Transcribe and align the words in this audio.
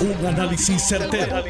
Un 0.00 0.26
análisis 0.26 0.80
certero, 0.88 1.44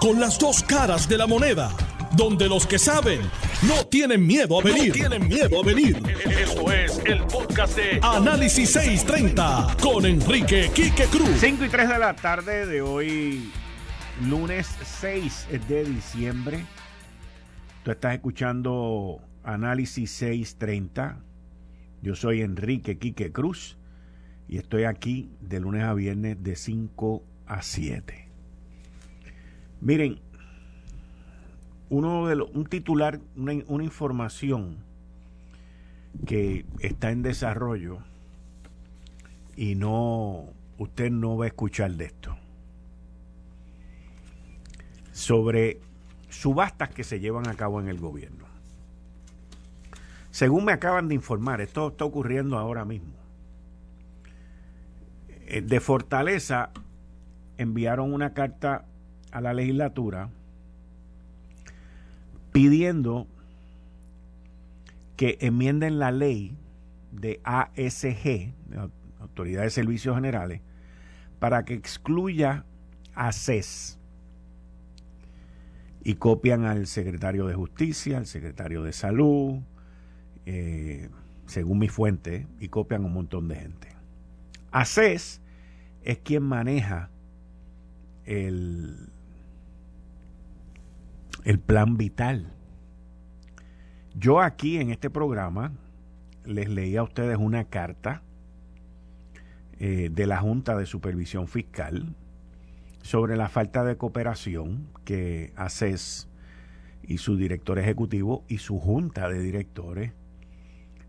Con 0.00 0.18
las 0.18 0.36
dos 0.36 0.64
caras 0.64 1.08
de 1.08 1.16
la 1.16 1.28
moneda. 1.28 1.70
Donde 2.16 2.48
los 2.48 2.66
que 2.66 2.76
saben 2.76 3.20
no 3.68 3.86
tienen 3.86 4.26
miedo 4.26 4.58
a 4.58 4.64
venir. 4.64 4.92
tienen 4.92 5.28
miedo 5.28 5.62
a 5.62 5.64
venir. 5.64 6.02
Esto 6.28 6.72
es 6.72 7.00
el 7.04 7.22
podcast 7.22 7.76
de 7.76 8.00
Análisis 8.02 8.72
630 8.72 9.76
con 9.80 10.04
Enrique 10.06 10.72
Quique 10.74 11.04
Cruz. 11.04 11.36
5 11.38 11.64
y 11.64 11.68
3 11.68 11.88
de 11.88 11.98
la 12.00 12.16
tarde 12.16 12.66
de 12.66 12.82
hoy, 12.82 13.52
lunes 14.28 14.68
6 15.00 15.46
de 15.68 15.84
diciembre. 15.84 16.64
Tú 17.84 17.92
estás 17.92 18.14
escuchando 18.14 19.20
Análisis 19.44 20.10
630. 20.10 21.20
Yo 22.02 22.16
soy 22.16 22.42
Enrique 22.42 22.98
Quique 22.98 23.30
Cruz 23.30 23.78
y 24.48 24.58
estoy 24.58 24.82
aquí 24.82 25.30
de 25.40 25.60
lunes 25.60 25.84
a 25.84 25.94
viernes 25.94 26.42
de 26.42 26.56
5 26.56 27.22
a 27.52 27.62
7. 27.62 28.28
Miren, 29.80 30.20
uno 31.90 32.26
de 32.26 32.40
un 32.42 32.66
titular, 32.66 33.20
una, 33.36 33.52
una 33.66 33.84
información 33.84 34.78
que 36.26 36.64
está 36.80 37.10
en 37.10 37.22
desarrollo 37.22 37.98
y 39.56 39.74
no, 39.74 40.46
usted 40.78 41.10
no 41.10 41.36
va 41.36 41.44
a 41.44 41.48
escuchar 41.48 41.92
de 41.92 42.06
esto. 42.06 42.36
Sobre 45.12 45.80
subastas 46.30 46.90
que 46.90 47.04
se 47.04 47.20
llevan 47.20 47.48
a 47.48 47.54
cabo 47.54 47.80
en 47.80 47.88
el 47.88 47.98
gobierno. 47.98 48.46
Según 50.30 50.64
me 50.64 50.72
acaban 50.72 51.08
de 51.08 51.14
informar, 51.14 51.60
esto 51.60 51.88
está 51.88 52.06
ocurriendo 52.06 52.58
ahora 52.58 52.86
mismo. 52.86 53.12
Eh, 55.46 55.60
de 55.60 55.80
Fortaleza 55.80 56.70
enviaron 57.62 58.12
una 58.12 58.34
carta 58.34 58.84
a 59.30 59.40
la 59.40 59.54
legislatura 59.54 60.30
pidiendo 62.52 63.26
que 65.16 65.38
enmienden 65.40 65.98
la 65.98 66.10
ley 66.10 66.56
de 67.12 67.40
ASG, 67.44 68.52
Autoridad 69.20 69.62
de 69.62 69.70
Servicios 69.70 70.14
Generales, 70.14 70.60
para 71.38 71.64
que 71.64 71.74
excluya 71.74 72.64
a 73.14 73.32
CES. 73.32 73.98
Y 76.04 76.14
copian 76.14 76.64
al 76.64 76.86
secretario 76.86 77.46
de 77.46 77.54
Justicia, 77.54 78.18
al 78.18 78.26
secretario 78.26 78.82
de 78.82 78.92
Salud, 78.92 79.60
eh, 80.46 81.08
según 81.46 81.78
mi 81.78 81.88
fuente, 81.88 82.46
y 82.58 82.68
copian 82.68 83.04
un 83.04 83.12
montón 83.12 83.48
de 83.48 83.54
gente. 83.56 83.88
ACES 84.72 85.40
es 86.02 86.18
quien 86.18 86.42
maneja 86.42 87.10
el, 88.32 89.10
el 91.44 91.58
plan 91.58 91.96
vital. 91.96 92.52
Yo 94.14 94.40
aquí 94.40 94.78
en 94.78 94.90
este 94.90 95.10
programa 95.10 95.72
les 96.44 96.68
leí 96.68 96.96
a 96.96 97.02
ustedes 97.02 97.38
una 97.38 97.64
carta 97.64 98.22
eh, 99.78 100.10
de 100.12 100.26
la 100.26 100.38
Junta 100.38 100.76
de 100.76 100.86
Supervisión 100.86 101.48
Fiscal 101.48 102.14
sobre 103.02 103.36
la 103.36 103.48
falta 103.48 103.84
de 103.84 103.96
cooperación 103.96 104.88
que 105.04 105.52
ACES 105.56 106.28
y 107.02 107.18
su 107.18 107.36
director 107.36 107.78
ejecutivo 107.78 108.44
y 108.48 108.58
su 108.58 108.78
junta 108.78 109.28
de 109.28 109.40
directores 109.40 110.12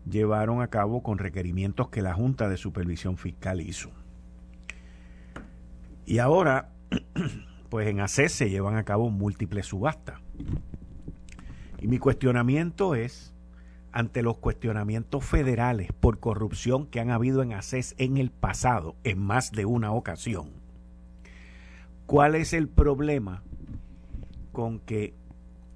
llevaron 0.08 0.60
a 0.60 0.68
cabo 0.68 1.02
con 1.02 1.18
requerimientos 1.18 1.88
que 1.88 2.02
la 2.02 2.14
Junta 2.14 2.48
de 2.48 2.56
Supervisión 2.56 3.16
Fiscal 3.16 3.60
hizo. 3.60 3.90
Y 6.04 6.18
ahora, 6.18 6.73
pues 7.68 7.88
en 7.88 8.00
ACES 8.00 8.32
se 8.32 8.50
llevan 8.50 8.76
a 8.76 8.84
cabo 8.84 9.10
múltiples 9.10 9.66
subastas. 9.66 10.20
Y 11.78 11.88
mi 11.88 11.98
cuestionamiento 11.98 12.94
es, 12.94 13.34
ante 13.92 14.22
los 14.22 14.38
cuestionamientos 14.38 15.24
federales 15.24 15.92
por 15.92 16.18
corrupción 16.18 16.86
que 16.86 17.00
han 17.00 17.10
habido 17.10 17.42
en 17.42 17.52
ACES 17.52 17.94
en 17.98 18.16
el 18.16 18.30
pasado, 18.30 18.96
en 19.04 19.18
más 19.18 19.52
de 19.52 19.66
una 19.66 19.92
ocasión, 19.92 20.50
¿cuál 22.06 22.34
es 22.34 22.52
el 22.52 22.68
problema 22.68 23.42
con 24.52 24.78
que 24.78 25.14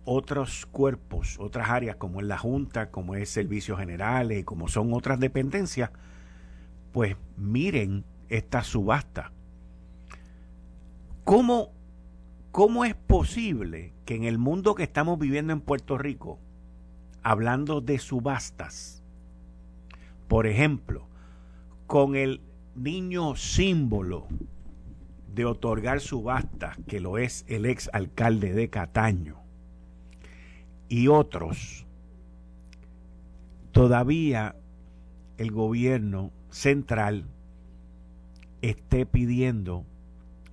otros 0.04 0.64
cuerpos, 0.64 1.36
otras 1.38 1.68
áreas 1.68 1.96
como 1.96 2.20
es 2.20 2.26
la 2.26 2.38
Junta, 2.38 2.90
como 2.90 3.14
es 3.14 3.28
Servicios 3.28 3.78
Generales, 3.78 4.44
como 4.46 4.68
son 4.68 4.94
otras 4.94 5.20
dependencias, 5.20 5.90
pues 6.92 7.16
miren 7.36 8.04
esta 8.30 8.64
subasta 8.64 9.32
¿Cómo, 11.28 11.72
¿Cómo 12.52 12.86
es 12.86 12.94
posible 12.94 13.92
que 14.06 14.14
en 14.14 14.24
el 14.24 14.38
mundo 14.38 14.74
que 14.74 14.82
estamos 14.82 15.18
viviendo 15.18 15.52
en 15.52 15.60
Puerto 15.60 15.98
Rico, 15.98 16.38
hablando 17.22 17.82
de 17.82 17.98
subastas, 17.98 19.02
por 20.26 20.46
ejemplo, 20.46 21.06
con 21.86 22.16
el 22.16 22.40
niño 22.74 23.36
símbolo 23.36 24.26
de 25.34 25.44
otorgar 25.44 26.00
subastas, 26.00 26.78
que 26.86 26.98
lo 26.98 27.18
es 27.18 27.44
el 27.46 27.66
ex 27.66 27.90
alcalde 27.92 28.54
de 28.54 28.70
Cataño, 28.70 29.36
y 30.88 31.08
otros, 31.08 31.84
todavía 33.72 34.56
el 35.36 35.50
gobierno 35.50 36.30
central 36.48 37.26
esté 38.62 39.04
pidiendo 39.04 39.84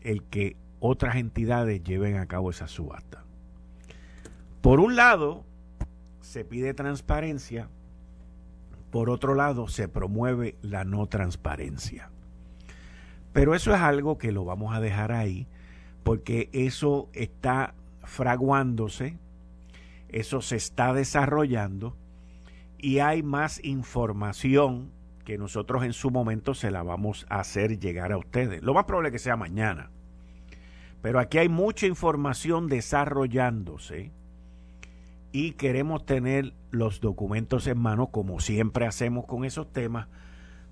el 0.01 0.21
que 0.23 0.57
otras 0.85 1.15
entidades 1.15 1.83
lleven 1.83 2.17
a 2.17 2.27
cabo 2.27 2.49
esa 2.49 2.67
subasta. 2.67 3.23
Por 4.61 4.79
un 4.79 4.95
lado, 4.95 5.45
se 6.21 6.43
pide 6.43 6.73
transparencia, 6.73 7.69
por 8.91 9.09
otro 9.09 9.35
lado, 9.35 9.67
se 9.67 9.87
promueve 9.87 10.57
la 10.61 10.85
no 10.85 11.07
transparencia. 11.07 12.09
Pero 13.33 13.53
eso 13.53 13.73
es 13.73 13.81
algo 13.81 14.17
que 14.17 14.31
lo 14.31 14.45
vamos 14.45 14.73
a 14.73 14.79
dejar 14.79 15.11
ahí, 15.11 15.47
porque 16.03 16.49
eso 16.53 17.09
está 17.13 17.75
fraguándose, 18.03 19.17
eso 20.09 20.41
se 20.41 20.55
está 20.55 20.93
desarrollando 20.93 21.97
y 22.77 22.99
hay 22.99 23.23
más 23.23 23.63
información 23.63 24.91
que 25.25 25.37
nosotros 25.37 25.83
en 25.83 25.93
su 25.93 26.11
momento 26.11 26.53
se 26.53 26.71
la 26.71 26.83
vamos 26.83 27.25
a 27.29 27.39
hacer 27.39 27.79
llegar 27.79 28.11
a 28.11 28.17
ustedes. 28.17 28.61
Lo 28.61 28.73
más 28.73 28.85
probable 28.85 29.09
es 29.09 29.13
que 29.13 29.19
sea 29.19 29.35
mañana. 29.35 29.89
Pero 31.05 31.19
aquí 31.19 31.37
hay 31.37 31.49
mucha 31.49 31.85
información 31.85 32.67
desarrollándose 32.67 34.11
y 35.31 35.51
queremos 35.51 36.03
tener 36.03 36.55
los 36.71 36.99
documentos 36.99 37.67
en 37.67 37.77
mano, 37.77 38.07
como 38.07 38.39
siempre 38.39 38.87
hacemos 38.87 39.27
con 39.27 39.45
esos 39.45 39.71
temas, 39.71 40.07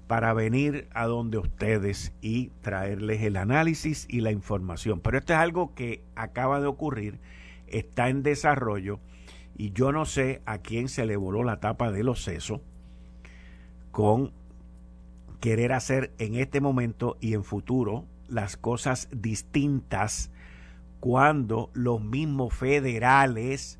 para 0.08 0.34
venir 0.34 0.88
a 0.96 1.06
donde 1.06 1.38
ustedes 1.38 2.16
y 2.20 2.48
traerles 2.62 3.22
el 3.22 3.38
análisis 3.38 4.08
y 4.10 4.22
la 4.22 4.32
información. 4.32 5.02
Pero 5.02 5.20
esto 5.20 5.34
es 5.34 5.40
algo 5.40 5.76
que 5.76 6.04
acaba 6.16 6.60
de 6.60 6.66
ocurrir, 6.66 7.20
está 7.68 8.10
en 8.10 8.24
desarrollo 8.24 9.00
y 9.56 9.72
yo 9.72 9.92
no 9.92 10.06
sé 10.06 10.42
a 10.48 10.58
quién 10.58 10.88
se 10.88 11.06
le 11.06 11.16
voló 11.16 11.44
la 11.44 11.60
tapa 11.60 11.92
de 11.92 12.04
los 12.04 12.24
sesos 12.24 12.60
con 13.92 14.32
querer 15.40 15.74
hacer 15.74 16.12
en 16.18 16.34
este 16.34 16.60
momento 16.60 17.18
y 17.22 17.36
en 17.36 17.44
futuro 17.44 18.08
las 18.28 18.57
cosas 18.57 19.09
distintas 19.11 20.31
cuando 21.00 21.69
los 21.73 22.01
mismos 22.01 22.53
federales 22.53 23.79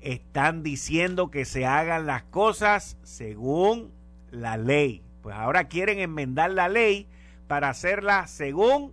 están 0.00 0.62
diciendo 0.62 1.30
que 1.30 1.44
se 1.44 1.66
hagan 1.66 2.06
las 2.06 2.22
cosas 2.24 2.96
según 3.02 3.92
la 4.30 4.56
ley. 4.56 5.02
Pues 5.22 5.34
ahora 5.34 5.68
quieren 5.68 5.98
enmendar 5.98 6.50
la 6.50 6.68
ley 6.68 7.08
para 7.48 7.70
hacerla 7.70 8.26
según 8.26 8.92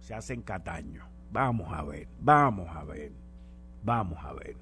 se 0.00 0.14
hacen 0.14 0.42
Cataño. 0.42 1.08
Vamos 1.30 1.72
a 1.72 1.82
ver, 1.82 2.08
vamos 2.20 2.68
a 2.74 2.84
ver, 2.84 3.12
vamos 3.82 4.18
a 4.22 4.32
ver. 4.32 4.56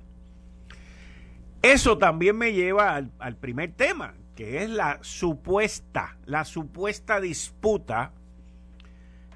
Eso 1.63 1.99
también 1.99 2.37
me 2.37 2.53
lleva 2.53 2.95
al, 2.95 3.11
al 3.19 3.37
primer 3.37 3.73
tema, 3.73 4.15
que 4.37 4.63
es 4.63 4.71
la 4.71 4.99
supuesta, 5.03 6.19
la 6.27 6.45
supuesta 6.45 7.21
disputa 7.21 8.13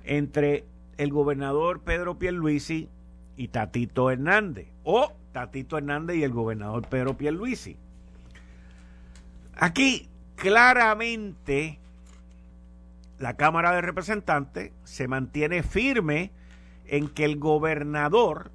entre 0.09 0.65
el 0.97 1.13
gobernador 1.13 1.83
Pedro 1.83 2.19
Pierluisi 2.19 2.89
y 3.37 3.49
Tatito 3.49 4.11
Hernández, 4.11 4.67
o 4.83 5.13
Tatito 5.33 5.79
Hernández 5.79 6.17
y 6.17 6.25
el 6.25 6.33
gobernador 6.33 6.89
Pedro 6.89 7.17
Pierluisi. 7.17 7.77
Aquí 9.55 10.09
claramente 10.35 11.79
la 13.19 13.37
Cámara 13.37 13.73
de 13.73 13.83
Representantes 13.83 14.73
se 14.85 15.09
mantiene 15.09 15.63
firme 15.63 16.33
en 16.87 17.09
que 17.09 17.25
el 17.25 17.39
gobernador 17.39 18.51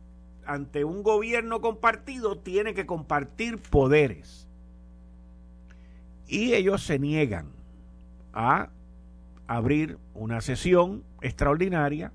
ante 0.45 0.83
un 0.83 1.03
gobierno 1.03 1.61
compartido 1.61 2.39
tiene 2.39 2.73
que 2.73 2.85
compartir 2.85 3.59
poderes. 3.59 4.47
Y 6.27 6.53
ellos 6.53 6.83
se 6.83 6.97
niegan 6.97 7.47
a 8.33 8.69
abrir 9.47 9.97
una 10.13 10.41
sesión 10.41 11.03
extraordinaria 11.21 12.11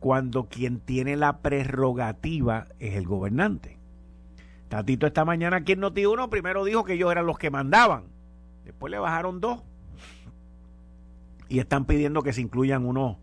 cuando 0.00 0.48
quien 0.48 0.80
tiene 0.80 1.16
la 1.16 1.38
prerrogativa 1.38 2.66
es 2.78 2.94
el 2.94 3.06
gobernante. 3.06 3.78
Tatito 4.68 5.06
esta 5.06 5.24
mañana 5.24 5.58
aquí 5.58 5.72
en 5.72 5.80
Noti 5.80 6.06
uno 6.06 6.30
primero 6.30 6.64
dijo 6.64 6.84
que 6.84 6.94
ellos 6.94 7.12
eran 7.12 7.26
los 7.26 7.38
que 7.38 7.50
mandaban. 7.50 8.04
Después 8.64 8.90
le 8.90 8.98
bajaron 8.98 9.40
dos. 9.40 9.62
Y 11.48 11.58
están 11.58 11.84
pidiendo 11.84 12.22
que 12.22 12.32
se 12.32 12.40
incluyan 12.40 12.86
unos 12.86 13.18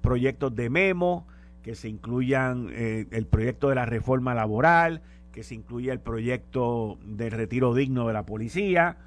proyectos 0.00 0.54
de 0.54 0.70
memo, 0.70 1.26
que 1.62 1.74
se 1.74 1.88
incluyan 1.88 2.68
eh, 2.70 3.08
el 3.10 3.26
proyecto 3.26 3.68
de 3.68 3.74
la 3.74 3.86
reforma 3.86 4.34
laboral, 4.34 5.02
que 5.32 5.42
se 5.42 5.54
incluya 5.54 5.92
el 5.92 6.00
proyecto 6.00 6.98
del 7.04 7.30
retiro 7.32 7.74
digno 7.74 8.06
de 8.06 8.12
la 8.12 8.24
policía 8.24 8.98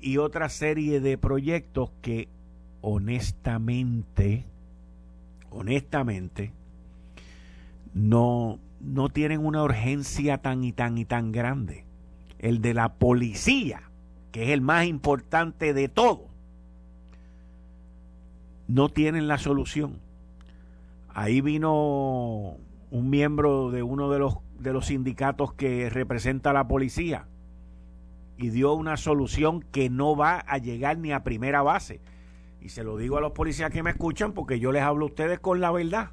y 0.00 0.18
otra 0.18 0.48
serie 0.48 1.00
de 1.00 1.16
proyectos 1.18 1.90
que 2.02 2.28
honestamente, 2.82 4.44
honestamente, 5.50 6.52
no, 7.94 8.58
no 8.80 9.08
tienen 9.08 9.44
una 9.44 9.62
urgencia 9.62 10.38
tan 10.38 10.64
y 10.64 10.72
tan 10.72 10.98
y 10.98 11.04
tan 11.04 11.32
grande. 11.32 11.86
El 12.38 12.60
de 12.60 12.74
la 12.74 12.94
policía, 12.94 13.82
que 14.32 14.44
es 14.44 14.48
el 14.50 14.60
más 14.60 14.86
importante 14.86 15.72
de 15.72 15.88
todo, 15.88 16.26
no 18.66 18.88
tienen 18.88 19.28
la 19.28 19.38
solución. 19.38 20.00
Ahí 21.14 21.40
vino 21.40 22.56
un 22.90 23.10
miembro 23.10 23.70
de 23.70 23.82
uno 23.82 24.10
de 24.10 24.18
los, 24.18 24.38
de 24.58 24.72
los 24.72 24.86
sindicatos 24.86 25.52
que 25.52 25.88
representa 25.88 26.50
a 26.50 26.54
la 26.54 26.66
policía 26.66 27.26
y 28.36 28.50
dio 28.50 28.72
una 28.72 28.96
solución 28.96 29.60
que 29.60 29.88
no 29.88 30.16
va 30.16 30.38
a 30.38 30.58
llegar 30.58 30.98
ni 30.98 31.12
a 31.12 31.22
primera 31.22 31.62
base. 31.62 32.00
Y 32.62 32.68
se 32.68 32.84
lo 32.84 32.96
digo 32.96 33.18
a 33.18 33.20
los 33.20 33.32
policías 33.32 33.72
que 33.72 33.82
me 33.82 33.90
escuchan 33.90 34.32
porque 34.32 34.60
yo 34.60 34.70
les 34.70 34.82
hablo 34.82 35.06
a 35.06 35.08
ustedes 35.08 35.40
con 35.40 35.60
la 35.60 35.72
verdad. 35.72 36.10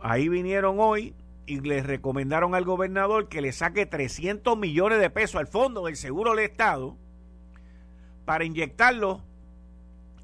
Ahí 0.00 0.28
vinieron 0.28 0.76
hoy 0.78 1.14
y 1.46 1.60
les 1.60 1.84
recomendaron 1.84 2.54
al 2.54 2.64
gobernador 2.64 3.28
que 3.28 3.40
le 3.40 3.52
saque 3.52 3.86
300 3.86 4.56
millones 4.56 5.00
de 5.00 5.10
pesos 5.10 5.36
al 5.36 5.48
fondo 5.48 5.86
del 5.86 5.96
seguro 5.96 6.30
del 6.30 6.44
Estado 6.44 6.96
para 8.24 8.44
inyectarlo 8.44 9.22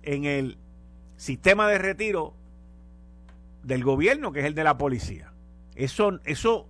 en 0.02 0.24
el 0.24 0.56
sistema 1.16 1.66
de 1.66 1.78
retiro 1.78 2.34
del 3.64 3.82
gobierno, 3.82 4.32
que 4.32 4.40
es 4.40 4.46
el 4.46 4.54
de 4.54 4.64
la 4.64 4.78
policía. 4.78 5.32
Eso, 5.74 6.20
eso, 6.24 6.68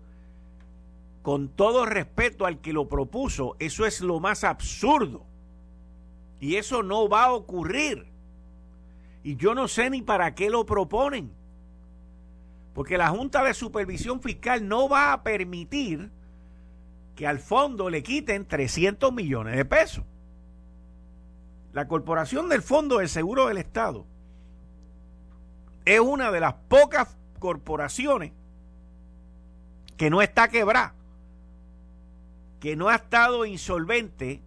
con 1.21 1.49
todo 1.49 1.85
respeto 1.85 2.47
al 2.47 2.61
que 2.61 2.73
lo 2.73 2.89
propuso, 2.89 3.57
eso 3.59 3.85
es 3.85 4.01
lo 4.01 4.21
más 4.21 4.43
absurdo. 4.43 5.27
Y 6.41 6.57
eso 6.57 6.83
no 6.83 7.09
va 7.09 7.27
a 7.27 7.33
ocurrir. 7.33 8.07
Y 9.23 9.37
yo 9.37 9.55
no 9.55 9.69
sé 9.69 9.91
ni 9.91 10.03
para 10.03 10.35
qué 10.35 10.49
lo 10.49 10.65
proponen. 10.65 11.33
Porque 12.73 12.97
la 12.97 13.09
Junta 13.09 13.45
de 13.45 13.53
Supervisión 13.53 14.23
Fiscal 14.23 14.67
no 14.67 14.89
va 14.89 15.13
a 15.13 15.23
permitir 15.23 16.11
que 17.15 17.27
al 17.27 17.39
fondo 17.39 17.91
le 17.91 18.03
quiten 18.03 18.47
300 18.47 19.13
millones 19.13 19.57
de 19.57 19.65
pesos. 19.67 20.05
La 21.73 21.87
Corporación 21.87 22.49
del 22.49 22.63
Fondo 22.63 22.99
del 22.99 23.09
Seguro 23.09 23.47
del 23.47 23.59
Estado 23.59 24.07
es 25.85 26.01
una 26.01 26.31
de 26.31 26.41
las 26.41 26.55
pocas 26.69 27.17
corporaciones 27.39 28.33
que 29.97 30.11
no 30.11 30.23
está 30.23 30.49
quebrada, 30.49 30.95
que 32.59 32.77
no 32.77 32.89
ha 32.89 32.97
estado 32.97 33.45
insolvente 33.45 34.43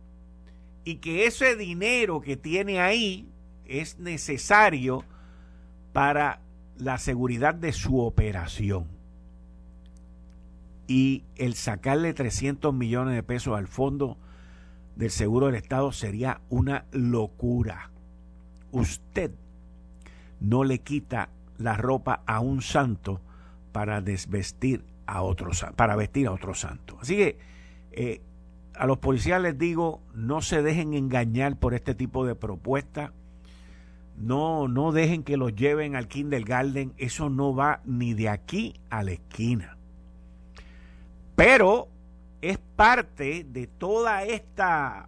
y 0.84 0.96
que 0.96 1.26
ese 1.26 1.56
dinero 1.56 2.22
que 2.22 2.38
tiene 2.38 2.80
ahí 2.80 3.30
es 3.66 4.00
necesario 4.00 5.04
para 5.94 6.42
la 6.78 6.98
seguridad 6.98 7.54
de 7.54 7.72
su 7.72 8.00
operación. 8.00 8.88
Y 10.88 11.24
el 11.36 11.56
sacarle 11.56 12.14
300 12.14 12.74
millones 12.74 13.16
de 13.16 13.24
pesos 13.24 13.58
al 13.58 13.68
fondo 13.68 14.18
del 14.96 15.12
seguro 15.12 15.48
del 15.48 15.56
Estado 15.56 15.92
sería 15.92 16.42
una 16.50 16.86
locura. 16.92 17.92
Usted 18.72 19.32
no 20.40 20.64
le 20.64 20.80
quita 20.80 21.30
la 21.58 21.78
ropa 21.78 22.22
a 22.26 22.42
un 22.42 22.62
santo 22.62 23.22
para 23.72 24.02
desvestir 24.02 24.84
a 25.06 25.22
otro 25.22 25.52
para 25.76 25.96
vestir 25.96 26.28
a 26.28 26.32
otro 26.32 26.54
santo. 26.54 26.98
Así 27.02 27.16
que 27.16 27.38
eh, 27.92 28.22
a 28.76 28.88
los 28.88 28.98
policías 28.98 29.42
les 29.42 29.58
digo, 29.58 30.02
no 30.14 30.42
se 30.42 30.62
dejen 30.62 30.94
engañar 30.94 31.58
por 31.58 31.74
este 31.74 31.96
tipo 31.96 32.26
de 32.26 32.36
propuestas. 32.36 33.12
No, 34.18 34.68
no 34.68 34.92
dejen 34.92 35.24
que 35.24 35.38
los 35.38 35.56
lleven 35.56 35.96
al 35.96 36.08
kindergarten. 36.08 36.94
Eso 36.98 37.30
no 37.30 37.56
va 37.56 37.82
ni 37.86 38.14
de 38.14 38.30
aquí 38.30 38.76
a 38.90 39.04
la 39.04 39.12
esquina. 39.12 39.78
Pero 41.36 41.88
es 42.42 42.58
parte 42.58 43.44
de 43.44 43.68
toda 43.68 44.24
esta 44.24 45.08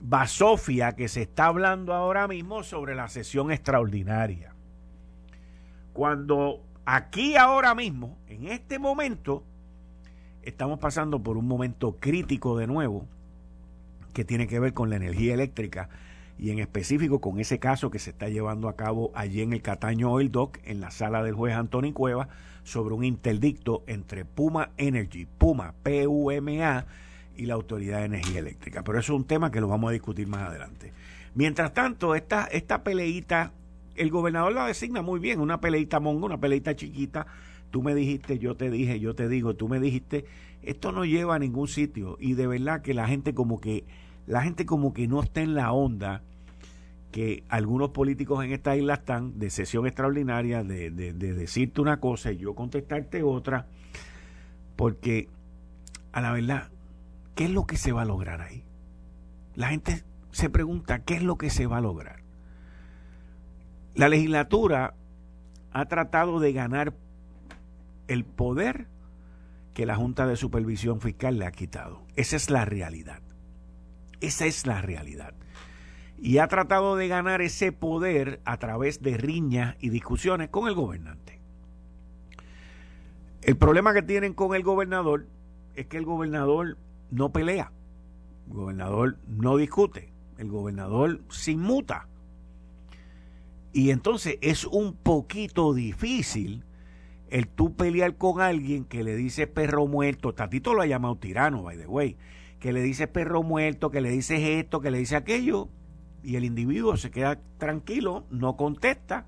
basofia 0.00 0.92
que 0.92 1.08
se 1.08 1.22
está 1.22 1.46
hablando 1.46 1.92
ahora 1.92 2.28
mismo 2.28 2.62
sobre 2.62 2.94
la 2.94 3.08
sesión 3.08 3.50
extraordinaria. 3.50 4.54
Cuando 5.92 6.62
aquí 6.84 7.36
ahora 7.36 7.74
mismo, 7.74 8.18
en 8.28 8.48
este 8.48 8.78
momento, 8.78 9.44
estamos 10.46 10.78
pasando 10.78 11.22
por 11.22 11.36
un 11.36 11.46
momento 11.46 11.96
crítico 11.98 12.56
de 12.56 12.66
nuevo 12.66 13.06
que 14.14 14.24
tiene 14.24 14.46
que 14.46 14.60
ver 14.60 14.72
con 14.72 14.88
la 14.88 14.96
energía 14.96 15.34
eléctrica 15.34 15.90
y 16.38 16.50
en 16.50 16.58
específico 16.58 17.20
con 17.20 17.40
ese 17.40 17.58
caso 17.58 17.90
que 17.90 17.98
se 17.98 18.10
está 18.10 18.28
llevando 18.28 18.68
a 18.68 18.76
cabo 18.76 19.10
allí 19.14 19.42
en 19.42 19.52
el 19.52 19.62
Cataño 19.62 20.10
Oil 20.10 20.30
Dock, 20.30 20.58
en 20.64 20.80
la 20.80 20.90
sala 20.90 21.22
del 21.22 21.34
juez 21.34 21.54
Antonio 21.54 21.92
Cueva, 21.92 22.28
sobre 22.62 22.94
un 22.94 23.04
interdicto 23.04 23.82
entre 23.86 24.24
Puma 24.24 24.70
Energy, 24.76 25.26
Puma, 25.26 25.74
PUMA, 25.82 26.86
y 27.36 27.46
la 27.46 27.54
Autoridad 27.54 27.98
de 27.98 28.06
Energía 28.06 28.40
Eléctrica. 28.40 28.82
Pero 28.82 28.98
eso 28.98 29.12
es 29.12 29.18
un 29.18 29.26
tema 29.26 29.50
que 29.50 29.60
lo 29.60 29.68
vamos 29.68 29.90
a 29.90 29.92
discutir 29.92 30.26
más 30.26 30.48
adelante. 30.48 30.92
Mientras 31.34 31.74
tanto, 31.74 32.14
esta, 32.14 32.44
esta 32.44 32.82
peleita, 32.82 33.52
el 33.94 34.10
gobernador 34.10 34.52
la 34.52 34.66
designa 34.66 35.02
muy 35.02 35.20
bien, 35.20 35.40
una 35.40 35.60
peleita 35.60 36.00
monga, 36.00 36.26
una 36.26 36.40
peleita 36.40 36.74
chiquita. 36.74 37.26
Tú 37.76 37.82
me 37.82 37.94
dijiste, 37.94 38.38
yo 38.38 38.56
te 38.56 38.70
dije, 38.70 38.98
yo 39.00 39.14
te 39.14 39.28
digo, 39.28 39.54
tú 39.54 39.68
me 39.68 39.78
dijiste, 39.78 40.24
esto 40.62 40.92
no 40.92 41.04
lleva 41.04 41.34
a 41.34 41.38
ningún 41.38 41.68
sitio. 41.68 42.16
Y 42.18 42.32
de 42.32 42.46
verdad 42.46 42.80
que 42.80 42.94
la 42.94 43.06
gente 43.06 43.34
como 43.34 43.60
que, 43.60 43.84
la 44.26 44.40
gente 44.40 44.64
como 44.64 44.94
que 44.94 45.06
no 45.06 45.22
está 45.22 45.42
en 45.42 45.54
la 45.54 45.72
onda 45.72 46.22
que 47.12 47.44
algunos 47.50 47.90
políticos 47.90 48.42
en 48.42 48.52
esta 48.52 48.74
isla 48.74 48.94
están 48.94 49.38
de 49.38 49.50
sesión 49.50 49.86
extraordinaria, 49.86 50.64
de, 50.64 50.90
de 50.90 51.12
decirte 51.12 51.82
una 51.82 52.00
cosa 52.00 52.32
y 52.32 52.38
yo 52.38 52.54
contestarte 52.54 53.22
otra, 53.22 53.66
porque 54.76 55.28
a 56.12 56.22
la 56.22 56.32
verdad 56.32 56.70
¿Qué 57.36 57.44
es 57.44 57.50
lo 57.50 57.66
que 57.66 57.76
se 57.76 57.92
va 57.92 58.02
a 58.02 58.06
lograr 58.06 58.40
ahí? 58.40 58.64
La 59.54 59.68
gente 59.68 60.02
se 60.32 60.48
pregunta, 60.48 61.00
¿qué 61.00 61.16
es 61.16 61.22
lo 61.22 61.36
que 61.36 61.50
se 61.50 61.66
va 61.66 61.76
a 61.76 61.82
lograr? 61.82 62.22
La 63.94 64.08
legislatura 64.08 64.94
ha 65.72 65.84
tratado 65.84 66.40
de 66.40 66.54
ganar 66.54 66.94
el 68.08 68.24
poder 68.24 68.88
que 69.74 69.86
la 69.86 69.96
Junta 69.96 70.26
de 70.26 70.36
Supervisión 70.36 71.00
Fiscal 71.00 71.38
le 71.38 71.46
ha 71.46 71.52
quitado. 71.52 72.06
Esa 72.16 72.36
es 72.36 72.50
la 72.50 72.64
realidad. 72.64 73.22
Esa 74.20 74.46
es 74.46 74.66
la 74.66 74.80
realidad. 74.80 75.34
Y 76.18 76.38
ha 76.38 76.48
tratado 76.48 76.96
de 76.96 77.08
ganar 77.08 77.42
ese 77.42 77.72
poder 77.72 78.40
a 78.44 78.56
través 78.56 79.02
de 79.02 79.18
riñas 79.18 79.76
y 79.80 79.90
discusiones 79.90 80.48
con 80.48 80.66
el 80.66 80.74
gobernante. 80.74 81.40
El 83.42 83.56
problema 83.56 83.92
que 83.92 84.02
tienen 84.02 84.32
con 84.34 84.54
el 84.54 84.62
gobernador 84.62 85.26
es 85.74 85.86
que 85.86 85.98
el 85.98 86.04
gobernador 86.04 86.78
no 87.10 87.30
pelea, 87.32 87.70
el 88.48 88.54
gobernador 88.54 89.18
no 89.28 89.56
discute, 89.56 90.12
el 90.38 90.48
gobernador 90.48 91.20
se 91.28 91.52
inmuta. 91.52 92.08
Y 93.72 93.90
entonces 93.90 94.38
es 94.40 94.64
un 94.64 94.96
poquito 94.96 95.74
difícil 95.74 96.64
el 97.28 97.48
tú 97.48 97.74
pelear 97.74 98.16
con 98.16 98.40
alguien 98.40 98.84
que 98.84 99.02
le 99.02 99.16
dice 99.16 99.46
perro 99.46 99.86
muerto, 99.86 100.34
Tatito 100.34 100.74
lo 100.74 100.82
ha 100.82 100.86
llamado 100.86 101.16
tirano, 101.16 101.62
by 101.62 101.76
the 101.76 101.86
way, 101.86 102.16
que 102.60 102.72
le 102.72 102.82
dice 102.82 103.06
perro 103.08 103.42
muerto, 103.42 103.90
que 103.90 104.00
le 104.00 104.10
dice 104.10 104.58
esto, 104.58 104.80
que 104.80 104.90
le 104.90 104.98
dice 104.98 105.16
aquello, 105.16 105.68
y 106.22 106.36
el 106.36 106.44
individuo 106.44 106.96
se 106.96 107.10
queda 107.10 107.40
tranquilo, 107.58 108.26
no 108.30 108.56
contesta, 108.56 109.26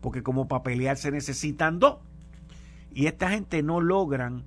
porque 0.00 0.22
como 0.22 0.48
para 0.48 0.62
pelear 0.62 0.96
se 0.96 1.10
necesitan 1.10 1.78
dos. 1.78 1.98
Y 2.92 3.06
esta 3.06 3.30
gente 3.30 3.62
no 3.62 3.80
logran 3.80 4.44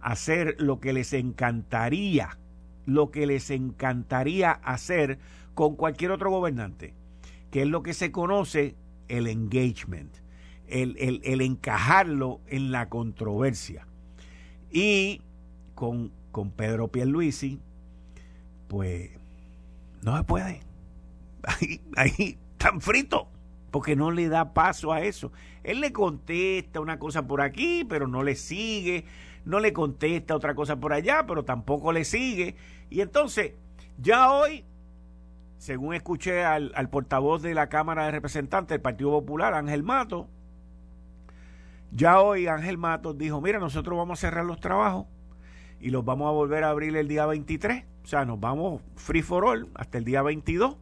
hacer 0.00 0.56
lo 0.58 0.80
que 0.80 0.92
les 0.92 1.12
encantaría, 1.12 2.38
lo 2.86 3.10
que 3.10 3.26
les 3.26 3.50
encantaría 3.50 4.52
hacer 4.52 5.18
con 5.54 5.76
cualquier 5.76 6.10
otro 6.10 6.30
gobernante, 6.30 6.94
que 7.50 7.62
es 7.62 7.68
lo 7.68 7.82
que 7.82 7.94
se 7.94 8.12
conoce 8.12 8.76
el 9.08 9.26
engagement, 9.26 10.23
el, 10.68 11.20
el, 11.24 11.40
encajarlo 11.40 12.40
en 12.46 12.70
la 12.70 12.88
controversia. 12.88 13.86
Y 14.70 15.22
con, 15.74 16.12
con 16.32 16.50
Pedro 16.50 16.88
Pierluisi, 16.88 17.60
pues 18.68 19.10
no 20.02 20.16
se 20.16 20.24
puede. 20.24 20.60
Ahí, 21.46 21.80
ahí 21.96 22.38
tan 22.56 22.80
frito, 22.80 23.28
porque 23.70 23.96
no 23.96 24.10
le 24.10 24.30
da 24.30 24.54
paso 24.54 24.94
a 24.94 25.02
eso. 25.02 25.30
Él 25.62 25.80
le 25.80 25.92
contesta 25.92 26.80
una 26.80 26.98
cosa 26.98 27.26
por 27.26 27.42
aquí, 27.42 27.84
pero 27.86 28.06
no 28.08 28.22
le 28.22 28.34
sigue, 28.34 29.04
no 29.44 29.60
le 29.60 29.74
contesta 29.74 30.34
otra 30.34 30.54
cosa 30.54 30.76
por 30.76 30.94
allá, 30.94 31.26
pero 31.26 31.44
tampoco 31.44 31.92
le 31.92 32.04
sigue. 32.04 32.56
Y 32.88 33.02
entonces, 33.02 33.52
ya 33.98 34.32
hoy, 34.32 34.64
según 35.58 35.94
escuché 35.94 36.44
al, 36.44 36.72
al 36.74 36.88
portavoz 36.88 37.42
de 37.42 37.52
la 37.52 37.68
Cámara 37.68 38.06
de 38.06 38.12
Representantes 38.12 38.70
del 38.70 38.80
Partido 38.80 39.10
Popular, 39.10 39.52
Ángel 39.52 39.82
Mato, 39.82 40.28
ya 41.94 42.20
hoy 42.20 42.48
Ángel 42.48 42.76
Matos 42.76 43.16
dijo, 43.16 43.40
mira, 43.40 43.60
nosotros 43.60 43.96
vamos 43.96 44.18
a 44.18 44.20
cerrar 44.20 44.44
los 44.44 44.58
trabajos 44.58 45.06
y 45.80 45.90
los 45.90 46.04
vamos 46.04 46.28
a 46.28 46.32
volver 46.32 46.64
a 46.64 46.70
abrir 46.70 46.96
el 46.96 47.06
día 47.06 47.24
23. 47.24 47.84
O 48.02 48.06
sea, 48.06 48.24
nos 48.24 48.40
vamos 48.40 48.82
free 48.96 49.22
for 49.22 49.44
all 49.44 49.68
hasta 49.74 49.98
el 49.98 50.04
día 50.04 50.20
22. 50.22 50.76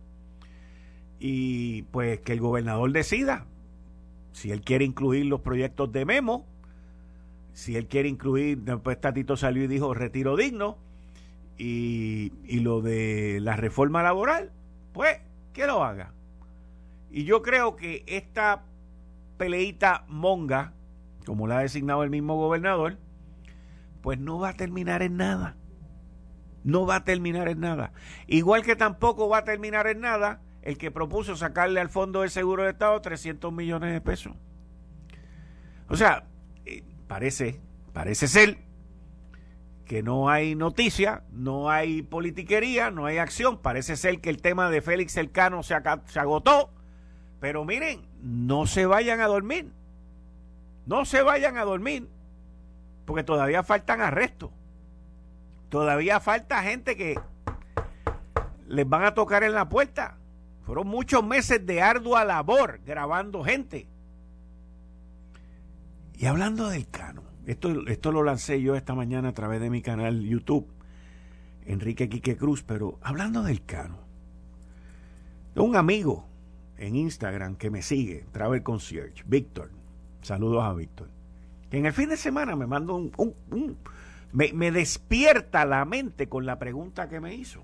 Y 1.21 1.83
pues 1.83 2.21
que 2.21 2.33
el 2.33 2.41
gobernador 2.41 2.91
decida 2.93 3.47
si 4.33 4.51
él 4.51 4.63
quiere 4.63 4.87
incluir 4.87 5.27
los 5.27 5.43
proyectos 5.43 5.93
de 5.93 6.07
Memo, 6.07 6.47
si 7.53 7.77
él 7.77 7.87
quiere 7.87 8.09
incluir, 8.09 8.59
después 8.63 8.99
Tatito 8.99 9.37
salió 9.37 9.65
y 9.65 9.67
dijo 9.67 9.93
retiro 9.93 10.37
digno, 10.37 10.79
y, 11.59 12.33
y 12.45 12.61
lo 12.61 12.81
de 12.81 13.39
la 13.41 13.57
reforma 13.57 14.03
laboral, 14.03 14.51
pues 14.95 15.19
que 15.53 15.67
lo 15.67 15.85
haga. 15.85 16.15
Y 17.11 17.25
yo 17.25 17.43
creo 17.43 17.77
que 17.77 18.03
esta 18.07 18.65
peleita 19.37 20.07
monga 20.09 20.73
como 21.25 21.47
la 21.47 21.59
ha 21.59 21.63
designado 21.63 22.03
el 22.03 22.11
mismo 22.11 22.37
gobernador, 22.37 22.99
pues 24.03 24.19
no 24.19 24.39
va 24.39 24.51
a 24.51 24.57
terminar 24.57 25.03
en 25.03 25.17
nada. 25.17 25.57
No 26.65 26.87
va 26.87 26.97
a 26.97 27.05
terminar 27.05 27.49
en 27.49 27.61
nada. 27.61 27.93
Igual 28.27 28.63
que 28.63 28.77
tampoco 28.77 29.29
va 29.29 29.39
a 29.39 29.45
terminar 29.45 29.87
en 29.87 30.01
nada 30.01 30.43
el 30.63 30.79
que 30.79 30.91
propuso 30.91 31.37
sacarle 31.37 31.81
al 31.81 31.89
Fondo 31.89 32.23
de 32.23 32.29
Seguro 32.29 32.65
de 32.65 32.71
Estado 32.71 33.01
300 33.01 33.53
millones 33.53 33.93
de 33.93 34.01
pesos. 34.01 34.35
O 35.89 35.97
sea, 35.97 36.25
eh, 36.65 36.85
parece, 37.09 37.61
parece 37.93 38.29
ser 38.29 38.59
que 39.85 40.03
no 40.03 40.31
hay 40.31 40.55
noticia, 40.55 41.25
no 41.33 41.69
hay 41.69 42.03
politiquería, 42.03 42.91
no 42.91 43.07
hay 43.07 43.19
acción. 43.19 43.59
Parece 43.61 43.97
ser 43.97 44.21
que 44.21 44.31
el 44.31 44.41
tema 44.41 44.71
de 44.71 44.83
Félix 44.83 45.17
Elcano 45.17 45.63
se, 45.63 45.75
se 46.07 46.21
agotó. 46.21 46.73
Pero 47.41 47.65
miren, 47.65 48.07
no 48.23 48.67
se 48.67 48.87
vayan 48.87 49.21
a 49.21 49.27
dormir 49.27 49.73
no 50.87 51.05
se 51.05 51.23
vayan 51.23 51.57
a 51.57 51.65
dormir, 51.65 52.09
porque 53.05 53.25
todavía 53.25 53.63
faltan 53.63 54.01
arrestos. 54.01 54.51
Todavía 55.69 56.21
falta 56.21 56.63
gente 56.63 56.97
que 56.97 57.19
les 58.67 58.89
van 58.89 59.05
a 59.05 59.15
tocar 59.15 59.43
en 59.43 59.55
la 59.55 59.69
puerta. 59.69 60.19
Fueron 60.65 60.87
muchos 60.87 61.25
meses 61.25 61.65
de 61.65 61.83
ardua 61.83 62.25
labor 62.25 62.81
grabando 62.85 63.43
gente. 63.43 63.89
Y 66.15 66.27
hablando 66.27 66.69
del 66.69 66.89
Cano, 66.89 67.23
esto, 67.47 67.87
esto 67.89 68.13
lo 68.13 68.23
lancé 68.23 68.61
yo 68.63 68.77
esta 68.77 68.95
mañana 68.95 69.31
a 69.31 69.33
través 69.33 69.61
de 69.61 69.71
mi 69.71 69.83
canal 69.83 70.21
YouTube, 70.23 70.69
Enrique 71.65 72.09
Quique 72.09 72.37
Cruz, 72.37 72.63
pero 72.63 72.99
hablando 73.03 73.43
del 73.43 73.65
Cano, 73.65 73.99
un 75.57 75.77
amigo 75.77 76.29
en 76.77 76.97
Instagram 76.97 77.57
que 77.57 77.71
me 77.71 77.83
sigue, 77.83 78.27
Travel 78.33 78.63
Concierge, 78.63 79.23
Víctor, 79.27 79.71
Saludos 80.23 80.63
a 80.63 80.73
Víctor. 80.73 81.09
Que 81.71 81.79
en 81.79 81.87
el 81.87 81.93
fin 81.93 82.09
de 82.09 82.17
semana 82.17 82.57
me 82.57 82.67
manda 82.67 82.93
un, 82.93 83.13
me, 84.33 84.71
despierta 84.71 85.65
la 85.65 85.85
mente 85.85 86.29
con 86.29 86.47
la 86.47 86.59
pregunta 86.59 87.09
que 87.09 87.21
me 87.21 87.35
hizo. 87.35 87.63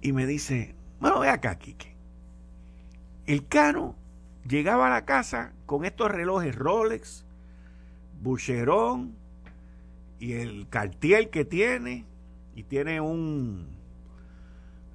Y 0.00 0.12
me 0.12 0.26
dice, 0.26 0.74
bueno, 1.00 1.20
ve 1.20 1.28
acá, 1.28 1.58
Quique. 1.58 1.94
El 3.26 3.46
Cano 3.46 3.96
llegaba 4.48 4.86
a 4.86 4.90
la 4.90 5.04
casa 5.04 5.52
con 5.66 5.84
estos 5.84 6.10
relojes 6.10 6.54
Rolex, 6.54 7.24
Boucheron 8.22 9.14
y 10.18 10.32
el 10.32 10.68
Cartier 10.68 11.30
que 11.30 11.44
tiene, 11.44 12.04
y 12.54 12.62
tiene 12.62 13.00
un, 13.00 13.76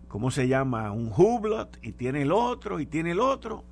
¿cómo 0.08 0.32
se 0.32 0.48
llama? 0.48 0.92
Un 0.92 1.12
Hublot, 1.16 1.78
y 1.84 1.92
tiene 1.92 2.24
el 2.24 2.32
otro, 2.32 2.80
y 2.80 2.86
tiene 2.86 3.12
el 3.12 3.20
otro. 3.20 3.66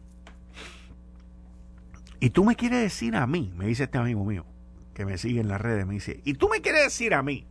Y 2.19 2.31
tú 2.31 2.43
me 2.43 2.55
quieres 2.55 2.81
decir 2.81 3.15
a 3.15 3.25
mí, 3.27 3.53
me 3.55 3.65
dice 3.65 3.83
este 3.83 3.97
amigo 3.97 4.23
mío, 4.25 4.45
que 4.93 5.05
me 5.05 5.17
sigue 5.17 5.39
en 5.39 5.47
las 5.47 5.61
redes, 5.61 5.85
me 5.85 5.93
dice, 5.93 6.19
y 6.25 6.33
tú 6.33 6.49
me 6.49 6.61
quieres 6.61 6.83
decir 6.83 7.13
a 7.13 7.23
mí 7.23 7.47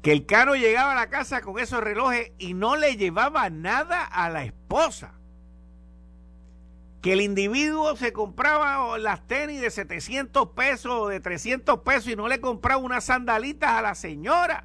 que 0.00 0.12
el 0.12 0.26
caro 0.26 0.54
llegaba 0.54 0.92
a 0.92 0.96
la 0.96 1.08
casa 1.08 1.40
con 1.40 1.58
esos 1.58 1.82
relojes 1.82 2.32
y 2.38 2.54
no 2.54 2.76
le 2.76 2.96
llevaba 2.96 3.48
nada 3.50 4.04
a 4.04 4.28
la 4.28 4.44
esposa. 4.44 5.14
Que 7.00 7.14
el 7.14 7.20
individuo 7.20 7.96
se 7.96 8.12
compraba 8.12 8.98
las 8.98 9.26
tenis 9.26 9.60
de 9.60 9.70
700 9.70 10.50
pesos 10.50 10.92
o 10.92 11.08
de 11.08 11.20
300 11.20 11.80
pesos 11.80 12.08
y 12.08 12.16
no 12.16 12.28
le 12.28 12.40
compraba 12.40 12.82
unas 12.82 13.04
sandalitas 13.04 13.70
a 13.70 13.82
la 13.82 13.94
señora. 13.94 14.64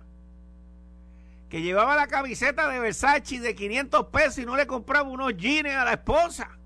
Que 1.49 1.61
llevaba 1.61 1.95
la 1.95 2.07
camiseta 2.07 2.67
de 2.67 2.79
Versace 2.79 3.39
de 3.39 3.55
500 3.55 4.07
pesos 4.07 4.39
y 4.39 4.45
no 4.45 4.57
le 4.57 4.67
compraba 4.67 5.09
unos 5.09 5.35
jeans 5.37 5.73
a 5.73 5.85
la 5.85 5.93
esposa 5.93 6.58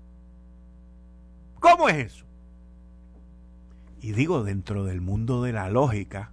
¿Cómo 1.64 1.88
es 1.88 2.12
eso? 2.12 2.26
Y 4.02 4.12
digo, 4.12 4.44
dentro 4.44 4.84
del 4.84 5.00
mundo 5.00 5.42
de 5.42 5.54
la 5.54 5.70
lógica, 5.70 6.30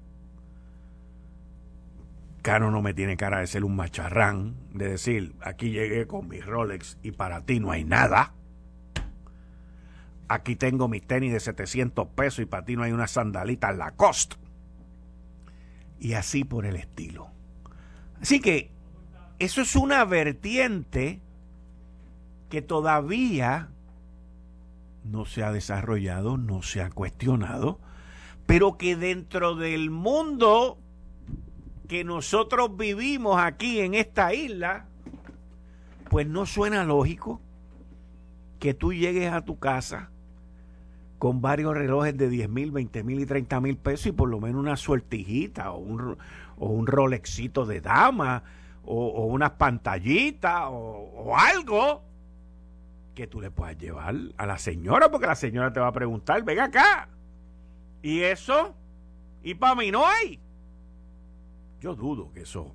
Cano 2.41 2.69
no 2.69 2.81
me 2.81 2.93
tiene 2.93 3.15
cara 3.15 3.39
de 3.39 3.47
ser 3.47 3.63
un 3.63 3.77
macharrán, 3.77 4.57
de 4.73 4.89
decir, 4.89 5.33
aquí 5.39 5.71
llegué 5.71 6.05
con 6.05 6.27
mis 6.27 6.45
Rolex 6.45 6.97
y 7.01 7.11
para 7.11 7.45
ti 7.45 7.61
no 7.61 7.71
hay 7.71 7.85
nada. 7.85 8.33
Aquí 10.27 10.57
tengo 10.57 10.89
mis 10.89 11.07
tenis 11.07 11.31
de 11.31 11.39
700 11.39 12.09
pesos 12.09 12.39
y 12.39 12.45
para 12.45 12.65
ti 12.65 12.75
no 12.75 12.83
hay 12.83 12.91
una 12.91 13.07
sandalita 13.07 13.71
Lacoste. 13.71 14.35
Y 15.97 16.11
así 16.11 16.43
por 16.43 16.65
el 16.65 16.75
estilo. 16.75 17.29
Así 18.21 18.41
que 18.41 18.69
eso 19.39 19.61
es 19.61 19.77
una 19.77 20.03
vertiente 20.03 21.21
que 22.49 22.61
todavía 22.61 23.69
no 25.03 25.25
se 25.25 25.43
ha 25.43 25.51
desarrollado, 25.51 26.37
no 26.37 26.61
se 26.61 26.81
ha 26.81 26.89
cuestionado, 26.89 27.79
pero 28.45 28.77
que 28.77 28.95
dentro 28.95 29.55
del 29.55 29.89
mundo 29.89 30.77
que 31.87 32.03
nosotros 32.03 32.77
vivimos 32.77 33.41
aquí 33.41 33.79
en 33.79 33.93
esta 33.93 34.33
isla, 34.33 34.85
pues 36.09 36.27
no 36.27 36.45
suena 36.45 36.83
lógico 36.83 37.41
que 38.59 38.73
tú 38.73 38.93
llegues 38.93 39.31
a 39.33 39.43
tu 39.43 39.59
casa 39.59 40.11
con 41.17 41.41
varios 41.41 41.75
relojes 41.75 42.17
de 42.17 42.29
10 42.29 42.49
mil, 42.49 42.71
20 42.71 43.03
mil 43.03 43.19
y 43.19 43.25
30 43.25 43.59
mil 43.61 43.77
pesos 43.77 44.07
y 44.07 44.11
por 44.11 44.29
lo 44.29 44.39
menos 44.39 44.59
una 44.59 44.75
suertijita 44.75 45.71
o 45.71 45.77
un, 45.77 46.17
o 46.57 46.67
un 46.67 46.87
rolexito 46.87 47.65
de 47.65 47.81
dama 47.81 48.43
o, 48.83 49.07
o 49.07 49.25
unas 49.25 49.51
pantallitas 49.51 50.63
o, 50.65 51.11
o 51.15 51.37
algo 51.37 52.03
que 53.15 53.27
tú 53.27 53.41
le 53.41 53.51
puedas 53.51 53.77
llevar 53.77 54.15
a 54.37 54.45
la 54.45 54.57
señora, 54.57 55.09
porque 55.09 55.27
la 55.27 55.35
señora 55.35 55.73
te 55.73 55.79
va 55.79 55.87
a 55.87 55.93
preguntar, 55.93 56.43
ven 56.43 56.59
acá. 56.59 57.09
¿Y 58.01 58.21
eso? 58.21 58.75
Y 59.43 59.55
para 59.55 59.75
mí 59.75 59.91
no 59.91 60.07
hay. 60.07 60.39
Yo 61.79 61.95
dudo 61.95 62.31
que 62.31 62.41
eso 62.41 62.73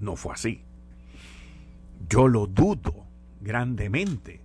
no 0.00 0.16
fue 0.16 0.34
así. 0.34 0.64
Yo 2.08 2.28
lo 2.28 2.46
dudo 2.46 3.06
grandemente. 3.40 4.40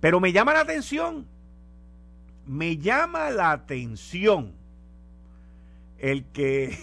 Pero 0.00 0.20
me 0.20 0.32
llama 0.32 0.52
la 0.52 0.60
atención, 0.60 1.26
me 2.46 2.76
llama 2.76 3.30
la 3.30 3.52
atención 3.52 4.52
el 5.98 6.26
que, 6.26 6.76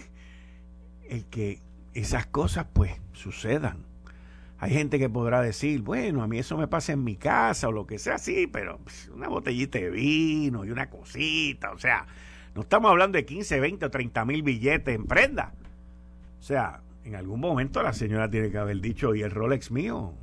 el 1.08 1.26
que 1.26 1.62
esas 1.94 2.26
cosas 2.26 2.66
pues 2.74 3.00
sucedan. 3.14 3.91
Hay 4.62 4.70
gente 4.70 5.00
que 5.00 5.10
podrá 5.10 5.42
decir, 5.42 5.82
bueno, 5.82 6.22
a 6.22 6.28
mí 6.28 6.38
eso 6.38 6.56
me 6.56 6.68
pasa 6.68 6.94
en 6.94 7.04
mi 7.04 7.16
casa 7.16 7.68
o 7.68 7.72
lo 7.72 7.88
que 7.88 7.98
sea, 7.98 8.20
sí, 8.20 8.46
pero 8.46 8.78
pues, 8.84 9.10
una 9.12 9.28
botellita 9.28 9.80
de 9.80 9.90
vino 9.90 10.64
y 10.64 10.70
una 10.70 10.88
cosita, 10.88 11.72
o 11.72 11.80
sea, 11.80 12.06
no 12.54 12.62
estamos 12.62 12.92
hablando 12.92 13.18
de 13.18 13.26
15, 13.26 13.60
20 13.60 13.88
o 13.88 13.90
30 13.90 14.24
mil 14.24 14.44
billetes 14.44 14.94
en 14.94 15.06
prenda. 15.06 15.56
O 16.40 16.44
sea, 16.44 16.84
en 17.04 17.16
algún 17.16 17.40
momento 17.40 17.82
la 17.82 17.92
señora 17.92 18.30
tiene 18.30 18.52
que 18.52 18.60
haber 18.60 18.80
dicho, 18.82 19.16
¿y 19.16 19.24
el 19.24 19.32
Rolex 19.32 19.72
mío? 19.72 20.14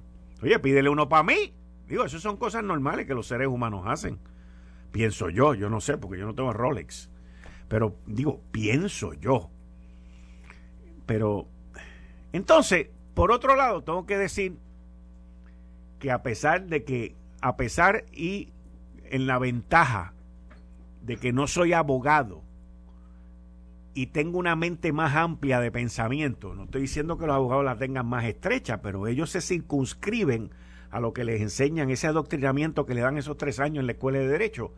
Oye, 0.40 0.57
pídele 0.61 0.88
uno 0.88 1.09
para 1.09 1.25
mí. 1.25 1.52
Digo, 1.88 2.04
eso 2.04 2.21
son 2.21 2.37
cosas 2.37 2.62
normales 2.62 3.09
que 3.09 3.14
los 3.14 3.26
seres 3.26 3.49
humanos 3.49 3.87
hacen. 3.87 4.21
Pienso 4.92 5.30
yo, 5.30 5.54
yo 5.54 5.68
no 5.68 5.80
sé, 5.80 5.99
porque 5.99 6.21
yo 6.21 6.26
no 6.26 6.37
tengo 6.37 6.52
Rolex. 6.52 7.11
Pero 7.66 7.97
digo, 8.07 8.40
pienso 8.52 9.14
yo. 9.14 9.50
Pero, 11.07 11.49
entonces, 12.33 12.90
por 13.18 13.32
otro 13.32 13.56
lado, 13.56 13.82
tengo 13.82 14.06
que 14.06 14.16
decir 14.16 14.60
que 15.98 16.12
a 16.12 16.22
pesar 16.22 16.66
de 16.68 16.84
que, 16.84 17.16
a 17.40 17.56
pesar 17.56 18.04
y 18.12 18.52
en 19.06 19.26
la 19.26 19.40
ventaja 19.40 20.14
de 21.02 21.16
que 21.16 21.32
no 21.32 21.48
soy 21.48 21.72
abogado 21.72 22.44
y 23.92 24.06
tengo 24.06 24.38
una 24.38 24.54
mente 24.54 24.92
más 24.92 25.16
amplia 25.16 25.58
de 25.58 25.72
pensamiento, 25.72 26.54
no 26.54 26.62
estoy 26.62 26.82
diciendo 26.82 27.18
que 27.18 27.26
los 27.26 27.34
abogados 27.34 27.64
la 27.64 27.76
tengan 27.76 28.06
más 28.06 28.25
estrecha, 28.25 28.82
pero 28.82 29.08
ellos 29.08 29.30
se 29.30 29.40
circunscriben 29.40 30.52
a 30.92 31.00
lo 31.00 31.12
que 31.12 31.25
les 31.25 31.40
enseñan, 31.40 31.90
ese 31.90 32.06
adoctrinamiento 32.06 32.87
que 32.87 32.94
le 32.94 33.00
dan 33.00 33.18
esos 33.18 33.37
tres 33.37 33.58
años 33.58 33.80
en 33.80 33.87
la 33.87 33.92
escuela 33.94 34.20
de 34.20 34.28
derecho. 34.28 34.72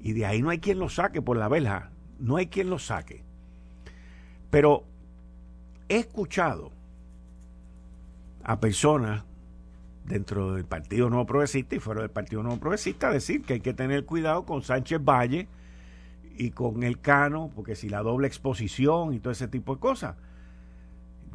Y 0.00 0.14
de 0.14 0.26
ahí 0.26 0.42
no 0.42 0.50
hay 0.50 0.58
quien 0.58 0.80
lo 0.80 0.88
saque 0.88 1.22
por 1.22 1.36
la 1.36 1.46
verja, 1.46 1.92
no 2.18 2.38
hay 2.38 2.48
quien 2.48 2.70
lo 2.70 2.80
saque. 2.80 3.22
Pero 4.50 4.82
he 5.88 5.98
escuchado 5.98 6.72
a 8.48 8.60
personas 8.60 9.24
dentro 10.06 10.54
del 10.54 10.64
Partido 10.64 11.10
Nuevo 11.10 11.26
Progresista 11.26 11.76
y 11.76 11.80
fuera 11.80 12.00
del 12.00 12.10
Partido 12.10 12.42
Nuevo 12.42 12.58
Progresista 12.58 13.10
decir 13.10 13.42
que 13.42 13.52
hay 13.52 13.60
que 13.60 13.74
tener 13.74 14.06
cuidado 14.06 14.46
con 14.46 14.62
Sánchez 14.62 15.04
Valle 15.04 15.48
y 16.34 16.52
con 16.52 16.82
el 16.82 16.98
Cano, 16.98 17.50
porque 17.54 17.76
si 17.76 17.90
la 17.90 18.02
doble 18.02 18.26
exposición 18.26 19.12
y 19.12 19.20
todo 19.20 19.32
ese 19.32 19.48
tipo 19.48 19.74
de 19.74 19.80
cosas. 19.80 20.16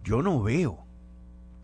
Yo 0.03 0.23
no 0.23 0.41
veo. 0.41 0.79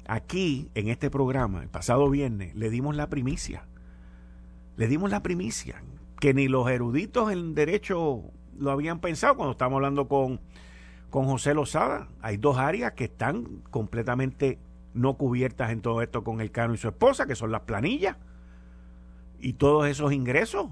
Aquí, 0.08 0.70
en 0.76 0.88
este 0.88 1.10
programa, 1.10 1.64
el 1.64 1.70
pasado 1.70 2.08
viernes, 2.12 2.54
le 2.54 2.70
dimos 2.70 2.96
la 2.96 3.10
primicia. 3.10 3.66
Le 4.78 4.88
dimos 4.88 5.10
la 5.10 5.24
primicia, 5.24 5.82
que 6.20 6.36
ni 6.36 6.48
los 6.48 6.70
eruditos 6.70 7.32
en 7.32 7.56
derecho 7.56 8.22
lo 8.56 8.70
habían 8.70 9.00
pensado 9.00 9.36
cuando 9.36 9.54
estábamos 9.54 9.78
hablando 9.78 10.08
con, 10.08 10.42
con 11.10 11.26
José 11.26 11.56
Lozada. 11.56 12.08
Hay 12.22 12.38
dos 12.38 12.60
áreas 12.60 12.92
que 12.92 13.06
están 13.06 13.64
completamente 13.72 14.60
no 14.94 15.16
cubiertas 15.16 15.72
en 15.72 15.82
todo 15.82 16.02
esto 16.02 16.24
con 16.24 16.42
el 16.42 16.52
Cano 16.52 16.74
y 16.74 16.78
su 16.78 16.88
esposa, 16.88 17.26
que 17.26 17.36
son 17.36 17.52
las 17.52 17.62
planillas 17.62 18.18
y 19.40 19.54
todos 19.54 19.88
esos 19.88 20.12
ingresos 20.12 20.70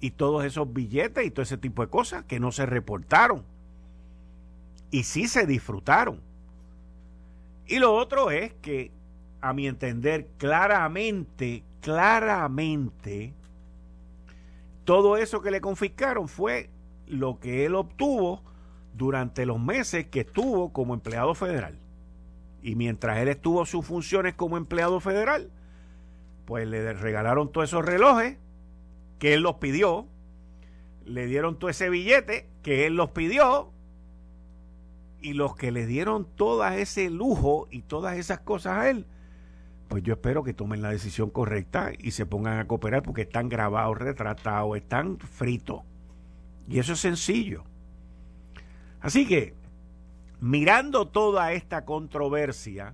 y 0.00 0.12
todos 0.12 0.44
esos 0.44 0.72
billetes 0.72 1.24
y 1.24 1.30
todo 1.30 1.42
ese 1.42 1.58
tipo 1.58 1.82
de 1.82 1.88
cosas 1.88 2.24
que 2.24 2.40
no 2.40 2.52
se 2.52 2.66
reportaron 2.66 3.44
y 4.90 5.02
sí 5.02 5.26
se 5.26 5.46
disfrutaron. 5.46 6.20
Y 7.66 7.78
lo 7.78 7.94
otro 7.94 8.30
es 8.30 8.52
que, 8.54 8.92
a 9.40 9.52
mi 9.52 9.66
entender, 9.66 10.28
claramente, 10.38 11.64
claramente, 11.80 13.34
todo 14.84 15.16
eso 15.16 15.40
que 15.40 15.50
le 15.50 15.60
confiscaron 15.60 16.28
fue 16.28 16.70
lo 17.06 17.40
que 17.40 17.64
él 17.64 17.74
obtuvo 17.74 18.42
durante 18.94 19.46
los 19.46 19.58
meses 19.58 20.06
que 20.06 20.20
estuvo 20.20 20.72
como 20.72 20.94
empleado 20.94 21.34
federal. 21.34 21.78
Y 22.64 22.76
mientras 22.76 23.18
él 23.18 23.28
estuvo 23.28 23.66
sus 23.66 23.84
funciones 23.84 24.32
como 24.32 24.56
empleado 24.56 24.98
federal, 24.98 25.50
pues 26.46 26.66
le 26.66 26.94
regalaron 26.94 27.52
todos 27.52 27.68
esos 27.68 27.84
relojes 27.84 28.38
que 29.18 29.34
él 29.34 29.42
los 29.42 29.56
pidió, 29.56 30.06
le 31.04 31.26
dieron 31.26 31.58
todo 31.58 31.68
ese 31.68 31.90
billete 31.90 32.48
que 32.62 32.86
él 32.86 32.96
los 32.96 33.10
pidió, 33.10 33.70
y 35.20 35.34
los 35.34 35.54
que 35.56 35.72
le 35.72 35.84
dieron 35.84 36.26
todo 36.36 36.66
ese 36.66 37.10
lujo 37.10 37.68
y 37.70 37.82
todas 37.82 38.16
esas 38.16 38.40
cosas 38.40 38.78
a 38.78 38.88
él, 38.90 39.06
pues 39.88 40.02
yo 40.02 40.14
espero 40.14 40.42
que 40.42 40.54
tomen 40.54 40.80
la 40.80 40.90
decisión 40.90 41.28
correcta 41.28 41.92
y 41.98 42.12
se 42.12 42.24
pongan 42.24 42.60
a 42.60 42.66
cooperar 42.66 43.02
porque 43.02 43.22
están 43.22 43.50
grabados, 43.50 43.98
retratados, 43.98 44.74
están 44.78 45.18
fritos. 45.18 45.82
Y 46.66 46.78
eso 46.78 46.94
es 46.94 47.00
sencillo. 47.00 47.64
Así 49.00 49.26
que 49.26 49.54
mirando 50.44 51.08
toda 51.08 51.54
esta 51.54 51.86
controversia 51.86 52.92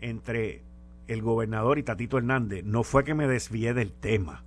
entre 0.00 0.62
el 1.08 1.20
gobernador 1.20 1.80
y 1.80 1.82
Tatito 1.82 2.16
Hernández, 2.16 2.62
no 2.64 2.84
fue 2.84 3.02
que 3.02 3.12
me 3.12 3.26
desvié 3.26 3.74
del 3.74 3.92
tema. 3.92 4.44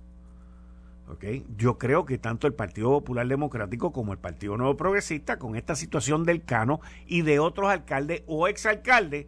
Yo 1.58 1.76
creo 1.76 2.06
que 2.06 2.16
tanto 2.16 2.46
el 2.46 2.54
Partido 2.54 2.88
Popular 2.92 3.28
Democrático 3.28 3.92
como 3.92 4.14
el 4.14 4.18
Partido 4.18 4.56
Nuevo 4.56 4.74
Progresista, 4.74 5.38
con 5.38 5.54
esta 5.54 5.76
situación 5.76 6.24
del 6.24 6.42
Cano 6.42 6.80
y 7.06 7.20
de 7.20 7.40
otros 7.40 7.68
alcaldes 7.68 8.22
o 8.26 8.48
exalcaldes, 8.48 9.26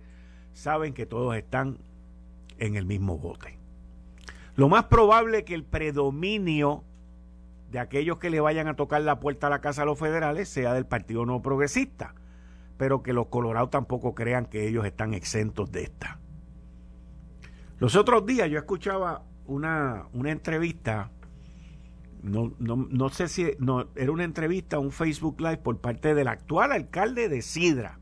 saben 0.54 0.94
que 0.94 1.04
todos 1.04 1.36
están 1.36 1.76
en 2.58 2.76
el 2.76 2.86
mismo 2.86 3.18
bote. 3.18 3.58
Lo 4.54 4.70
más 4.70 4.84
probable 4.84 5.40
es 5.40 5.44
que 5.44 5.54
el 5.54 5.64
predominio 5.64 6.82
de 7.70 7.78
aquellos 7.78 8.16
que 8.16 8.30
le 8.30 8.40
vayan 8.40 8.68
a 8.68 8.74
tocar 8.74 9.02
la 9.02 9.20
puerta 9.20 9.48
a 9.48 9.50
la 9.50 9.60
Casa 9.60 9.82
de 9.82 9.86
los 9.86 9.98
Federales 9.98 10.48
sea 10.48 10.72
del 10.72 10.86
Partido 10.86 11.26
Nuevo 11.26 11.42
Progresista 11.42 12.14
pero 12.78 13.02
que 13.02 13.12
los 13.12 13.26
colorados 13.26 13.70
tampoco 13.70 14.14
crean 14.14 14.46
que 14.46 14.68
ellos 14.68 14.84
están 14.84 15.14
exentos 15.14 15.70
de 15.72 15.84
esta. 15.84 16.18
Los 17.78 17.96
otros 17.96 18.24
días 18.26 18.50
yo 18.50 18.58
escuchaba 18.58 19.22
una, 19.46 20.06
una 20.12 20.30
entrevista, 20.30 21.10
no, 22.22 22.54
no, 22.58 22.76
no 22.90 23.08
sé 23.10 23.28
si 23.28 23.52
no, 23.58 23.88
era 23.94 24.10
una 24.10 24.24
entrevista, 24.24 24.78
un 24.78 24.90
Facebook 24.90 25.40
Live 25.40 25.58
por 25.58 25.78
parte 25.78 26.14
del 26.14 26.28
actual 26.28 26.72
alcalde 26.72 27.28
de 27.28 27.42
Sidra. 27.42 27.98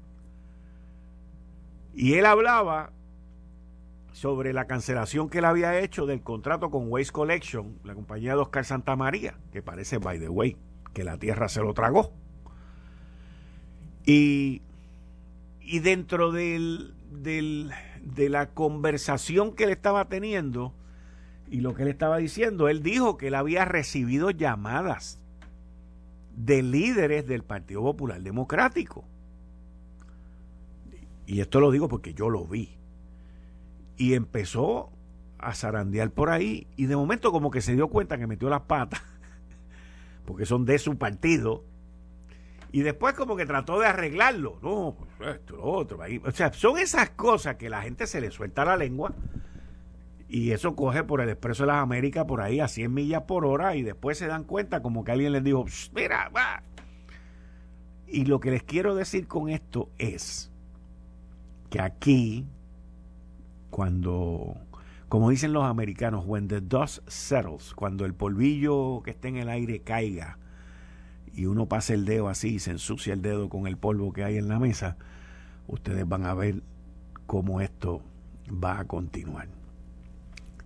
Y 1.93 2.15
él 2.15 2.27
hablaba 2.27 2.93
sobre 4.13 4.53
la 4.53 4.67
cancelación 4.67 5.29
que 5.29 5.39
él 5.39 5.45
había 5.45 5.79
hecho 5.81 6.07
del 6.07 6.23
contrato 6.23 6.71
con 6.71 6.89
Waste 6.89 7.13
Collection, 7.13 7.79
la 7.85 7.95
compañía 7.95 8.35
de 8.35 8.41
Oscar 8.41 8.65
Santa 8.65 8.95
María, 8.97 9.39
que 9.53 9.61
parece, 9.61 9.99
by 9.99 10.21
the 10.21 10.29
way, 10.29 10.57
que 10.93 11.03
la 11.05 11.19
tierra 11.19 11.49
se 11.49 11.61
lo 11.61 11.75
tragó. 11.75 12.13
Y, 14.07 14.63
y 15.61 15.79
dentro 15.79 16.33
del, 16.33 16.95
del, 17.11 17.71
de 18.03 18.29
la 18.29 18.51
conversación 18.51 19.55
que 19.55 19.65
él 19.65 19.71
estaba 19.71 20.09
teniendo 20.09 20.75
y 21.51 21.61
lo 21.61 21.75
que 21.75 21.83
él 21.83 21.89
estaba 21.89 22.19
diciendo, 22.19 22.69
él 22.69 22.83
dijo 22.83 23.17
que 23.17 23.29
él 23.29 23.35
había 23.35 23.65
recibido 23.65 24.31
llamadas 24.31 25.21
de 26.37 26.63
líderes 26.63 27.27
del 27.27 27.45
Partido 27.45 27.83
Popular 27.83 28.21
Democrático. 28.23 29.05
Y 31.27 31.41
esto 31.41 31.61
lo 31.61 31.71
digo 31.71 31.89
porque 31.89 32.15
yo 32.15 32.29
lo 32.29 32.45
vi. 32.47 32.77
Y 33.97 34.15
empezó 34.15 34.91
a 35.39 35.55
zarandear 35.55 36.11
por 36.11 36.31
ahí 36.31 36.67
y 36.77 36.87
de 36.87 36.97
momento 36.97 37.31
como 37.31 37.51
que 37.51 37.61
se 37.61 37.75
dio 37.75 37.89
cuenta 37.89 38.19
que 38.19 38.27
metió 38.27 38.49
las 38.49 38.63
patas, 38.63 39.03
porque 40.27 40.47
son 40.47 40.65
de 40.65 40.79
su 40.79 40.97
partido, 40.97 41.65
y 42.75 42.83
después 42.83 43.15
como 43.15 43.37
que 43.37 43.47
trató 43.47 43.79
de 43.79 43.87
arreglarlo. 43.87 44.59
No, 44.61 44.97
pues 44.97 45.37
esto, 45.37 45.55
lo 45.55 45.63
otro. 45.63 46.01
O 46.25 46.31
sea, 46.33 46.53
son 46.53 46.77
esas 46.77 47.11
cosas 47.11 47.55
que 47.55 47.71
la 47.71 47.83
gente 47.83 48.09
se 48.09 48.21
le 48.21 48.33
suelta 48.33 48.65
la 48.65 48.77
lengua 48.77 49.15
y 50.29 50.51
eso 50.51 50.75
coge 50.75 51.05
por 51.05 51.21
el 51.21 51.29
Expreso 51.29 51.63
de 51.63 51.69
las 51.69 51.77
Américas 51.77 52.25
por 52.25 52.41
ahí 52.41 52.59
a 52.59 52.67
100 52.67 52.93
millas 52.93 53.23
por 53.29 53.47
hora 53.47 53.77
y 53.77 53.85
después 53.85 54.19
se 54.19 54.27
dan 54.27 54.43
cuenta 54.43 54.83
como 54.83 55.05
que 55.05 55.13
alguien 55.13 55.31
les 55.31 55.45
dijo, 55.45 55.65
mira, 55.95 56.29
va. 56.31 56.65
Y 58.09 58.25
lo 58.25 58.41
que 58.41 58.51
les 58.51 58.65
quiero 58.65 58.97
decir 58.97 59.29
con 59.29 59.51
esto 59.51 59.89
es 59.99 60.51
que 61.71 61.81
aquí, 61.81 62.45
cuando, 63.71 64.57
como 65.09 65.31
dicen 65.31 65.53
los 65.53 65.63
americanos, 65.63 66.25
when 66.27 66.49
the 66.49 66.61
dust 66.61 67.09
settles, 67.09 67.73
cuando 67.73 68.05
el 68.05 68.15
polvillo 68.15 69.01
que 69.05 69.13
esté 69.13 69.29
en 69.29 69.37
el 69.37 69.49
aire 69.49 69.79
caiga, 69.83 70.39
y 71.35 71.47
uno 71.47 71.67
pasa 71.67 71.95
el 71.95 72.05
dedo 72.05 72.29
así 72.29 72.55
y 72.55 72.59
se 72.59 72.71
ensucia 72.71 73.13
el 73.13 73.23
dedo 73.23 73.49
con 73.49 73.67
el 73.67 73.77
polvo 73.77 74.13
que 74.13 74.25
hay 74.25 74.37
en 74.37 74.49
la 74.49 74.59
mesa, 74.59 74.97
ustedes 75.67 76.07
van 76.09 76.27
a 76.27 76.35
ver 76.35 76.63
cómo 77.27 77.61
esto 77.61 78.03
va 78.51 78.79
a 78.79 78.85
continuar 78.85 79.49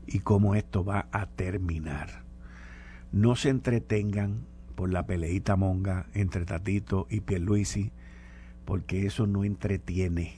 y 0.06 0.20
cómo 0.20 0.54
esto 0.54 0.84
va 0.84 1.08
a 1.12 1.26
terminar. 1.26 2.22
No 3.12 3.36
se 3.36 3.48
entretengan 3.48 4.46
por 4.74 4.90
la 4.92 5.06
peleita 5.06 5.56
monga 5.56 6.06
entre 6.14 6.44
Tatito 6.44 7.06
y 7.10 7.20
Pierluisi, 7.20 7.92
porque 8.64 9.06
eso 9.06 9.26
no 9.26 9.44
entretiene. 9.44 10.36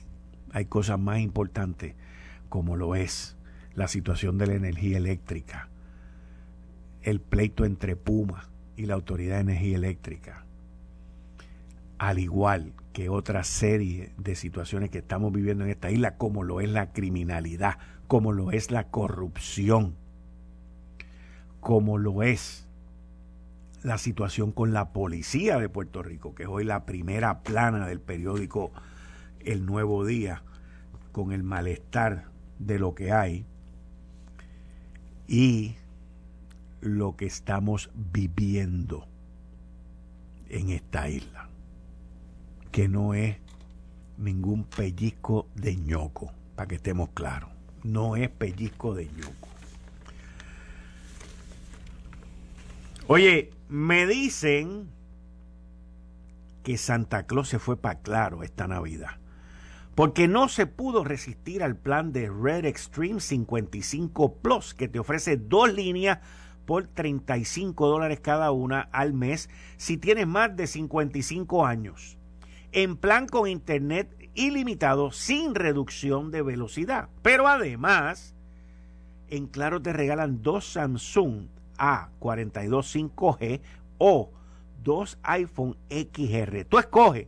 Hay 0.53 0.65
cosas 0.65 0.99
más 0.99 1.19
importantes, 1.19 1.95
como 2.49 2.75
lo 2.75 2.95
es 2.95 3.37
la 3.75 3.87
situación 3.87 4.37
de 4.37 4.47
la 4.47 4.53
energía 4.55 4.97
eléctrica, 4.97 5.69
el 7.01 7.19
pleito 7.19 7.65
entre 7.65 7.95
Puma, 7.95 8.50
y 8.75 8.85
la 8.85 8.95
Autoridad 8.95 9.35
de 9.35 9.41
Energía 9.41 9.77
Eléctrica, 9.77 10.45
al 11.97 12.19
igual 12.19 12.73
que 12.93 13.09
otra 13.09 13.43
serie 13.43 14.11
de 14.17 14.35
situaciones 14.35 14.89
que 14.89 14.99
estamos 14.99 15.31
viviendo 15.31 15.63
en 15.63 15.69
esta 15.69 15.91
isla, 15.91 16.17
como 16.17 16.43
lo 16.43 16.61
es 16.61 16.69
la 16.69 16.91
criminalidad, 16.91 17.77
como 18.07 18.33
lo 18.33 18.51
es 18.51 18.71
la 18.71 18.85
corrupción, 18.85 19.95
como 21.59 21.97
lo 21.97 22.23
es 22.23 22.67
la 23.83 23.97
situación 23.97 24.51
con 24.51 24.73
la 24.73 24.93
policía 24.93 25.57
de 25.57 25.69
Puerto 25.69 26.03
Rico, 26.03 26.35
que 26.35 26.43
es 26.43 26.49
hoy 26.49 26.65
la 26.65 26.85
primera 26.85 27.41
plana 27.41 27.87
del 27.87 27.99
periódico 27.99 28.71
El 29.39 29.65
Nuevo 29.65 30.05
Día, 30.05 30.43
con 31.11 31.31
el 31.31 31.43
malestar 31.43 32.25
de 32.59 32.79
lo 32.79 32.93
que 32.93 33.11
hay, 33.11 33.45
y 35.27 35.75
lo 36.81 37.15
que 37.15 37.25
estamos 37.25 37.89
viviendo 37.93 39.07
en 40.49 40.69
esta 40.69 41.07
isla, 41.09 41.49
que 42.71 42.89
no 42.89 43.13
es 43.13 43.37
ningún 44.17 44.65
pellizco 44.65 45.47
de 45.55 45.75
ñoco, 45.77 46.33
para 46.55 46.67
que 46.67 46.75
estemos 46.75 47.09
claros, 47.13 47.49
no 47.83 48.15
es 48.15 48.29
pellizco 48.29 48.93
de 48.93 49.05
ñoco. 49.05 49.47
Oye, 53.07 53.51
me 53.69 54.05
dicen 54.05 54.89
que 56.63 56.77
Santa 56.77 57.25
Claus 57.25 57.49
se 57.49 57.59
fue 57.59 57.77
para 57.77 57.99
claro 57.99 58.43
esta 58.43 58.67
Navidad. 58.67 59.17
porque 59.95 60.27
no 60.27 60.47
se 60.47 60.67
pudo 60.67 61.03
resistir 61.03 61.61
al 61.61 61.75
plan 61.75 62.13
de 62.13 62.29
Red 62.29 62.65
Extreme 62.65 63.19
55 63.19 64.35
Plus, 64.35 64.73
que 64.73 64.87
te 64.87 64.99
ofrece 64.99 65.35
dos 65.37 65.73
líneas 65.73 66.19
por 66.65 66.87
35 66.87 67.87
dólares 67.87 68.19
cada 68.19 68.51
una 68.51 68.81
al 68.91 69.13
mes 69.13 69.49
si 69.77 69.97
tienes 69.97 70.27
más 70.27 70.55
de 70.55 70.67
55 70.67 71.65
años. 71.65 72.17
En 72.71 72.95
plan 72.97 73.27
con 73.27 73.47
internet 73.47 74.15
ilimitado 74.33 75.11
sin 75.11 75.55
reducción 75.55 76.31
de 76.31 76.41
velocidad. 76.41 77.09
Pero 77.21 77.47
además, 77.47 78.35
en 79.29 79.47
Claro 79.47 79.81
te 79.81 79.93
regalan 79.93 80.41
dos 80.41 80.65
Samsung 80.65 81.47
A42 81.77 83.11
5G 83.13 83.61
o 83.97 84.31
dos 84.83 85.17
iPhone 85.23 85.77
XR. 85.89 86.65
Tú 86.65 86.79
escoges 86.79 87.27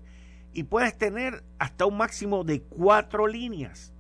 y 0.54 0.64
puedes 0.64 0.98
tener 0.98 1.44
hasta 1.60 1.86
un 1.86 1.98
máximo 1.98 2.44
de 2.44 2.62
cuatro 2.62 3.28
líneas. 3.28 3.94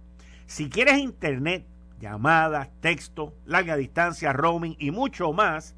Si 0.45 0.69
quieres 0.69 0.99
internet, 0.99 1.65
llamadas, 2.03 2.69
texto, 2.81 3.33
larga 3.45 3.77
distancia, 3.77 4.33
roaming 4.33 4.75
y 4.77 4.91
mucho 4.91 5.31
más, 5.31 5.75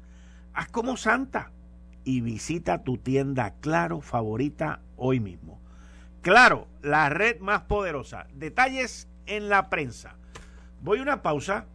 haz 0.54 0.68
como 0.68 0.96
Santa 0.96 1.52
y 2.02 2.20
visita 2.20 2.82
tu 2.82 2.98
tienda 2.98 3.54
Claro 3.60 4.00
favorita 4.00 4.80
hoy 4.96 5.20
mismo. 5.20 5.60
Claro, 6.22 6.66
la 6.82 7.08
red 7.10 7.38
más 7.38 7.62
poderosa. 7.62 8.26
Detalles 8.34 9.08
en 9.26 9.48
la 9.48 9.70
prensa. 9.70 10.16
Voy 10.82 10.98
a 10.98 11.02
una 11.02 11.22
pausa 11.22 11.66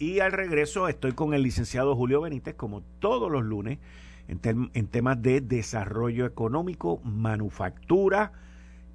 y 0.00 0.18
al 0.18 0.32
regreso 0.32 0.88
estoy 0.88 1.12
con 1.12 1.32
el 1.32 1.44
licenciado 1.44 1.94
Julio 1.94 2.20
Benítez, 2.22 2.56
como 2.56 2.82
todos 2.98 3.30
los 3.30 3.44
lunes 3.44 3.78
en, 4.26 4.88
temas 4.88 5.22
de 5.22 5.40
desarrollo 5.40 6.26
económico, 6.26 7.00
manufactura 7.04 8.32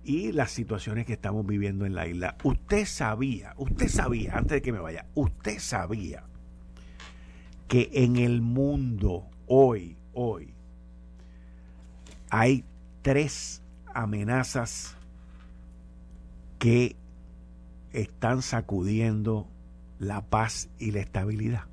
y 0.06 0.32
las 0.32 0.52
situaciones 0.52 1.06
que 1.06 1.14
estamos 1.14 1.46
viviendo 1.46 1.86
en 1.86 1.96
la 1.96 2.08
isla. 2.08 2.38
Usted 2.44 2.86
sabía, 2.86 3.54
usted 3.58 3.88
sabía, 3.88 4.38
antes 4.38 4.52
de 4.52 4.62
que 4.62 4.72
me 4.72 4.80
vaya, 4.80 5.08
usted 5.16 5.58
sabía 5.60 6.24
que 7.68 7.90
en 7.94 8.18
el 8.18 8.42
mundo 8.42 9.26
hoy, 9.48 9.98
hoy, 10.14 10.54
hay 12.30 12.64
tres 13.02 13.64
amenazas 13.94 14.96
que 16.60 16.96
están 17.92 18.42
sacudiendo 18.42 19.48
la 20.00 20.22
paz 20.22 20.70
y 20.78 20.92
la 20.92 21.00
estabilidad. 21.00 21.64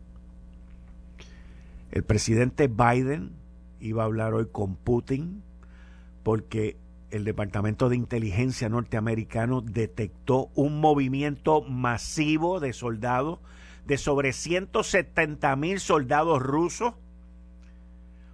El 1.90 2.04
presidente 2.04 2.68
Biden 2.68 3.32
iba 3.80 4.02
a 4.02 4.06
hablar 4.06 4.32
hoy 4.32 4.46
con 4.50 4.76
Putin 4.76 5.42
porque 6.22 6.76
el 7.12 7.24
Departamento 7.24 7.88
de 7.88 7.96
Inteligencia 7.96 8.68
norteamericano 8.68 9.60
detectó 9.60 10.48
un 10.54 10.80
movimiento 10.80 11.60
masivo 11.60 12.58
de 12.58 12.72
soldados, 12.72 13.38
de 13.86 13.98
sobre 13.98 14.32
170 14.32 15.54
mil 15.56 15.78
soldados 15.78 16.42
rusos, 16.42 16.94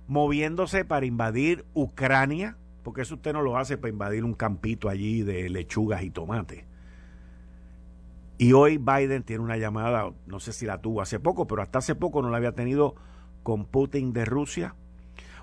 moviéndose 0.06 0.84
para 0.84 1.06
invadir 1.06 1.66
Ucrania, 1.74 2.56
porque 2.84 3.02
eso 3.02 3.16
usted 3.16 3.32
no 3.32 3.42
lo 3.42 3.58
hace 3.58 3.76
para 3.76 3.92
invadir 3.92 4.24
un 4.24 4.34
campito 4.34 4.88
allí 4.88 5.22
de 5.22 5.50
lechugas 5.50 6.04
y 6.04 6.10
tomates. 6.10 6.64
Y 8.38 8.52
hoy 8.52 8.78
Biden 8.78 9.24
tiene 9.24 9.42
una 9.42 9.56
llamada, 9.56 10.12
no 10.26 10.38
sé 10.38 10.52
si 10.52 10.64
la 10.64 10.80
tuvo 10.80 11.02
hace 11.02 11.18
poco, 11.18 11.48
pero 11.48 11.62
hasta 11.62 11.80
hace 11.80 11.96
poco 11.96 12.22
no 12.22 12.30
la 12.30 12.36
había 12.36 12.52
tenido 12.52 12.94
con 13.42 13.64
Putin 13.64 14.12
de 14.12 14.24
Rusia 14.24 14.76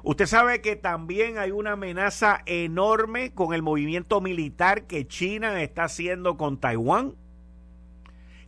Usted 0.07 0.27
sabe 0.27 0.61
que 0.61 0.75
también 0.75 1.39
hay 1.39 1.49
una 1.49 1.71
amenaza 1.71 2.43
enorme 2.45 3.33
con 3.33 3.55
el 3.55 3.63
movimiento 3.63 4.21
militar 4.21 4.85
que 4.85 5.07
China 5.07 5.63
está 5.63 5.85
haciendo 5.85 6.37
con 6.37 6.59
Taiwán. 6.59 7.15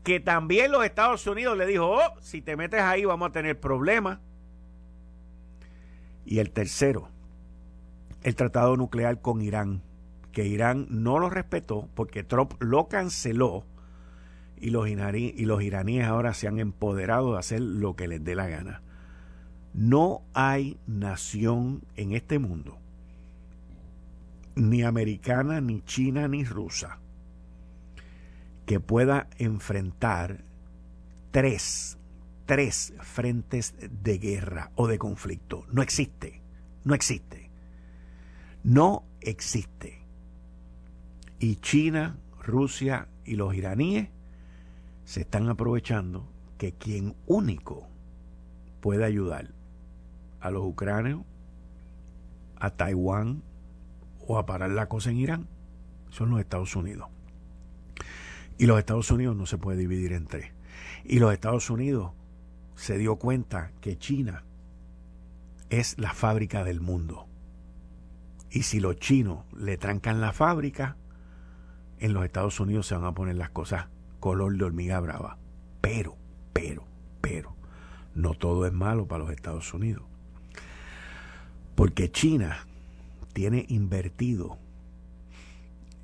Que 0.03 0.19
también 0.19 0.71
los 0.71 0.85
Estados 0.85 1.25
Unidos 1.25 1.57
le 1.57 1.65
dijo, 1.65 1.89
oh, 1.89 2.21
si 2.21 2.43
te 2.43 2.55
metes 2.55 2.81
ahí 2.81 3.05
vamos 3.05 3.29
a 3.29 3.31
tener 3.31 3.59
problemas. 3.59 4.19
Y 6.25 6.37
el 6.37 6.51
tercero, 6.51 7.09
el 8.21 8.35
tratado 8.35 8.77
nuclear 8.77 9.19
con 9.19 9.41
Irán, 9.41 9.81
que 10.31 10.45
Irán 10.45 10.85
no 10.91 11.17
lo 11.17 11.27
respetó 11.31 11.89
porque 11.95 12.23
Trump 12.23 12.53
lo 12.59 12.87
canceló 12.87 13.65
y 14.57 14.69
los, 14.69 14.87
y 14.87 15.45
los 15.45 15.63
iraníes 15.63 16.05
ahora 16.05 16.35
se 16.35 16.47
han 16.47 16.59
empoderado 16.59 17.33
de 17.33 17.39
hacer 17.39 17.61
lo 17.61 17.95
que 17.95 18.07
les 18.07 18.23
dé 18.23 18.35
la 18.35 18.47
gana. 18.47 18.83
No 19.77 20.23
hay 20.33 20.79
nación 20.87 21.83
en 21.95 22.13
este 22.13 22.39
mundo, 22.39 22.79
ni 24.55 24.81
americana, 24.81 25.61
ni 25.61 25.83
china, 25.83 26.27
ni 26.27 26.43
rusa, 26.43 26.97
que 28.65 28.79
pueda 28.79 29.27
enfrentar 29.37 30.43
tres, 31.29 31.99
tres 32.47 32.95
frentes 33.01 33.75
de 33.79 34.17
guerra 34.17 34.71
o 34.73 34.87
de 34.87 34.97
conflicto. 34.97 35.67
No 35.71 35.83
existe, 35.83 36.41
no 36.83 36.95
existe. 36.95 37.51
No 38.63 39.03
existe. 39.21 40.01
Y 41.37 41.57
China, 41.57 42.17
Rusia 42.39 43.09
y 43.25 43.35
los 43.35 43.53
iraníes 43.53 44.09
se 45.05 45.21
están 45.21 45.49
aprovechando 45.49 46.27
que 46.57 46.73
quien 46.73 47.15
único 47.27 47.87
puede 48.81 49.05
ayudar 49.05 49.56
a 50.39 50.51
los 50.51 50.63
ucranios, 50.63 51.21
a 52.59 52.71
Taiwán 52.71 53.43
o 54.25 54.37
a 54.37 54.45
parar 54.45 54.71
la 54.71 54.87
cosa 54.87 55.11
en 55.11 55.17
Irán 55.17 55.47
son 56.09 56.29
los 56.29 56.39
Estados 56.39 56.75
Unidos. 56.75 57.09
Y 58.57 58.65
los 58.65 58.79
Estados 58.79 59.11
Unidos 59.11 59.35
no 59.35 59.45
se 59.45 59.57
puede 59.57 59.77
dividir 59.77 60.13
en 60.13 60.25
tres. 60.25 60.51
Y 61.03 61.19
los 61.19 61.31
Estados 61.31 61.69
Unidos 61.69 62.11
se 62.75 62.97
dio 62.97 63.17
cuenta 63.17 63.71
que 63.81 63.97
China 63.97 64.43
es 65.69 65.97
la 65.99 66.13
fábrica 66.13 66.63
del 66.63 66.81
mundo. 66.81 67.27
Y 68.49 68.63
si 68.63 68.79
los 68.79 68.95
chinos 68.97 69.45
le 69.55 69.77
trancan 69.77 70.21
la 70.21 70.33
fábrica, 70.33 70.97
en 71.99 72.13
los 72.13 72.25
Estados 72.25 72.59
Unidos 72.59 72.87
se 72.87 72.95
van 72.95 73.05
a 73.05 73.13
poner 73.13 73.35
las 73.35 73.49
cosas 73.49 73.87
color 74.19 74.57
de 74.57 74.63
hormiga 74.63 74.99
brava. 74.99 75.37
Pero, 75.81 76.15
pero, 76.53 76.83
pero, 77.21 77.55
no 78.15 78.33
todo 78.33 78.65
es 78.65 78.73
malo 78.73 79.07
para 79.07 79.23
los 79.23 79.33
Estados 79.33 79.73
Unidos. 79.73 80.03
Porque 81.77 82.11
China 82.11 82.65
tiene 83.33 83.67
invertido 83.69 84.57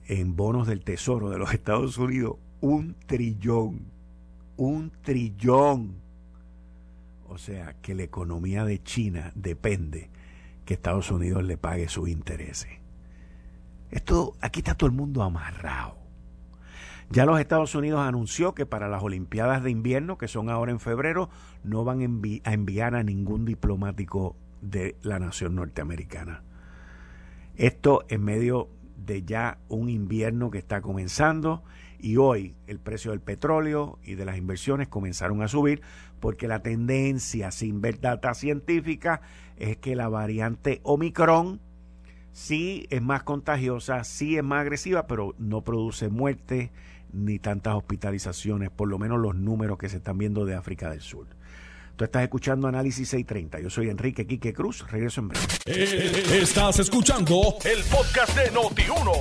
en 0.06 0.36
bonos 0.36 0.68
del 0.68 0.84
Tesoro 0.84 1.32
de 1.32 1.40
los 1.40 1.52
Estados 1.52 1.98
Unidos 1.98 2.36
un 2.62 2.96
trillón. 3.08 3.88
Un 4.56 4.92
trillón. 5.02 5.96
O 7.28 7.40
sea 7.40 7.74
que 7.82 7.96
la 7.96 8.04
economía 8.04 8.66
de 8.66 8.84
China 8.84 9.32
depende 9.34 10.12
que 10.64 10.76
Estados 10.76 11.10
Unidos 11.10 11.44
le 11.44 11.58
pague 11.58 11.90
sus 11.90 12.08
intereses. 12.08 12.70
Esto, 13.90 14.36
aquí 14.42 14.60
está 14.60 14.76
todo 14.76 14.92
el 14.92 14.96
mundo 14.96 15.24
amarrado. 15.24 15.98
Ya 17.10 17.26
los 17.26 17.40
Estados 17.40 17.74
Unidos 17.74 18.02
anunció 18.02 18.54
que 18.54 18.68
para 18.68 18.90
las 18.90 19.02
Olimpiadas 19.02 19.64
de 19.64 19.72
invierno, 19.72 20.20
que 20.20 20.28
son 20.28 20.52
ahora 20.52 20.72
en 20.72 20.80
febrero, 20.80 21.32
no 21.64 21.84
van 21.84 22.02
a 22.44 22.54
enviar 22.54 22.94
a 22.94 23.02
ningún 23.02 23.46
diplomático 23.46 24.36
de 24.64 24.98
la 25.02 25.20
nación 25.20 25.56
norteamericana. 25.56 26.44
Esto 27.56 28.06
en 28.08 28.24
medio 28.24 28.70
de 28.96 29.24
ya 29.24 29.60
un 29.68 29.90
invierno 29.90 30.50
que 30.50 30.58
está 30.58 30.82
comenzando 30.82 31.64
y 32.00 32.18
hoy 32.18 32.56
el 32.68 32.80
precio 32.80 33.12
del 33.12 33.22
petróleo 33.22 34.00
y 34.04 34.16
de 34.16 34.26
las 34.26 34.38
inversiones 34.38 34.88
comenzaron 34.88 35.42
a 35.42 35.48
subir 35.48 35.82
porque 36.20 36.48
la 36.48 36.62
tendencia 36.62 37.52
sin 37.52 37.82
ver 37.82 38.00
data 38.00 38.34
científica 38.34 39.22
es 39.58 39.78
que 39.78 39.96
la 39.96 40.10
variante 40.10 40.80
Omicron 40.84 41.60
sí 42.32 42.88
es 42.90 43.02
más 43.02 43.24
contagiosa, 43.24 44.04
sí 44.04 44.38
es 44.38 44.44
más 44.44 44.62
agresiva, 44.62 45.06
pero 45.06 45.36
no 45.38 45.64
produce 45.64 46.10
muerte 46.10 46.72
ni 47.12 47.38
tantas 47.40 47.76
hospitalizaciones, 47.76 48.72
por 48.72 48.88
lo 48.88 48.98
menos 48.98 49.20
los 49.20 49.36
números 49.36 49.78
que 49.78 49.90
se 49.90 49.98
están 49.98 50.18
viendo 50.18 50.46
de 50.46 50.56
África 50.56 50.90
del 50.90 51.02
Sur. 51.02 51.28
Tú 51.96 52.06
estás 52.06 52.24
escuchando 52.24 52.68
Análisis 52.68 53.08
630. 53.08 53.60
Yo 53.60 53.70
soy 53.70 53.90
Enrique 53.90 54.26
Quique 54.26 54.52
Cruz. 54.52 54.84
Regreso 54.90 55.22
en 55.22 55.28
breve. 55.28 55.46
Eh, 55.68 56.40
estás 56.42 56.80
escuchando 56.80 57.56
el 57.64 57.84
podcast 57.84 58.36
de 58.36 58.52
Noti1. 58.52 59.12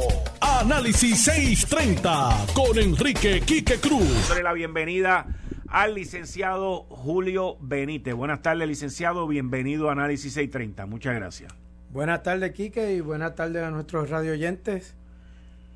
Análisis 0.40 1.22
630 1.22 2.46
con 2.54 2.78
Enrique 2.78 3.42
Quique 3.42 3.76
Cruz. 3.76 4.26
Doy 4.30 4.42
la 4.42 4.54
bienvenida 4.54 5.26
al 5.68 5.94
licenciado 5.94 6.84
Julio 6.84 7.58
Benítez. 7.60 8.14
Buenas 8.14 8.40
tardes, 8.40 8.66
licenciado. 8.66 9.26
Bienvenido 9.26 9.90
a 9.90 9.92
Análisis 9.92 10.32
630. 10.32 10.86
Muchas 10.86 11.14
gracias. 11.14 11.52
Buenas 11.90 12.22
tardes, 12.22 12.52
Quique, 12.52 12.94
y 12.94 13.02
buenas 13.02 13.34
tardes 13.34 13.64
a 13.64 13.70
nuestros 13.70 14.08
radio 14.08 14.32
oyentes. 14.32 14.94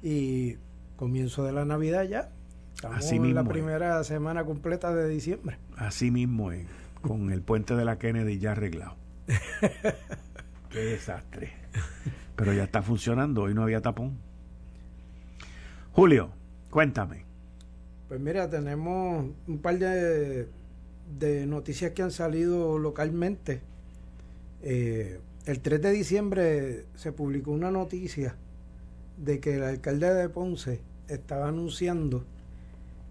Y 0.02 0.56
comienzo 0.96 1.44
de 1.44 1.52
la 1.52 1.66
Navidad 1.66 2.04
ya. 2.04 2.30
Estamos 2.74 2.98
Así 2.98 3.20
mismo. 3.20 3.40
En 3.40 3.46
la 3.46 3.52
primera 3.52 4.02
semana 4.04 4.44
completa 4.44 4.94
de 4.94 5.10
diciembre. 5.10 5.58
Así 5.76 6.10
mismo 6.10 6.52
es 6.52 6.66
con 7.06 7.30
el 7.32 7.42
puente 7.42 7.74
de 7.74 7.84
la 7.84 7.98
Kennedy 7.98 8.38
ya 8.38 8.52
arreglado. 8.52 8.96
Qué 10.70 10.78
desastre. 10.78 11.52
Pero 12.34 12.52
ya 12.52 12.64
está 12.64 12.82
funcionando, 12.82 13.42
hoy 13.42 13.54
no 13.54 13.62
había 13.62 13.80
tapón. 13.80 14.18
Julio, 15.92 16.30
cuéntame. 16.70 17.24
Pues 18.08 18.20
mira, 18.20 18.50
tenemos 18.50 19.26
un 19.46 19.58
par 19.58 19.78
de, 19.78 20.48
de 21.18 21.46
noticias 21.46 21.92
que 21.92 22.02
han 22.02 22.10
salido 22.10 22.78
localmente. 22.78 23.62
Eh, 24.62 25.20
el 25.46 25.60
3 25.60 25.80
de 25.80 25.90
diciembre 25.92 26.84
se 26.96 27.12
publicó 27.12 27.52
una 27.52 27.70
noticia 27.70 28.36
de 29.16 29.40
que 29.40 29.56
el 29.56 29.62
alcalde 29.62 30.12
de 30.12 30.28
Ponce 30.28 30.80
estaba 31.08 31.48
anunciando 31.48 32.24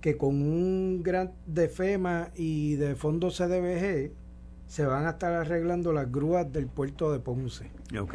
que 0.06 0.18
con 0.18 0.39
un 0.39 1.02
gran 1.02 1.32
de 1.48 1.68
FEMA 1.68 2.30
y 2.36 2.76
de 2.76 2.94
fondo 2.94 3.32
CDBG 3.32 4.12
se 4.68 4.86
van 4.86 5.08
a 5.08 5.10
estar 5.10 5.34
arreglando 5.34 5.94
las 5.94 6.12
grúas 6.12 6.54
del 6.54 6.68
puerto 6.68 7.12
de 7.12 7.18
Ponce. 7.18 7.72
Ok. 8.00 8.13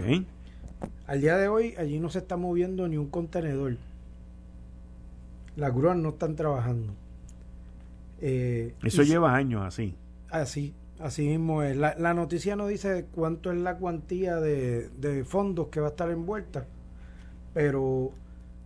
Al 1.09 1.21
día 1.21 1.37
de 1.37 1.49
hoy 1.49 1.75
allí 1.79 1.99
no 1.99 2.09
se 2.09 2.21
está 2.21 2.37
moviendo 2.37 2.87
ni 2.87 2.97
un 2.97 3.09
contenedor. 3.09 3.77
Las 5.57 5.75
grúas 5.75 5.97
no 5.97 6.11
están 6.11 6.37
trabajando. 6.37 6.93
Eh, 8.21 8.77
Eso 8.85 9.03
lleva 9.03 9.35
años 9.35 9.63
así. 9.67 9.97
Así, 10.29 10.73
así 11.01 11.27
mismo 11.27 11.65
es. 11.65 11.77
La, 11.77 11.97
la, 11.99 12.15
noticia 12.15 12.55
no 12.55 12.69
dice 12.69 13.07
cuánto 13.13 13.51
es 13.51 13.59
la 13.59 13.79
cuantía 13.79 14.37
de, 14.37 14.91
de 14.91 15.25
fondos 15.25 15.71
que 15.71 15.81
va 15.81 15.89
a 15.89 15.91
estar 15.91 16.09
envuelta, 16.09 16.67
pero 17.53 18.13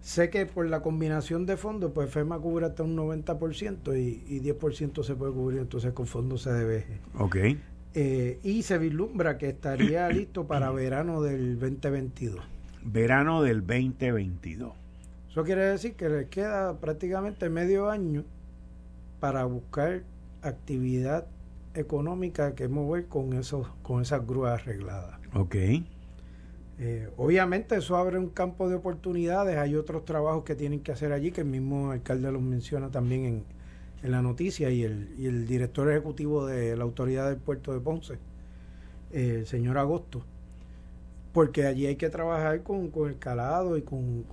sé 0.05 0.29
que 0.29 0.45
por 0.45 0.69
la 0.69 0.83
combinación 0.83 1.47
de 1.47 1.57
fondos, 1.57 1.91
pues 1.95 2.11
FEMA 2.11 2.39
cubre 2.39 2.67
hasta 2.67 2.83
un 2.83 2.95
90% 2.95 3.99
y, 3.99 4.23
y 4.29 4.41
10% 4.41 5.03
se 5.03 5.15
puede 5.15 5.33
cubrir 5.33 5.61
entonces 5.61 5.95
con 5.95 6.07
fondos 6.07 6.45
CDBG. 6.45 7.21
Ok. 7.21 7.37
Eh, 7.95 8.39
y 8.43 8.63
se 8.63 8.77
vislumbra 8.77 9.39
que 9.39 9.49
estaría 9.49 10.07
listo 10.11 10.47
para 10.47 10.71
verano 10.71 11.23
del 11.23 11.59
2022. 11.59 12.45
Verano 12.85 13.43
del 13.43 13.67
2022. 13.67 14.75
Eso 15.31 15.43
quiere 15.43 15.65
decir 15.65 15.95
que 15.95 16.11
le 16.11 16.29
queda 16.29 16.79
prácticamente 16.81 17.49
medio 17.49 17.89
año 17.89 18.25
para 19.21 19.47
buscar 19.47 20.03
actividad 20.43 21.27
económica 21.73 22.55
que 22.55 22.69
mover 22.69 23.07
con 23.07 23.33
esos 23.33 23.67
con 23.83 24.03
esas 24.03 24.27
grúas 24.27 24.61
arregladas. 24.61 25.19
Ok. 25.33 25.57
Eh, 26.79 27.09
obviamente 27.17 27.77
eso 27.77 27.97
abre 27.97 28.19
un 28.19 28.31
campo 28.31 28.69
de 28.69 28.75
oportunidades, 28.75 29.59
hay 29.59 29.77
otros 29.77 30.05
trabajos 30.05 30.45
que 30.45 30.55
tienen 30.55 30.81
que 30.81 30.93
hacer 30.93 31.13
allí, 31.13 31.31
que 31.31 31.43
el 31.43 31.47
mismo 31.47 31.93
alcalde 31.93 32.33
los 32.33 32.43
menciona 32.43 32.91
también 32.91 33.25
en, 33.25 33.45
en 34.05 34.11
la 34.11 34.21
noticia 34.21 34.71
y 34.71 34.83
el, 34.83 35.15
y 35.19 35.27
el 35.27 35.47
director 35.47 35.91
ejecutivo 35.91 36.47
de 36.47 36.77
la 36.77 36.85
autoridad 36.85 37.31
del 37.31 37.39
puerto 37.39 37.73
de 37.73 37.81
Ponce, 37.81 38.19
eh, 39.13 39.37
el 39.39 39.47
señor 39.47 39.79
Agosto, 39.79 40.23
porque 41.33 41.67
allí 41.67 41.87
hay 41.87 41.97
que 41.97 42.11
trabajar 42.11 42.63
con, 42.63 42.93
el 43.09 43.19
calado 43.19 43.79
y 43.79 43.83
con, 43.83 44.27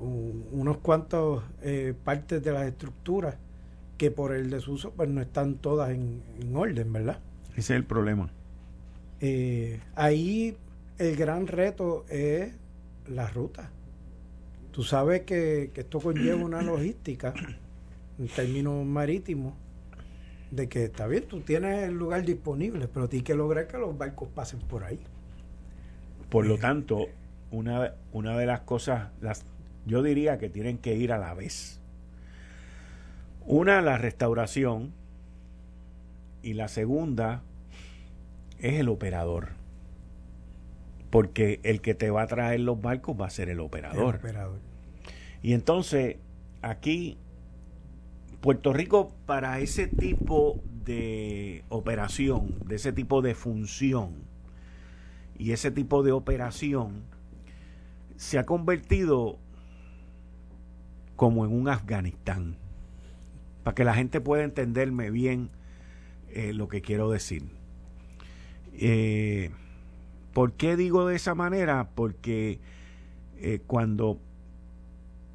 unos 0.52 0.78
cuantos 0.78 1.44
eh, 1.62 1.94
partes 2.04 2.44
de 2.44 2.52
las 2.52 2.68
estructuras 2.68 3.36
que 3.98 4.12
por 4.12 4.34
el 4.34 4.50
desuso 4.50 4.92
pues 4.92 5.08
no 5.08 5.22
están 5.22 5.56
todas 5.56 5.92
en, 5.92 6.22
orden, 6.54 6.92
¿verdad? 6.92 7.20
Ese 7.52 7.60
es 7.60 7.70
el 7.72 7.86
problema. 7.86 8.30
Eh, 9.22 9.80
ahí 9.96 10.58
el 11.02 11.16
gran 11.16 11.48
reto 11.48 12.06
es 12.10 12.54
la 13.08 13.28
ruta. 13.28 13.72
Tú 14.72 14.84
sabes 14.84 15.22
que, 15.22 15.72
esto 15.74 16.00
conlleva 16.00 16.44
una 16.44 16.62
logística 16.62 17.34
en 18.20 18.28
términos 18.28 18.86
marítimos, 18.86 19.56
de 20.52 20.70
que 20.70 20.84
está 20.84 21.08
bien, 21.08 21.24
tú 21.28 21.42
tienes 21.42 21.88
el 21.88 21.96
lugar 21.96 22.24
disponible, 22.24 22.88
pero 22.88 23.10
tienes 23.10 23.26
que 23.26 23.34
lograr 23.34 23.68
que 23.68 23.80
los 23.80 23.98
barcos 23.98 24.30
pasen 24.30 24.60
por 24.60 24.84
ahí. 24.84 25.00
Por 26.30 26.46
lo 26.46 26.60
tanto, 26.60 27.08
una, 27.50 27.96
una 28.12 28.38
de 28.38 28.46
las 28.46 28.62
cosas, 28.62 29.10
las, 29.22 29.44
yo 29.88 30.04
diría 30.04 30.38
que 30.38 30.50
tienen 30.50 30.78
que 30.78 30.96
ir 30.96 31.14
a 31.14 31.18
la 31.18 31.34
vez. 31.34 31.80
Una, 33.46 33.82
la 33.82 33.98
restauración, 33.98 34.94
y 36.44 36.54
la 36.54 36.68
segunda 36.68 37.42
es 38.60 38.80
el 38.80 38.88
operador. 38.88 39.61
Porque 41.12 41.60
el 41.64 41.82
que 41.82 41.94
te 41.94 42.10
va 42.10 42.24
a 42.24 42.28
traer 42.28 42.62
los 42.62 42.82
barcos 42.82 43.16
va 43.20 43.28
a 43.28 43.30
ser 43.30 43.50
el 43.50 43.60
operador. 43.60 44.16
El 44.16 44.22
operador. 44.22 44.60
Y 45.44 45.54
entonces, 45.54 46.18
aquí 46.62 47.18
Puerto 48.42 48.74
Rico 48.74 49.14
para 49.28 49.60
ese 49.60 49.88
tipo 49.88 50.64
de 50.84 51.64
operación, 51.70 52.56
de 52.66 52.76
ese 52.76 52.92
tipo 52.92 53.22
de 53.22 53.36
función 53.36 54.16
y 55.38 55.52
ese 55.52 55.70
tipo 55.70 56.02
de 56.02 56.12
operación, 56.12 57.04
se 58.16 58.40
ha 58.40 58.46
convertido 58.46 59.38
como 61.16 61.46
en 61.46 61.54
un 61.54 61.70
Afganistán. 61.70 62.58
Para 63.64 63.76
que 63.76 63.84
la 63.84 63.94
gente 63.94 64.22
pueda 64.22 64.44
entenderme 64.44 65.12
bien 65.12 65.52
eh, 66.30 66.54
lo 66.54 66.68
que 66.68 66.82
quiero 66.82 67.12
decir. 67.12 67.44
Eh, 68.74 69.52
¿Por 70.34 70.54
qué 70.54 70.76
digo 70.76 71.08
de 71.08 71.16
esa 71.16 71.36
manera? 71.36 71.90
Porque 71.96 72.60
eh, 73.38 73.62
cuando 73.68 74.20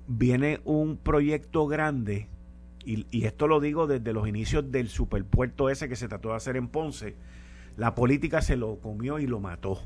viene 0.06 0.61
un 0.64 0.96
proyecto 0.96 1.66
grande, 1.66 2.28
y, 2.85 3.24
esto 3.24 3.48
lo 3.48 3.59
digo 3.61 3.87
desde 3.87 4.12
los 4.12 4.28
inicios 4.28 4.70
del 4.70 4.88
superpuerto 4.88 5.68
ese 5.70 5.88
que 5.88 5.96
se 5.96 6.06
trató 6.06 6.30
de 6.30 6.37
hacer 6.37 6.56
en 6.56 6.68
Ponce, 6.68 7.16
la 7.76 7.94
política 7.94 8.40
se 8.42 8.56
lo 8.56 8.78
comió 8.78 9.18
y 9.18 9.26
lo 9.26 9.40
mató. 9.40 9.80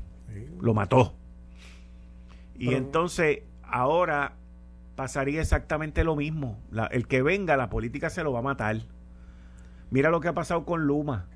Lo 0.61 0.73
mató. 0.73 1.15
Y 2.57 2.75
entonces 2.75 3.39
ahora 3.63 4.35
pasaría 4.95 5.41
exactamente 5.41 6.03
lo 6.03 6.15
mismo. 6.15 6.59
el 6.91 7.07
que 7.07 7.21
venga, 7.21 7.57
la 7.57 7.69
política 7.69 8.09
se 8.09 8.23
lo 8.23 8.31
va 8.31 8.39
a 8.39 8.43
matar. 8.43 8.77
Mira 9.89 10.09
lo 10.09 10.21
que 10.21 10.27
ha 10.27 10.33
pasado 10.33 10.63
con 10.63 10.85
Luma. 10.85 11.27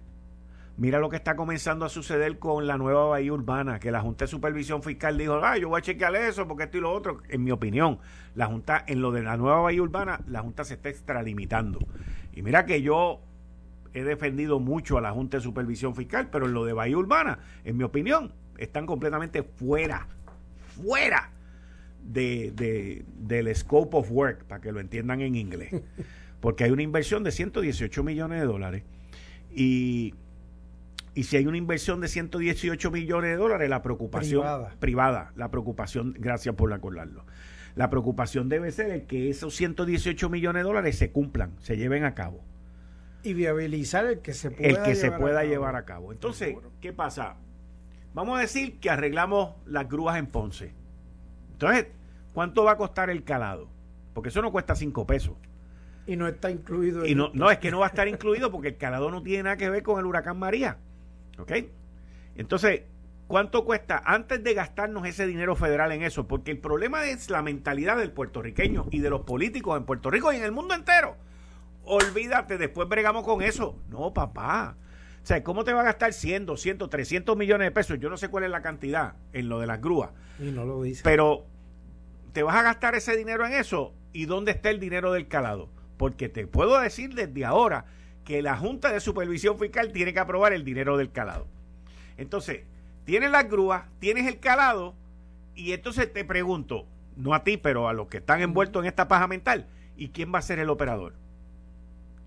Mira 0.78 1.00
lo 1.00 1.10
que 1.10 1.16
está 1.16 1.38
comenzando 1.38 1.86
a 1.86 1.90
suceder 1.90 2.38
con 2.38 2.68
la 2.68 2.78
nueva 2.78 3.06
bahía 3.06 3.32
urbana, 3.32 3.80
que 3.80 3.92
la 3.92 4.02
Junta 4.02 4.26
de 4.26 4.30
Supervisión 4.30 4.84
Fiscal 4.84 5.18
dijo, 5.18 5.40
ah, 5.42 5.58
yo 5.58 5.70
voy 5.70 5.80
a 5.80 5.82
chequear 5.82 6.14
eso 6.18 6.48
porque 6.48 6.66
esto 6.66 6.78
y 6.78 6.82
lo 6.82 6.92
otro. 6.92 7.22
En 7.30 7.46
mi 7.46 7.52
opinión, 7.52 8.00
la 8.36 8.48
Junta, 8.48 8.84
en 8.86 9.02
lo 9.02 9.12
de 9.12 9.24
la 9.24 9.38
nueva 9.38 9.62
bahía 9.62 9.82
urbana, 9.82 10.20
la 10.28 10.42
Junta 10.42 10.66
se 10.66 10.74
está 10.74 10.90
extralimitando. 10.90 11.80
Y 12.34 12.42
mira 12.42 12.66
que 12.66 12.82
yo 12.82 13.22
he 13.94 14.04
defendido 14.04 14.60
mucho 14.60 14.98
a 14.98 15.02
la 15.02 15.12
Junta 15.12 15.38
de 15.38 15.44
Supervisión 15.44 15.96
Fiscal, 15.96 16.30
pero 16.30 16.46
en 16.46 16.54
lo 16.54 16.66
de 16.66 16.74
bahía 16.74 16.98
urbana, 16.98 17.40
en 17.64 17.78
mi 17.78 17.86
opinión, 17.86 18.34
están 18.58 18.86
completamente 18.86 19.44
fuera, 19.44 20.08
fuera 20.76 21.32
de, 22.04 22.52
de, 22.54 23.06
del 23.18 23.56
scope 23.56 23.96
of 23.96 24.12
work, 24.12 24.44
para 24.44 24.60
que 24.60 24.74
lo 24.74 24.82
entiendan 24.82 25.22
en 25.22 25.36
inglés. 25.36 25.74
Porque 26.42 26.66
hay 26.66 26.72
una 26.72 26.84
inversión 26.84 27.24
de 27.24 27.32
118 27.32 28.04
millones 28.04 28.42
de 28.42 28.46
dólares. 28.46 28.84
Y 29.50 30.14
y 31.16 31.24
si 31.24 31.38
hay 31.38 31.48
una 31.48 31.58
inversión 31.58 32.02
de 32.02 32.10
118 32.10 32.92
millones 32.92 33.32
de 33.32 33.38
dólares, 33.38 33.70
la 33.70 33.82
preocupación 33.82 34.44
privada, 34.80 35.32
la 35.38 35.50
preocupación, 35.50 36.14
gracias 36.20 36.56
por 36.56 36.72
acordarlo. 36.74 37.26
La 37.76 37.90
preocupación 37.90 38.50
debe 38.50 38.70
ser 38.72 39.06
que 39.06 39.30
esos 39.30 39.56
118 39.56 40.30
millones 40.30 40.62
de 40.62 40.68
dólares 40.68 40.98
se 40.98 41.12
cumplan, 41.12 41.54
se 41.60 41.78
lleven 41.78 42.04
a 42.04 42.14
cabo. 42.14 42.44
Y 43.24 43.34
viabilizar 43.34 44.06
el 44.06 44.20
que 44.20 44.34
se 44.34 44.52
pueda, 44.52 44.70
el 44.70 44.76
que 44.84 44.94
llevar, 44.94 44.96
se 44.96 45.12
pueda 45.12 45.40
a 45.40 45.44
llevar 45.46 45.76
a 45.78 45.86
cabo. 45.86 46.12
Entonces, 46.12 46.56
¿qué 46.82 46.92
pasa? 46.92 47.38
Vamos 48.14 48.38
a 48.38 48.42
decir 48.42 48.80
que 48.80 48.90
arreglamos 48.90 49.56
las 49.66 49.88
grúas 49.90 50.18
en 50.18 50.28
Ponce. 50.28 50.74
Entonces, 51.54 51.88
¿cuánto 52.34 52.66
va 52.66 52.74
a 52.74 52.78
costar 52.78 53.10
el 53.10 53.24
calado? 53.24 53.70
Porque 54.14 54.30
eso 54.30 54.42
no 54.42 54.52
cuesta 54.52 54.76
5 54.76 55.08
pesos. 55.08 55.36
Y 56.08 56.18
no 56.18 56.28
está 56.28 56.52
incluido. 56.52 57.06
Y 57.06 57.16
no, 57.16 57.32
no, 57.34 57.50
es 57.50 57.58
que 57.58 57.72
no 57.72 57.80
va 57.80 57.86
a 57.86 57.90
estar 57.90 58.08
incluido 58.08 58.52
porque 58.52 58.70
el 58.70 58.78
calado 58.78 59.10
no 59.12 59.24
tiene 59.24 59.44
nada 59.44 59.58
que 59.58 59.70
ver 59.70 59.82
con 59.82 60.00
el 60.00 60.06
huracán 60.06 60.38
María. 60.38 60.78
¿Ok? 61.38 61.52
Entonces, 62.36 62.84
¿cuánto 63.28 63.66
cuesta 63.66 64.02
antes 64.06 64.44
de 64.44 64.54
gastarnos 64.54 65.08
ese 65.08 65.28
dinero 65.28 65.56
federal 65.56 65.92
en 65.92 66.04
eso? 66.04 66.28
Porque 66.28 66.52
el 66.52 66.60
problema 66.60 67.06
es 67.06 67.30
la 67.30 67.42
mentalidad 67.42 67.98
del 67.98 68.12
puertorriqueño 68.12 68.88
y 68.92 69.00
de 69.00 69.10
los 69.10 69.22
políticos 69.22 69.78
en 69.78 69.86
Puerto 69.86 70.10
Rico 70.10 70.32
y 70.34 70.38
en 70.38 70.44
el 70.44 70.52
mundo 70.52 70.74
entero. 70.74 71.16
Olvídate, 71.84 72.58
después 72.58 72.90
bregamos 72.90 73.24
con 73.24 73.42
eso. 73.42 73.78
No, 73.90 74.14
papá. 74.14 74.76
O 75.22 75.28
sea, 75.28 75.44
¿cómo 75.44 75.64
te 75.64 75.74
va 75.74 75.82
a 75.82 75.86
gastar 75.86 76.14
100, 76.14 76.46
200, 76.46 76.90
300 76.90 77.36
millones 77.36 77.68
de 77.68 77.72
pesos? 77.72 78.00
Yo 78.00 78.10
no 78.10 78.18
sé 78.18 78.30
cuál 78.30 78.44
es 78.44 78.52
la 78.52 78.62
cantidad 78.62 79.16
en 79.34 79.50
lo 79.50 79.60
de 79.60 79.68
las 79.68 79.82
grúas. 79.82 80.12
Y 80.40 80.52
no 80.52 80.66
lo 80.66 80.84
dice. 80.84 81.02
Pero, 81.04 81.46
¿te 82.32 82.44
vas 82.44 82.56
a 82.56 82.62
gastar 82.62 82.96
ese 82.96 83.16
dinero 83.16 83.46
en 83.46 83.54
eso? 83.54 83.94
¿Y 84.14 84.26
dónde 84.26 84.52
está 84.52 84.70
el 84.70 84.80
dinero 84.80 85.12
del 85.12 85.28
calado? 85.28 85.70
Porque 85.98 86.30
te 86.30 86.46
puedo 86.46 86.80
decir 86.80 87.16
desde 87.16 87.46
ahora 87.46 87.86
que 88.26 88.42
la 88.42 88.58
Junta 88.58 88.92
de 88.92 89.00
Supervisión 89.00 89.58
Fiscal 89.58 89.92
tiene 89.94 90.12
que 90.12 90.20
aprobar 90.20 90.52
el 90.52 90.66
dinero 90.66 90.98
del 90.98 91.12
calado. 91.12 91.48
Entonces, 92.18 92.64
tienes 93.06 93.32
las 93.32 93.50
grúas, 93.50 93.86
tienes 94.00 94.28
el 94.28 94.40
calado, 94.40 94.96
y 95.54 95.72
entonces 95.72 96.12
te 96.12 96.26
pregunto, 96.26 96.86
no 97.16 97.34
a 97.34 97.44
ti, 97.44 97.58
pero 97.58 97.88
a 97.88 97.94
los 97.94 98.08
que 98.08 98.18
están 98.18 98.42
envueltos 98.42 98.84
en 98.84 98.88
esta 98.88 99.08
paja 99.08 99.28
mental, 99.28 99.68
¿y 99.96 100.10
quién 100.10 100.34
va 100.34 100.40
a 100.40 100.42
ser 100.42 100.60
el 100.60 100.70
operador? 100.70 101.14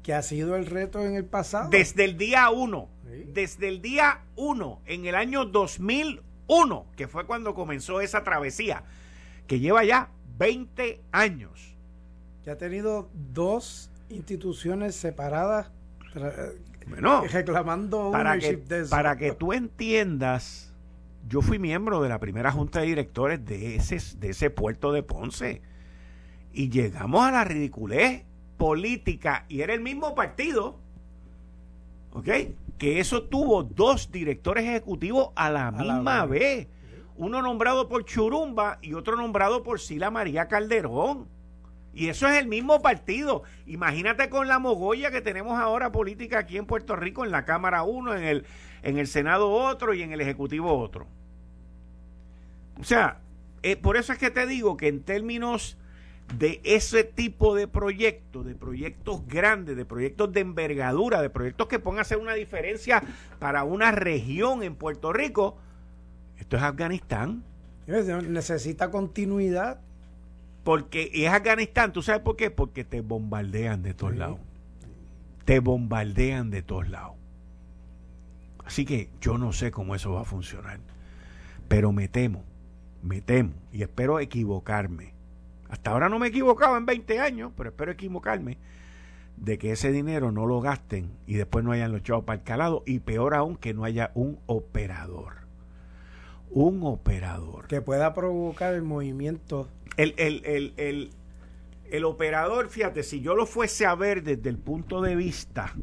Que 0.02 0.14
ha 0.14 0.22
sido 0.22 0.56
el 0.56 0.66
reto 0.66 1.04
en 1.04 1.16
el 1.16 1.24
pasado. 1.24 1.68
Desde 1.68 2.04
el 2.04 2.16
día 2.16 2.48
uno, 2.48 2.88
desde 3.34 3.68
el 3.68 3.82
día 3.82 4.20
uno, 4.36 4.80
en 4.86 5.04
el 5.04 5.16
año 5.16 5.44
2001, 5.44 6.86
que 6.96 7.08
fue 7.08 7.26
cuando 7.26 7.54
comenzó 7.54 8.00
esa 8.00 8.22
travesía, 8.22 8.84
que 9.46 9.58
lleva 9.58 9.82
ya 9.84 10.10
20 10.38 11.00
años 11.10 11.74
Que 12.44 12.50
ha 12.50 12.58
tenido 12.58 13.08
dos 13.32 13.90
instituciones 14.08 14.94
separadas 14.94 15.70
bueno, 16.88 17.22
reclamando 17.30 18.10
para 18.10 18.38
que, 18.38 18.58
Para 18.90 19.16
que 19.16 19.32
tú 19.32 19.52
entiendas, 19.52 20.74
yo 21.28 21.42
fui 21.42 21.58
miembro 21.58 22.02
de 22.02 22.08
la 22.08 22.18
primera 22.18 22.50
junta 22.52 22.80
de 22.80 22.86
directores 22.86 23.44
de 23.44 23.76
ese, 23.76 23.98
de 24.18 24.30
ese 24.30 24.50
puerto 24.50 24.92
de 24.92 25.02
Ponce. 25.02 25.62
Y 26.52 26.70
llegamos 26.70 27.22
a 27.22 27.30
la 27.30 27.44
ridiculez 27.44 28.24
política 28.56 29.44
y 29.48 29.60
era 29.60 29.74
el 29.74 29.80
mismo 29.80 30.14
partido. 30.14 30.78
¿Ok? 32.12 32.28
Que 32.78 33.00
eso 33.00 33.24
tuvo 33.24 33.62
dos 33.62 34.10
directores 34.10 34.64
ejecutivos 34.64 35.30
a 35.36 35.50
la 35.50 35.70
misma 35.70 36.24
vez. 36.26 36.68
Uno 37.16 37.42
nombrado 37.42 37.88
por 37.88 38.04
Churumba 38.04 38.78
y 38.80 38.94
otro 38.94 39.16
nombrado 39.16 39.62
por 39.62 39.80
Sila 39.80 40.10
María 40.10 40.46
Calderón. 40.48 41.28
Y 41.98 42.10
eso 42.10 42.28
es 42.28 42.36
el 42.36 42.46
mismo 42.46 42.80
partido. 42.80 43.42
Imagínate 43.66 44.30
con 44.30 44.46
la 44.46 44.60
mogolla 44.60 45.10
que 45.10 45.20
tenemos 45.20 45.58
ahora 45.58 45.90
política 45.90 46.38
aquí 46.38 46.56
en 46.56 46.64
Puerto 46.64 46.94
Rico, 46.94 47.24
en 47.24 47.32
la 47.32 47.44
Cámara 47.44 47.82
uno, 47.82 48.14
en 48.14 48.22
el, 48.22 48.46
en 48.84 48.98
el 48.98 49.08
Senado 49.08 49.50
otro 49.50 49.92
y 49.94 50.02
en 50.02 50.12
el 50.12 50.20
Ejecutivo 50.20 50.78
otro. 50.78 51.08
O 52.78 52.84
sea, 52.84 53.18
eh, 53.64 53.74
por 53.74 53.96
eso 53.96 54.12
es 54.12 54.18
que 54.20 54.30
te 54.30 54.46
digo 54.46 54.76
que 54.76 54.86
en 54.86 55.02
términos 55.02 55.76
de 56.38 56.60
ese 56.62 57.02
tipo 57.02 57.56
de 57.56 57.66
proyectos, 57.66 58.46
de 58.46 58.54
proyectos 58.54 59.26
grandes, 59.26 59.76
de 59.76 59.84
proyectos 59.84 60.32
de 60.32 60.38
envergadura, 60.38 61.20
de 61.20 61.30
proyectos 61.30 61.66
que 61.66 61.80
pongan 61.80 61.98
a 61.98 62.02
hacer 62.02 62.18
una 62.18 62.34
diferencia 62.34 63.02
para 63.40 63.64
una 63.64 63.90
región 63.90 64.62
en 64.62 64.76
Puerto 64.76 65.12
Rico, 65.12 65.56
esto 66.38 66.58
es 66.58 66.62
Afganistán. 66.62 67.42
Necesita 67.88 68.92
continuidad 68.92 69.80
porque 70.68 71.10
es 71.14 71.26
Afganistán, 71.30 71.94
¿tú 71.94 72.02
sabes 72.02 72.20
por 72.20 72.36
qué? 72.36 72.50
Porque 72.50 72.84
te 72.84 73.00
bombardean 73.00 73.82
de 73.82 73.94
todos 73.94 74.14
lados. 74.14 74.38
Te 75.46 75.60
bombardean 75.60 76.50
de 76.50 76.60
todos 76.60 76.90
lados. 76.90 77.14
Así 78.66 78.84
que 78.84 79.08
yo 79.18 79.38
no 79.38 79.54
sé 79.54 79.70
cómo 79.70 79.94
eso 79.94 80.12
va 80.12 80.20
a 80.20 80.24
funcionar. 80.26 80.78
Pero 81.68 81.90
me 81.90 82.06
temo, 82.06 82.44
me 83.02 83.22
temo 83.22 83.54
y 83.72 83.80
espero 83.80 84.20
equivocarme. 84.20 85.14
Hasta 85.70 85.92
ahora 85.92 86.10
no 86.10 86.18
me 86.18 86.26
he 86.26 86.28
equivocado 86.28 86.76
en 86.76 86.84
20 86.84 87.18
años, 87.18 87.50
pero 87.56 87.70
espero 87.70 87.92
equivocarme 87.92 88.58
de 89.38 89.56
que 89.56 89.72
ese 89.72 89.90
dinero 89.90 90.32
no 90.32 90.44
lo 90.44 90.60
gasten 90.60 91.12
y 91.26 91.36
después 91.36 91.64
no 91.64 91.72
hayan 91.72 91.92
los 91.92 92.02
chavos 92.02 92.24
para 92.24 92.40
el 92.40 92.44
calado 92.44 92.82
y 92.84 92.98
peor 92.98 93.32
aún 93.32 93.56
que 93.56 93.72
no 93.72 93.84
haya 93.84 94.10
un 94.14 94.38
operador. 94.44 95.47
Un 96.50 96.82
operador. 96.82 97.66
Que 97.66 97.80
pueda 97.80 98.14
provocar 98.14 98.74
el 98.74 98.82
movimiento 98.82 99.68
el, 99.98 100.14
el, 100.16 101.12
el, 101.90 102.04
operador, 102.04 102.68
fíjate, 102.68 103.02
si 103.02 103.20
yo 103.20 103.34
lo 103.34 103.46
fuese 103.46 103.84
a 103.84 103.94
ver 103.94 104.22
desde 104.22 104.48
el 104.48 104.56
punto 104.56 105.02
de 105.02 105.16
vista, 105.16 105.74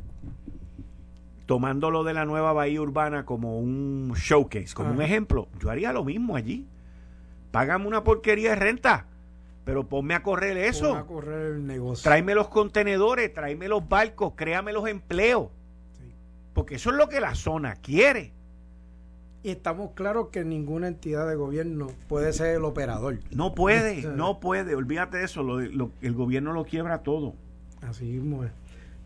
tomándolo 1.45 2.03
de 2.05 2.13
la 2.13 2.25
nueva 2.25 2.53
bahía 2.53 2.81
urbana 2.81 3.25
como 3.25 3.59
un 3.59 4.13
showcase, 4.15 4.73
como 4.73 4.91
un 4.91 5.01
ejemplo, 5.01 5.49
yo 5.59 5.69
haría 5.69 5.91
lo 5.91 6.05
mismo 6.05 6.35
allí. 6.35 6.65
Págame 7.51 7.87
una 7.87 8.03
porquería 8.03 8.51
de 8.51 8.55
renta, 8.55 9.07
pero 9.65 9.87
ponme 9.87 10.13
a 10.13 10.23
correr 10.23 10.57
eso. 10.57 10.95
a 10.95 11.05
correr 11.05 11.55
el 11.55 11.67
negocio. 11.67 12.03
Tráeme 12.03 12.35
los 12.35 12.47
contenedores, 12.47 13.33
tráeme 13.33 13.67
los 13.67 13.87
barcos, 13.87 14.33
créame 14.35 14.71
los 14.71 14.87
empleos. 14.87 15.49
Porque 16.53 16.75
eso 16.75 16.89
es 16.91 16.95
lo 16.95 17.09
que 17.09 17.19
la 17.19 17.35
zona 17.35 17.75
quiere. 17.75 18.31
Y 19.45 19.51
estamos 19.51 19.91
claros 19.91 20.29
que 20.29 20.43
ninguna 20.43 20.87
entidad 20.87 21.29
de 21.29 21.35
gobierno 21.35 21.91
puede 22.07 22.33
ser 22.33 22.55
el 22.55 22.65
operador. 22.65 23.19
No 23.29 23.53
puede, 23.53 24.01
no 24.15 24.39
puede. 24.39 24.73
Olvídate 24.73 25.17
de 25.17 25.25
eso. 25.25 25.59
el 25.59 26.13
gobierno 26.15 26.51
lo 26.51 26.65
quiebra 26.65 27.03
todo. 27.03 27.35
Así 27.83 28.05
mismo 28.05 28.43
es. 28.43 28.51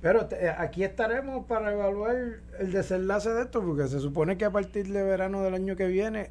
Pero 0.02 0.30
eh, 0.32 0.56
aquí 0.58 0.86
estaremos 0.86 1.46
para 1.46 1.74
evaluar 1.74 2.16
el 2.58 2.72
desenlace 2.72 3.32
de 3.32 3.42
esto, 3.42 3.62
porque 3.62 3.90
se 3.90 4.00
supone 4.00 4.38
que 4.38 4.46
a 4.46 4.50
partir 4.50 4.88
de 4.88 5.04
verano 5.04 5.44
del 5.44 5.56
año 5.56 5.76
que 5.76 5.88
viene 5.88 6.30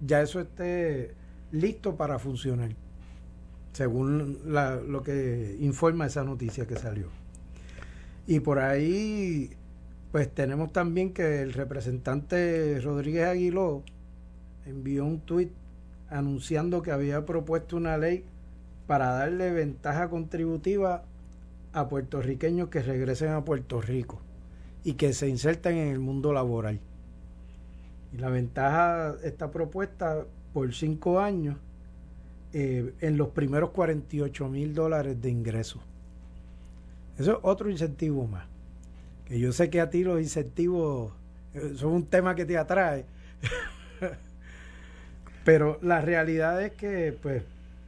ya 0.00 0.22
eso 0.22 0.40
esté 0.40 1.14
listo 1.52 1.96
para 1.96 2.18
funcionar, 2.18 2.70
según 3.74 4.38
lo 4.46 5.02
que 5.02 5.58
informa 5.60 6.06
esa 6.06 6.24
noticia 6.24 6.66
que 6.66 6.76
salió. 6.76 7.08
Y 8.26 8.40
por 8.40 8.58
ahí 8.58 9.50
pues 10.12 10.28
tenemos 10.28 10.72
también 10.72 11.12
que 11.12 11.42
el 11.42 11.52
representante 11.52 12.80
Rodríguez 12.80 13.28
Aguiló 13.28 13.82
envió 14.66 15.04
un 15.04 15.20
tuit 15.20 15.52
anunciando 16.08 16.82
que 16.82 16.90
había 16.90 17.24
propuesto 17.24 17.76
una 17.76 17.96
ley 17.96 18.24
para 18.88 19.12
darle 19.12 19.52
ventaja 19.52 20.10
contributiva 20.10 21.04
a 21.72 21.88
puertorriqueños 21.88 22.68
que 22.68 22.82
regresen 22.82 23.30
a 23.30 23.44
Puerto 23.44 23.80
Rico 23.80 24.20
y 24.82 24.94
que 24.94 25.12
se 25.12 25.28
inserten 25.28 25.76
en 25.76 25.88
el 25.88 26.00
mundo 26.00 26.32
laboral. 26.32 26.80
Y 28.12 28.16
la 28.16 28.30
ventaja 28.30 29.14
está 29.22 29.52
propuesta 29.52 30.24
por 30.52 30.74
cinco 30.74 31.20
años 31.20 31.56
eh, 32.52 32.92
en 33.00 33.16
los 33.16 33.28
primeros 33.28 33.70
48 33.70 34.48
mil 34.48 34.74
dólares 34.74 35.22
de 35.22 35.30
ingresos. 35.30 35.80
Eso 37.16 37.32
es 37.34 37.38
otro 37.42 37.70
incentivo 37.70 38.26
más 38.26 38.50
yo 39.38 39.52
sé 39.52 39.70
que 39.70 39.80
a 39.80 39.90
ti 39.90 40.02
los 40.02 40.20
incentivos 40.20 41.12
eh, 41.54 41.74
son 41.76 41.92
un 41.92 42.06
tema 42.06 42.34
que 42.34 42.44
te 42.44 42.58
atrae. 42.58 43.04
Pero 45.44 45.78
la 45.82 46.00
realidad 46.00 46.62
es 46.62 46.72
que, 46.72 47.16
pues, 47.20 47.44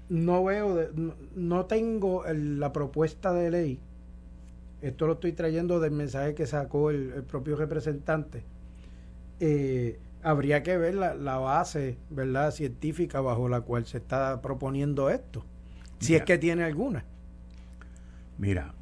no 0.09 0.45
veo, 0.45 0.89
no, 1.35 1.67
tengo 1.67 2.25
la 2.33 2.73
propuesta 2.73 3.33
de 3.33 3.51
ley. 3.51 3.81
Esto 4.81 5.07
lo 5.07 5.15
estoy 5.15 5.33
trayendo 5.33 5.81
del 5.81 5.93
mensaje 5.93 6.35
que 6.35 6.47
sacó 6.47 6.91
el, 6.91 7.23
propio 7.25 7.57
representante. 7.57 8.45
Eh, 9.41 9.99
habría 10.23 10.63
que 10.63 10.77
ver 10.77 10.95
la, 10.95 11.39
base, 11.39 11.97
¿verdad?, 12.11 12.53
científica 12.53 13.21
bajo 13.21 13.49
la 13.49 13.61
cual 13.61 13.87
se 13.87 13.99
está 13.99 14.41
proponiendo 14.43 15.11
esto. 15.11 15.45
Si 15.99 16.15
es 16.15 16.23
que 16.23 16.39
tiene 16.39 16.65
alguna. 16.65 17.05
Mira, 18.39 18.75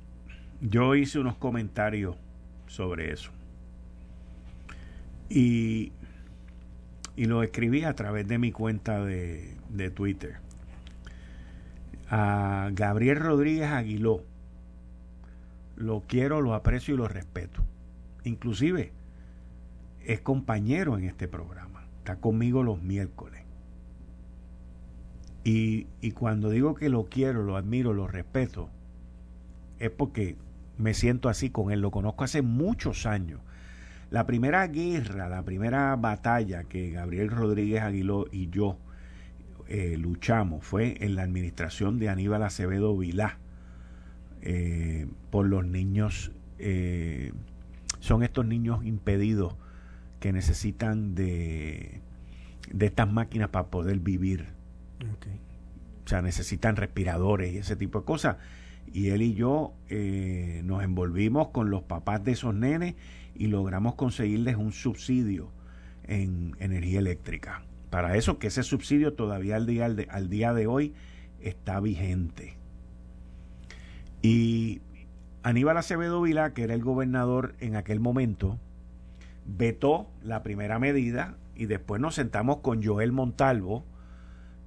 yo 0.60 0.94
hice 0.94 1.18
unos 1.18 1.36
comentarios 1.36 2.16
sobre 2.70 3.12
eso. 3.12 3.30
Y, 5.28 5.92
y 7.16 7.24
lo 7.24 7.42
escribí 7.42 7.85
a 7.85 7.94
través 7.94 8.26
de 8.28 8.38
mi 8.38 8.52
cuenta 8.52 9.04
de, 9.04 9.56
de 9.68 9.90
Twitter. 9.90 10.37
A 12.09 12.70
Gabriel 12.72 13.18
Rodríguez 13.18 13.68
Aguiló. 13.68 14.22
Lo 15.76 16.02
quiero, 16.06 16.40
lo 16.40 16.54
aprecio 16.54 16.94
y 16.94 16.98
lo 16.98 17.09
respeto. 17.09 17.62
Inclusive 18.24 18.92
es 20.04 20.20
compañero 20.20 20.96
en 20.96 21.04
este 21.04 21.26
programa. 21.26 21.85
Está 21.98 22.16
conmigo 22.16 22.62
los 22.62 22.83
miércoles. 22.83 23.42
Y, 25.42 25.87
y, 26.02 26.12
cuando 26.12 26.50
digo 26.50 26.74
que 26.74 26.90
lo 26.90 27.06
quiero, 27.06 27.42
lo 27.42 27.56
admiro, 27.56 27.94
lo 27.94 28.06
respeto, 28.06 28.68
es 29.78 29.90
porque 29.90 30.37
me 30.80 30.94
siento 30.94 31.28
así 31.28 31.50
con 31.50 31.70
él. 31.70 31.80
Lo 31.80 31.90
conozco 31.90 32.24
hace 32.24 32.42
muchos 32.42 33.06
años. 33.06 33.40
La 34.10 34.26
primera 34.26 34.66
guerra, 34.66 35.28
la 35.28 35.44
primera 35.44 35.94
batalla 35.96 36.64
que 36.64 36.90
Gabriel 36.90 37.30
Rodríguez 37.30 37.82
Aguiló 37.82 38.26
y 38.32 38.48
yo 38.48 38.76
eh, 39.68 39.96
luchamos 39.96 40.64
fue 40.64 40.96
en 41.04 41.14
la 41.14 41.22
administración 41.22 42.00
de 42.00 42.08
Aníbal 42.08 42.42
Acevedo 42.42 42.96
Vilá 42.96 43.38
eh, 44.42 45.06
por 45.30 45.46
los 45.46 45.64
niños. 45.64 46.32
Eh, 46.58 47.32
son 48.00 48.24
estos 48.24 48.46
niños 48.46 48.84
impedidos 48.84 49.54
que 50.18 50.32
necesitan 50.32 51.14
de, 51.14 52.00
de 52.72 52.86
estas 52.86 53.10
máquinas 53.12 53.50
para 53.50 53.68
poder 53.68 54.00
vivir. 54.00 54.46
O 56.04 56.08
sea, 56.08 56.20
necesitan 56.20 56.74
respiradores 56.74 57.54
y 57.54 57.58
ese 57.58 57.76
tipo 57.76 58.00
de 58.00 58.04
cosas 58.04 58.36
y 58.92 59.09
él 59.11 59.22
y 59.22 59.35
yo 59.35 59.72
eh, 59.88 60.62
nos 60.64 60.82
envolvimos 60.82 61.49
con 61.49 61.70
los 61.70 61.82
papás 61.82 62.24
de 62.24 62.32
esos 62.32 62.55
nenes 62.55 62.95
y 63.34 63.47
logramos 63.47 63.95
conseguirles 63.95 64.57
un 64.57 64.72
subsidio 64.72 65.51
en 66.05 66.57
energía 66.59 66.99
eléctrica. 66.99 67.62
Para 67.91 68.16
eso 68.16 68.38
que 68.38 68.49
ese 68.49 68.62
subsidio 68.62 69.14
todavía 69.14 69.57
al 69.57 69.66
día, 69.66 69.86
al 69.86 70.30
día 70.30 70.53
de 70.53 70.66
hoy 70.66 70.95
está 71.41 71.80
vigente. 71.80 72.57
Y 74.22 74.80
Aníbal 75.43 75.76
Acevedo 75.76 76.20
Vila, 76.20 76.53
que 76.53 76.62
era 76.62 76.74
el 76.74 76.82
gobernador 76.82 77.55
en 77.61 77.76
aquel 77.76 78.01
momento, 78.01 78.59
vetó 79.47 80.09
la 80.22 80.43
primera 80.43 80.78
medida 80.78 81.36
y 81.55 81.66
después 81.66 82.01
nos 82.01 82.14
sentamos 82.14 82.59
con 82.59 82.82
Joel 82.82 83.12
Montalvo, 83.12 83.84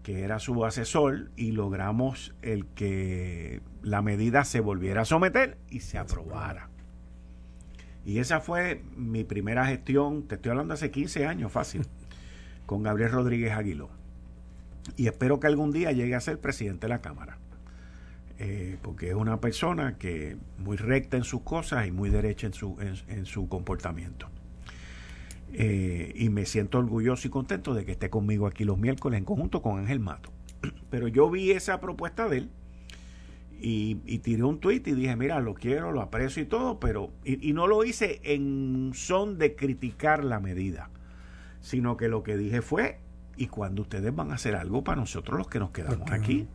que 0.03 0.23
era 0.23 0.39
su 0.39 0.65
asesor, 0.65 1.31
y 1.35 1.51
logramos 1.51 2.35
el 2.41 2.65
que 2.67 3.61
la 3.81 4.01
medida 4.01 4.43
se 4.43 4.59
volviera 4.59 5.01
a 5.01 5.05
someter 5.05 5.57
y 5.69 5.79
se 5.79 5.97
aprobara. 5.97 6.69
Y 8.05 8.19
esa 8.19 8.41
fue 8.41 8.83
mi 8.97 9.23
primera 9.23 9.65
gestión, 9.65 10.27
te 10.27 10.35
estoy 10.35 10.51
hablando 10.51 10.73
hace 10.73 10.91
15 10.91 11.25
años, 11.25 11.51
fácil, 11.51 11.87
con 12.65 12.83
Gabriel 12.83 13.11
Rodríguez 13.11 13.53
Aguiló. 13.53 13.89
Y 14.97 15.07
espero 15.07 15.39
que 15.39 15.47
algún 15.47 15.71
día 15.71 15.91
llegue 15.93 16.15
a 16.15 16.19
ser 16.19 16.39
presidente 16.39 16.87
de 16.87 16.89
la 16.89 17.01
Cámara. 17.01 17.37
eh, 18.39 18.77
porque 18.81 19.09
es 19.09 19.15
una 19.15 19.39
persona 19.39 19.97
que 19.97 20.37
muy 20.57 20.75
recta 20.75 21.17
en 21.17 21.23
sus 21.23 21.41
cosas 21.43 21.87
y 21.87 21.91
muy 21.91 22.09
derecha 22.09 22.47
en 22.47 22.53
su, 22.53 22.77
en, 23.07 23.25
su 23.25 23.47
comportamiento. 23.47 24.27
Eh, 25.55 26.13
y 26.15 26.29
me 26.29 26.45
siento 26.45 26.79
orgulloso 26.79 27.27
y 27.27 27.31
contento 27.31 27.75
de 27.75 27.85
que 27.85 27.91
esté 27.91 28.09
conmigo 28.09 28.47
aquí 28.47 28.63
los 28.63 28.77
miércoles 28.77 29.19
en 29.19 29.25
conjunto 29.25 29.61
con 29.61 29.79
Ángel 29.79 29.99
Mato. 29.99 30.31
Pero 30.89 31.07
yo 31.07 31.29
vi 31.29 31.51
esa 31.51 31.79
propuesta 31.79 32.27
de 32.27 32.37
él 32.39 32.49
y, 33.65 34.19
tiré 34.19 34.43
un 34.43 34.59
tweet 34.59 34.83
y 34.85 34.91
dije, 34.91 35.15
mira, 35.15 35.39
lo 35.39 35.53
quiero, 35.53 35.91
lo 35.93 36.01
aprecio 36.01 36.43
y 36.43 36.45
todo, 36.45 36.81
pero... 36.81 37.11
Y, 37.23 37.53
no 37.53 37.65
lo 37.65 37.85
hice 37.85 38.19
en 38.23 38.91
son 38.93 39.37
de 39.37 39.55
criticar 39.55 40.25
la 40.25 40.41
medida, 40.41 40.89
sino 41.61 41.95
que 41.95 42.09
lo 42.09 42.23
que 42.23 42.35
dije 42.35 42.61
fue, 42.61 42.99
¿y 43.37 43.47
cuando 43.47 43.83
ustedes 43.83 44.13
van 44.13 44.31
a 44.31 44.35
hacer 44.35 44.57
algo 44.57 44.83
para 44.83 44.99
nosotros 44.99 45.37
los 45.37 45.47
que 45.47 45.59
nos 45.59 45.71
quedamos 45.71 46.11
aquí? 46.11 46.45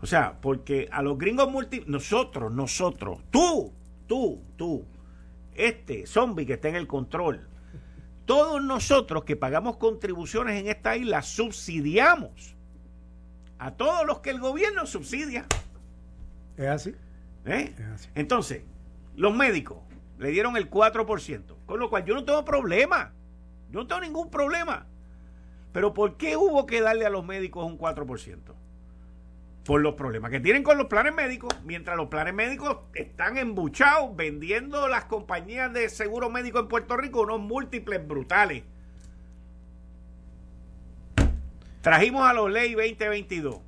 O 0.00 0.06
sea, 0.06 0.40
porque 0.40 0.88
a 0.90 1.02
los 1.02 1.18
gringos 1.18 1.50
multi... 1.50 1.82
Nosotros, 1.86 2.50
nosotros, 2.50 3.20
tú, 3.30 3.74
tú, 4.06 4.42
tú, 4.56 4.86
este 5.54 6.06
zombie 6.06 6.46
que 6.46 6.54
está 6.54 6.70
en 6.70 6.76
el 6.76 6.86
control, 6.86 7.46
todos 8.26 8.62
nosotros 8.62 9.24
que 9.24 9.36
pagamos 9.36 9.76
contribuciones 9.76 10.60
en 10.60 10.68
esta 10.68 10.96
isla 10.96 11.22
subsidiamos 11.22 12.56
a 13.58 13.70
todos 13.70 14.06
los 14.06 14.18
que 14.18 14.30
el 14.30 14.40
gobierno 14.40 14.84
subsidia. 14.84 15.46
Es 16.56 16.66
así. 16.66 16.94
¿Eh? 17.46 17.74
Entonces, 18.14 18.62
los 19.14 19.34
médicos 19.34 19.78
le 20.18 20.30
dieron 20.30 20.56
el 20.56 20.68
4%, 20.68 21.56
con 21.64 21.78
lo 21.80 21.88
cual 21.88 22.04
yo 22.04 22.14
no 22.14 22.24
tengo 22.24 22.44
problema. 22.44 23.12
Yo 23.70 23.80
no 23.80 23.86
tengo 23.86 24.00
ningún 24.00 24.30
problema. 24.30 24.86
Pero 25.72 25.94
¿por 25.94 26.16
qué 26.16 26.36
hubo 26.36 26.66
que 26.66 26.80
darle 26.80 27.06
a 27.06 27.10
los 27.10 27.24
médicos 27.24 27.64
un 27.64 27.78
4%? 27.78 28.38
Por 29.66 29.80
los 29.80 29.94
problemas 29.94 30.30
que 30.30 30.38
tienen 30.38 30.62
con 30.62 30.78
los 30.78 30.86
planes 30.86 31.12
médicos, 31.12 31.52
mientras 31.64 31.96
los 31.96 32.06
planes 32.06 32.32
médicos 32.32 32.78
están 32.94 33.36
embuchados 33.36 34.14
vendiendo 34.14 34.86
las 34.86 35.06
compañías 35.06 35.72
de 35.72 35.88
seguro 35.88 36.30
médico 36.30 36.60
en 36.60 36.68
Puerto 36.68 36.96
Rico 36.96 37.22
unos 37.22 37.40
múltiples 37.40 38.06
brutales. 38.06 38.62
Trajimos 41.80 42.28
a 42.28 42.32
los 42.32 42.48
ley 42.48 42.74
2022, 42.74 43.58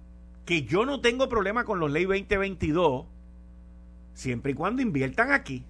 que 0.44 0.62
yo 0.62 0.86
no 0.86 1.00
tengo 1.00 1.28
problema 1.28 1.64
con 1.64 1.80
los 1.80 1.90
ley 1.90 2.04
2022, 2.04 3.06
siempre 4.14 4.52
y 4.52 4.54
cuando 4.54 4.82
inviertan 4.82 5.32
aquí. 5.32 5.64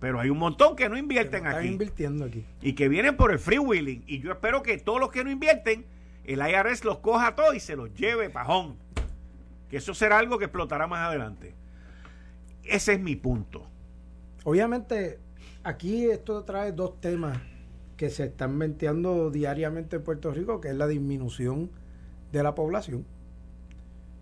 Pero 0.00 0.18
hay 0.18 0.28
un 0.28 0.38
montón 0.38 0.74
que 0.74 0.88
no 0.88 0.98
invierten 0.98 1.46
están 1.46 1.60
aquí. 1.60 1.68
invirtiendo 1.68 2.24
aquí. 2.24 2.44
Y 2.62 2.72
que 2.72 2.88
vienen 2.88 3.16
por 3.16 3.30
el 3.30 3.38
free 3.38 3.58
willing. 3.58 4.02
Y 4.08 4.18
yo 4.18 4.32
espero 4.32 4.64
que 4.64 4.76
todos 4.78 4.98
los 4.98 5.10
que 5.10 5.22
no 5.22 5.30
invierten, 5.30 5.86
el 6.24 6.40
IRS 6.40 6.84
los 6.84 6.98
coja 6.98 7.36
todos 7.36 7.54
y 7.54 7.60
se 7.60 7.76
los 7.76 7.94
lleve 7.94 8.28
pajón. 8.28 8.85
Que 9.68 9.78
eso 9.78 9.94
será 9.94 10.18
algo 10.18 10.38
que 10.38 10.44
explotará 10.46 10.86
más 10.86 11.08
adelante. 11.08 11.54
Ese 12.62 12.94
es 12.94 13.00
mi 13.00 13.16
punto. 13.16 13.66
Obviamente, 14.44 15.18
aquí 15.62 16.06
esto 16.06 16.44
trae 16.44 16.72
dos 16.72 17.00
temas 17.00 17.38
que 17.96 18.10
se 18.10 18.24
están 18.24 18.58
venteando 18.58 19.30
diariamente 19.30 19.96
en 19.96 20.04
Puerto 20.04 20.30
Rico, 20.30 20.60
que 20.60 20.68
es 20.68 20.76
la 20.76 20.86
disminución 20.86 21.70
de 22.32 22.42
la 22.42 22.54
población, 22.54 23.06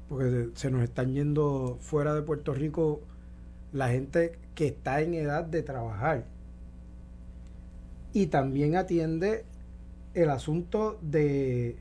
porque 0.08 0.50
se 0.54 0.70
nos 0.70 0.82
están 0.82 1.12
yendo 1.12 1.78
fuera 1.80 2.14
de 2.14 2.22
Puerto 2.22 2.54
Rico 2.54 3.02
la 3.72 3.88
gente 3.88 4.38
que 4.54 4.68
está 4.68 5.00
en 5.00 5.14
edad 5.14 5.44
de 5.44 5.62
trabajar. 5.62 6.24
Y 8.12 8.28
también 8.28 8.76
atiende 8.76 9.44
el 10.14 10.30
asunto 10.30 10.98
de 11.02 11.76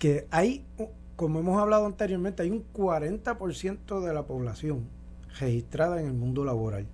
que 0.00 0.26
hay, 0.30 0.66
como 1.16 1.40
hemos 1.40 1.60
hablado 1.60 1.86
anteriormente, 1.86 2.42
hay 2.42 2.50
un 2.50 2.64
40% 2.72 4.00
de 4.00 4.14
la 4.14 4.26
población 4.26 4.88
registrada 5.38 6.00
en 6.00 6.06
el 6.06 6.12
mundo 6.14 6.44
laboral. 6.44 6.86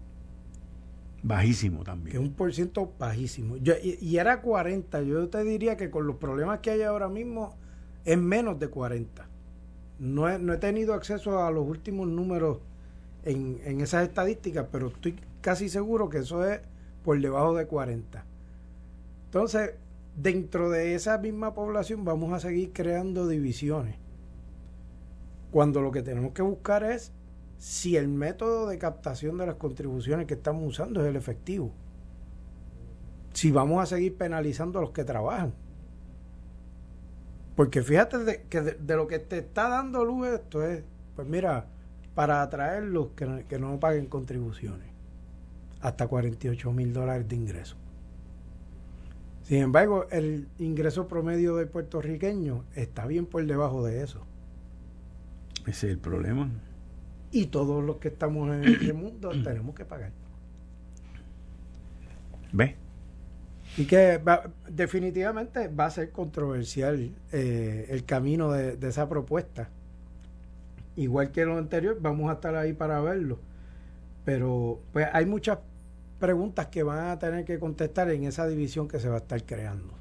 Bajísimo 1.23 1.85
también. 1.85 2.13
Que 2.13 2.23
es 2.23 2.29
un 2.29 2.35
por 2.35 2.53
ciento 2.53 2.93
bajísimo. 2.99 3.57
y, 3.57 4.17
era 4.17 4.41
40. 4.41 5.03
Yo 5.03 5.29
te 5.29 5.45
diría 5.45 5.77
que 5.77 5.91
con 5.91 6.07
los 6.07 6.17
problemas 6.17 6.61
que 6.61 6.71
hay 6.71 6.83
ahora 6.83 7.09
mismo 7.09 7.57
es 8.05 8.19
menos 8.19 8.59
de 8.59 8.69
40. 8.69 9.27
No 9.99 10.29
he, 10.29 10.39
no 10.39 10.55
he 10.55 10.57
tenido 10.57 10.95
acceso 10.95 11.43
a 11.43 11.51
los 11.51 11.67
últimos 11.67 12.09
números 12.09 12.59
en, 13.25 13.61
en 13.65 13.81
esas 13.83 14.05
estadísticas, 14.05 14.67
pero 14.73 14.89
estoy 14.89 15.17
casi 15.43 15.69
seguro 15.69 16.09
que 16.09 16.19
eso 16.19 16.47
es 16.47 16.61
por 17.05 17.21
debajo 17.21 17.55
de 17.55 17.67
40. 17.67 18.25
Entonces, 19.27 19.75
dentro 20.17 20.71
de 20.71 20.95
esa 20.95 21.19
misma 21.19 21.55
población 21.55 22.05
vamos 22.05 22.33
a 22.33 22.41
seguir 22.41 22.73
creando 22.73 23.29
divisiones. 23.29 23.97
Cuando 25.51 25.81
lo 25.81 25.91
que 25.91 26.03
tenemos 26.03 26.33
que 26.33 26.43
buscar 26.43 26.85
es 26.85 27.13
si 27.59 27.97
el 27.97 28.09
método 28.09 28.69
de 28.69 28.79
captación 28.79 29.37
de 29.37 29.47
las 29.47 29.57
contribuciones 29.57 30.27
que 30.27 30.35
estamos 30.35 30.67
usando 30.67 31.03
es 31.03 31.09
el 31.09 31.17
efectivo. 31.17 31.73
Si 33.33 33.51
vamos 33.51 33.83
a 33.83 33.87
seguir 33.87 34.17
penalizando 34.17 34.79
a 34.79 34.83
los 34.83 34.91
que 34.93 35.05
trabajan. 35.05 35.53
Porque 37.55 37.83
fíjate 37.83 38.47
que 38.49 38.61
de, 38.63 38.97
lo 38.97 39.07
que 39.07 39.19
te 39.19 39.39
está 39.39 39.69
dando 39.69 40.05
luz 40.05 40.29
esto 40.29 40.65
es, 40.65 40.83
pues 41.15 41.29
mira, 41.29 41.67
para 42.15 42.41
atraerlos 42.41 43.09
que, 43.15 43.45
que 43.47 43.59
no 43.59 43.79
paguen 43.79 44.07
contribuciones. 44.07 44.89
Hasta 45.81 46.07
48 46.09 46.73
mil 46.73 46.93
dólares 46.93 47.29
de 47.29 47.37
ingreso. 47.37 47.77
Sin 49.43 49.59
embargo, 49.59 50.07
el 50.11 50.49
ingreso 50.59 51.09
promedio 51.09 51.57
del 51.57 51.69
puertorriqueño 51.69 52.65
está 52.75 53.07
bien 53.07 53.27
por 53.27 53.45
debajo 53.45 53.85
de 53.85 54.03
eso. 54.03 54.25
Ese 55.67 55.87
es 55.87 55.93
el 55.93 55.99
problema 55.99 56.51
y 57.33 57.47
todos 57.47 57.85
los 57.85 57.97
que 57.97 58.09
estamos 58.09 58.55
en 58.55 58.65
este 58.65 58.93
mundo 58.93 59.31
tenemos 59.45 59.75
que 59.75 59.85
pagar. 59.85 60.13
¿Ve? 62.53 62.77
Y 63.77 63.85
que 63.85 64.21
definitivamente 64.69 65.69
va 65.69 65.87
a 65.87 65.91
ser 65.91 66.11
controversial 66.11 67.13
eh, 67.31 67.87
el 67.91 68.05
camino 68.05 68.51
de, 68.51 68.77
esa 68.89 69.09
propuesta. 69.09 69.69
Igual 70.97 71.31
que 71.31 71.45
lo 71.45 71.57
anterior, 71.57 71.97
vamos 72.01 72.31
a 72.31 72.35
estar 72.35 72.57
ahí 72.57 72.73
para 72.73 73.01
verlo. 73.01 73.39
Pero 74.25 74.81
pues 74.93 75.07
hay 75.13 75.25
muchas 75.25 75.59
preguntas 76.19 76.67
que 76.67 76.83
van 76.83 77.11
a 77.11 77.19
tener 77.21 77.45
que 77.45 77.61
contestar 77.61 78.11
en 78.11 78.25
esa 78.25 78.49
división 78.49 78.89
que 78.89 78.99
se 78.99 79.09
va 79.09 79.15
a 79.17 79.19
estar 79.19 79.43
creando. 79.45 79.95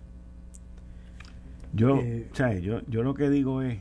Yo, 1.71 1.99
eh, 1.99 2.27
yo, 2.63 2.81
yo 2.87 3.03
lo 3.03 3.13
que 3.13 3.29
digo 3.29 3.61
es, 3.61 3.77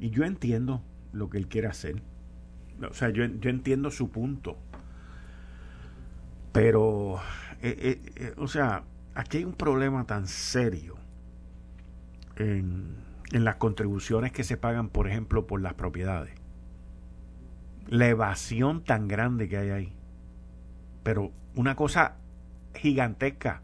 y 0.00 0.10
yo 0.10 0.24
entiendo 0.24 0.82
lo 1.12 1.28
que 1.30 1.38
él 1.38 1.46
quiere 1.46 1.68
hacer, 1.68 2.02
o 2.88 2.94
sea, 2.94 3.10
yo, 3.10 3.24
entiendo 3.24 3.90
su 3.90 4.10
punto. 4.10 4.56
Pero, 6.52 7.20
eh, 7.62 7.76
eh, 7.78 8.12
eh, 8.16 8.34
o 8.38 8.48
sea, 8.48 8.84
aquí 9.14 9.38
hay 9.38 9.44
un 9.44 9.52
problema 9.52 10.06
tan 10.06 10.26
serio 10.26 10.96
en, 12.36 12.96
en 13.32 13.44
las 13.44 13.56
contribuciones 13.56 14.32
que 14.32 14.44
se 14.44 14.56
pagan, 14.56 14.88
por 14.88 15.06
ejemplo, 15.08 15.46
por 15.46 15.60
las 15.60 15.74
propiedades. 15.74 16.34
La 17.88 18.08
evasión 18.08 18.82
tan 18.82 19.06
grande 19.06 19.48
que 19.48 19.58
hay 19.58 19.70
ahí. 19.70 19.92
Pero 21.02 21.32
una 21.54 21.76
cosa 21.76 22.16
gigantesca 22.74 23.62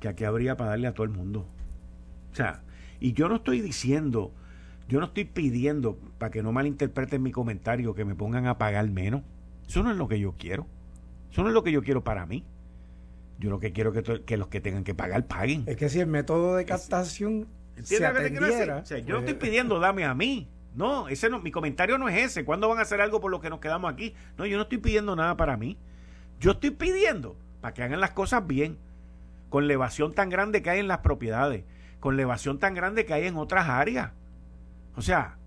que 0.00 0.08
aquí 0.08 0.24
habría 0.24 0.56
para 0.56 0.70
darle 0.70 0.86
a 0.86 0.94
todo 0.94 1.04
el 1.04 1.12
mundo. 1.12 1.46
O 2.30 2.34
sea, 2.34 2.62
y 3.00 3.12
yo 3.12 3.28
no 3.28 3.36
estoy 3.36 3.60
diciendo 3.60 4.32
yo 4.92 5.00
no 5.00 5.06
estoy 5.06 5.24
pidiendo, 5.24 5.96
para 6.18 6.30
que 6.30 6.42
no 6.42 6.52
malinterpreten 6.52 7.22
mi 7.22 7.32
comentario, 7.32 7.94
que 7.94 8.04
me 8.04 8.14
pongan 8.14 8.46
a 8.46 8.58
pagar 8.58 8.86
menos. 8.90 9.22
Eso 9.66 9.82
no 9.82 9.90
es 9.90 9.96
lo 9.96 10.06
que 10.06 10.20
yo 10.20 10.34
quiero. 10.36 10.66
Eso 11.30 11.42
no 11.42 11.48
es 11.48 11.54
lo 11.54 11.64
que 11.64 11.72
yo 11.72 11.82
quiero 11.82 12.04
para 12.04 12.26
mí. 12.26 12.44
Yo 13.38 13.48
lo 13.48 13.58
que 13.58 13.72
quiero 13.72 13.94
es 13.94 14.20
que, 14.20 14.36
los 14.36 14.48
que 14.48 14.60
tengan 14.60 14.84
que 14.84 14.94
pagar 14.94 15.26
paguen. 15.26 15.64
Es 15.64 15.78
que 15.78 15.88
si 15.88 15.98
el 15.98 16.08
método 16.08 16.56
de 16.56 16.66
captación 16.66 17.48
se 17.82 18.04
atendiera, 18.04 18.76
o 18.76 18.84
sea, 18.84 18.98
yo 18.98 19.14
no 19.14 19.20
estoy 19.20 19.32
pues, 19.32 19.48
pidiendo 19.48 19.80
dame 19.80 20.04
a 20.04 20.12
mí. 20.12 20.46
No, 20.74 21.08
ese 21.08 21.30
no, 21.30 21.40
mi 21.40 21.50
comentario 21.50 21.96
no 21.96 22.10
es 22.10 22.18
ese. 22.18 22.44
¿Cuándo 22.44 22.68
van 22.68 22.78
a 22.78 22.82
hacer 22.82 23.00
algo 23.00 23.18
por 23.18 23.30
lo 23.30 23.40
que 23.40 23.48
nos 23.48 23.60
quedamos 23.60 23.90
aquí? 23.90 24.12
No, 24.36 24.44
yo 24.44 24.58
no 24.58 24.64
estoy 24.64 24.76
pidiendo 24.76 25.16
nada 25.16 25.38
para 25.38 25.56
mí. 25.56 25.78
Yo 26.38 26.50
estoy 26.50 26.72
pidiendo 26.72 27.34
para 27.62 27.72
que 27.72 27.82
hagan 27.82 28.00
las 28.00 28.10
cosas 28.10 28.46
bien, 28.46 28.76
con 29.48 29.68
la 29.68 29.72
evasión 29.72 30.12
tan 30.12 30.28
grande 30.28 30.60
que 30.60 30.68
hay 30.68 30.80
en 30.80 30.88
las 30.88 30.98
propiedades, 30.98 31.64
con 31.98 32.16
la 32.16 32.22
evasión 32.24 32.58
tan 32.58 32.74
grande 32.74 33.06
que 33.06 33.14
hay 33.14 33.26
en 33.26 33.38
otras 33.38 33.70
áreas. 33.70 34.10
O 34.96 35.02
sea, 35.02 35.38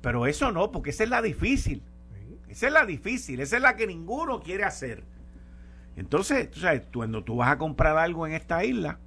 pero 0.00 0.26
eso 0.26 0.52
no, 0.52 0.72
porque 0.72 0.90
esa 0.90 1.04
es 1.04 1.10
la 1.10 1.22
difícil. 1.22 1.82
Esa 2.48 2.66
es 2.66 2.72
la 2.72 2.84
difícil, 2.84 3.40
esa 3.40 3.56
es 3.56 3.62
la 3.62 3.76
que 3.76 3.86
ninguno 3.86 4.40
quiere 4.40 4.64
hacer. 4.64 5.04
Entonces, 5.96 6.50
tú 6.50 6.60
sabes, 6.60 6.86
cuando 6.92 7.24
tú 7.24 7.36
vas 7.36 7.50
a 7.50 7.58
comprar 7.58 7.96
algo 7.96 8.26
en 8.26 8.34
esta 8.34 8.64
isla, 8.64 8.98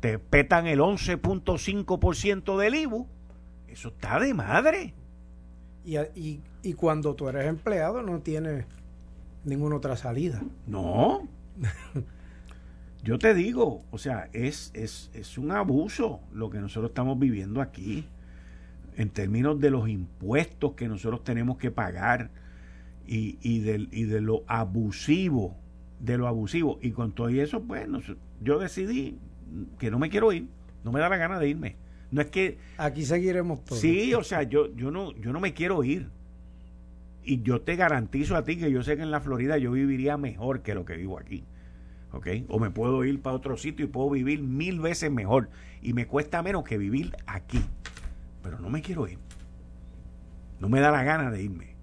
te 0.00 0.18
petan 0.18 0.66
el 0.66 0.80
11.5% 0.80 2.56
del 2.56 2.74
IBU, 2.74 3.06
eso 3.68 3.88
está 3.88 4.20
de 4.20 4.34
madre. 4.34 4.94
Y, 5.84 5.96
y, 5.98 6.42
y, 6.62 6.74
cuando 6.74 7.14
tú 7.14 7.28
eres 7.28 7.46
empleado 7.46 8.02
no 8.02 8.20
tienes 8.20 8.66
ninguna 9.44 9.76
otra 9.76 9.96
salida. 9.96 10.42
No. 10.66 11.26
Yo 13.02 13.18
te 13.18 13.32
digo, 13.32 13.82
o 13.90 13.98
sea, 13.98 14.28
es, 14.32 14.70
es, 14.74 15.10
es 15.14 15.38
un 15.38 15.50
abuso 15.52 16.20
lo 16.32 16.50
que 16.50 16.58
nosotros 16.58 16.90
estamos 16.90 17.18
viviendo 17.18 17.60
aquí. 17.60 18.06
En 18.98 19.10
términos 19.10 19.60
de 19.60 19.70
los 19.70 19.88
impuestos 19.88 20.72
que 20.72 20.88
nosotros 20.88 21.22
tenemos 21.22 21.56
que 21.56 21.70
pagar 21.70 22.30
y, 23.06 23.38
y, 23.40 23.60
de, 23.60 23.86
y 23.92 24.04
de 24.04 24.20
lo 24.20 24.42
abusivo, 24.48 25.56
de 26.00 26.18
lo 26.18 26.26
abusivo. 26.26 26.80
Y 26.82 26.90
con 26.90 27.12
todo 27.12 27.28
eso, 27.28 27.60
bueno, 27.60 28.00
yo 28.42 28.58
decidí 28.58 29.16
que 29.78 29.92
no 29.92 30.00
me 30.00 30.10
quiero 30.10 30.32
ir, 30.32 30.48
no 30.84 30.90
me 30.90 30.98
da 30.98 31.08
la 31.08 31.16
gana 31.16 31.38
de 31.38 31.48
irme. 31.48 31.76
No 32.10 32.20
es 32.20 32.26
que... 32.26 32.58
Aquí 32.76 33.04
seguiremos 33.04 33.64
todos. 33.64 33.80
Sí, 33.80 34.14
o 34.14 34.24
sea, 34.24 34.42
yo, 34.42 34.74
yo, 34.74 34.90
no, 34.90 35.14
yo 35.14 35.32
no 35.32 35.38
me 35.38 35.54
quiero 35.54 35.84
ir. 35.84 36.08
Y 37.22 37.42
yo 37.42 37.60
te 37.60 37.76
garantizo 37.76 38.34
a 38.34 38.42
ti 38.42 38.56
que 38.56 38.72
yo 38.72 38.82
sé 38.82 38.96
que 38.96 39.02
en 39.02 39.12
la 39.12 39.20
Florida 39.20 39.58
yo 39.58 39.70
viviría 39.70 40.16
mejor 40.16 40.62
que 40.62 40.74
lo 40.74 40.84
que 40.84 40.96
vivo 40.96 41.20
aquí. 41.20 41.44
¿Ok? 42.10 42.26
O 42.48 42.58
me 42.58 42.70
puedo 42.70 43.04
ir 43.04 43.20
para 43.20 43.36
otro 43.36 43.56
sitio 43.56 43.84
y 43.84 43.88
puedo 43.88 44.10
vivir 44.10 44.42
mil 44.42 44.80
veces 44.80 45.12
mejor. 45.12 45.50
Y 45.82 45.92
me 45.92 46.06
cuesta 46.06 46.42
menos 46.42 46.64
que 46.64 46.78
vivir 46.78 47.14
aquí. 47.26 47.60
Pero 48.42 48.58
no 48.58 48.68
me 48.68 48.82
quiero 48.82 49.06
ir. 49.08 49.18
No 50.60 50.68
me 50.68 50.80
da 50.80 50.90
la 50.90 51.02
gana 51.02 51.30
de 51.30 51.42
irme. 51.42 51.76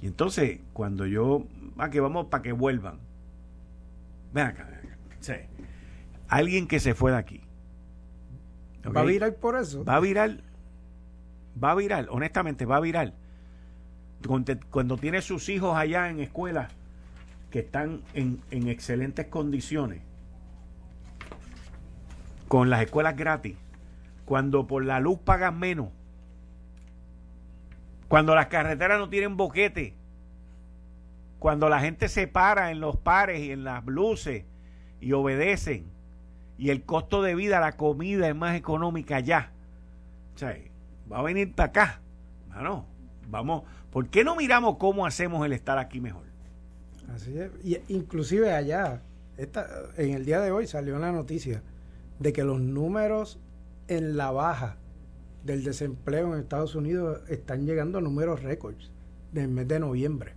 Y 0.00 0.06
entonces, 0.06 0.60
cuando 0.72 1.06
yo, 1.06 1.46
a 1.76 1.84
ah, 1.84 1.90
que 1.90 2.00
vamos 2.00 2.26
para 2.26 2.42
que 2.42 2.52
vuelvan. 2.52 2.98
Ven 4.32 4.46
acá, 4.46 4.64
ven 4.64 4.92
acá. 4.92 4.98
Sí. 5.20 5.34
Alguien 6.28 6.68
que 6.68 6.80
se 6.80 6.94
fue 6.94 7.10
de 7.10 7.16
aquí. 7.16 7.42
¿Va 8.84 9.00
a 9.00 9.04
virar 9.04 9.34
por 9.34 9.56
eso? 9.56 9.84
Va 9.84 9.96
a 9.96 10.00
virar. 10.00 10.40
Va 11.62 11.72
a 11.72 11.74
virar, 11.74 12.06
honestamente, 12.10 12.64
va 12.64 12.76
a 12.76 12.80
virar. 12.80 13.14
Cuando, 14.70 14.96
tiene 14.96 15.22
sus 15.22 15.48
hijos 15.48 15.76
allá 15.76 16.08
en 16.10 16.20
escuelas 16.20 16.72
que 17.50 17.60
están 17.60 18.02
en, 18.14 18.40
en 18.50 18.68
excelentes 18.68 19.26
condiciones, 19.26 20.02
con 22.46 22.70
las 22.70 22.82
escuelas 22.82 23.16
gratis, 23.16 23.56
cuando 24.28 24.66
por 24.66 24.84
la 24.84 25.00
luz 25.00 25.18
pagan 25.20 25.58
menos, 25.58 25.88
cuando 28.08 28.34
las 28.34 28.48
carreteras 28.48 28.98
no 28.98 29.08
tienen 29.08 29.38
boquete, 29.38 29.94
cuando 31.38 31.70
la 31.70 31.80
gente 31.80 32.10
se 32.10 32.26
para 32.26 32.70
en 32.70 32.78
los 32.78 32.98
pares 32.98 33.40
y 33.40 33.52
en 33.52 33.64
las 33.64 33.86
luces 33.86 34.44
y 35.00 35.12
obedecen, 35.12 35.86
y 36.58 36.68
el 36.68 36.82
costo 36.82 37.22
de 37.22 37.34
vida, 37.34 37.58
la 37.58 37.78
comida 37.78 38.28
es 38.28 38.36
más 38.36 38.54
económica 38.54 39.18
ya. 39.20 39.50
O 40.34 40.38
sea, 40.38 40.54
va 41.10 41.20
a 41.20 41.22
venir 41.22 41.54
para 41.54 41.70
acá. 41.70 42.00
Bueno, 42.52 42.84
vamos, 43.30 43.62
¿por 43.90 44.08
qué 44.08 44.24
no 44.24 44.36
miramos 44.36 44.76
cómo 44.76 45.06
hacemos 45.06 45.46
el 45.46 45.54
estar 45.54 45.78
aquí 45.78 46.02
mejor? 46.02 46.24
Así 47.14 47.38
es. 47.38 47.50
Y 47.64 47.78
inclusive 47.94 48.52
allá, 48.52 49.00
en 49.96 50.10
el 50.12 50.26
día 50.26 50.40
de 50.40 50.50
hoy 50.50 50.66
salió 50.66 50.98
la 50.98 51.12
noticia 51.12 51.62
de 52.18 52.34
que 52.34 52.44
los 52.44 52.60
números 52.60 53.38
en 53.88 54.16
la 54.16 54.30
baja 54.30 54.76
del 55.44 55.64
desempleo 55.64 56.34
en 56.34 56.40
Estados 56.40 56.74
Unidos 56.74 57.20
están 57.28 57.66
llegando 57.66 57.98
a 57.98 58.00
números 58.00 58.42
récords 58.42 58.90
del 59.32 59.48
mes 59.48 59.66
de 59.68 59.80
noviembre. 59.80 60.34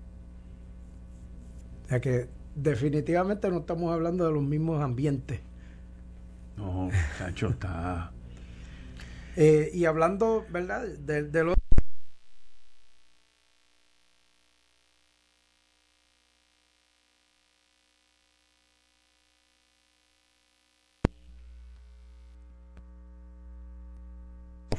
O 1.85 1.87
sea 1.89 1.99
que 1.99 2.27
definitivamente 2.55 3.49
no 3.49 3.59
estamos 3.59 3.93
hablando 3.93 4.25
de 4.25 4.31
los 4.31 4.43
mismos 4.43 4.81
ambientes. 4.81 5.41
No, 6.57 6.89
Cacho 7.17 7.49
está. 7.49 8.11
Eh, 9.35 9.71
y 9.73 9.85
hablando, 9.85 10.45
¿verdad? 10.49 10.87
De, 10.87 11.23
de 11.23 11.43
los 11.43 11.55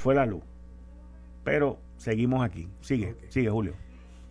fue 0.03 0.17
la 0.17 0.27
luz. 0.27 0.43
Pero 1.45 1.79
seguimos 1.97 2.45
aquí. 2.45 2.69
Sigue, 2.81 3.15
sigue, 3.29 3.49
Julio. 3.51 3.75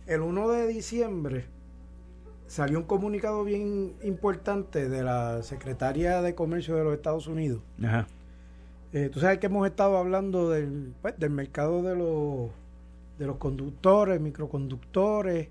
El 0.06 0.20
1 0.20 0.50
de 0.50 0.66
diciembre 0.68 1.46
salió 2.46 2.78
un 2.78 2.84
comunicado 2.84 3.42
bien 3.42 3.94
importante 4.02 4.90
de 4.90 5.02
la 5.02 5.42
secretaria 5.42 6.20
de 6.20 6.34
Comercio 6.34 6.76
de 6.76 6.84
los 6.84 6.92
Estados 6.92 7.26
Unidos. 7.26 7.62
Ajá. 7.82 8.06
Eh, 8.92 9.08
tú 9.10 9.20
sabes 9.20 9.38
que 9.38 9.46
hemos 9.46 9.66
estado 9.66 9.96
hablando 9.96 10.50
del, 10.50 10.92
pues, 11.00 11.18
del 11.18 11.30
mercado 11.30 11.82
de 11.82 11.96
los, 11.96 12.50
de 13.18 13.26
los 13.26 13.38
conductores, 13.38 14.20
microconductores 14.20 15.48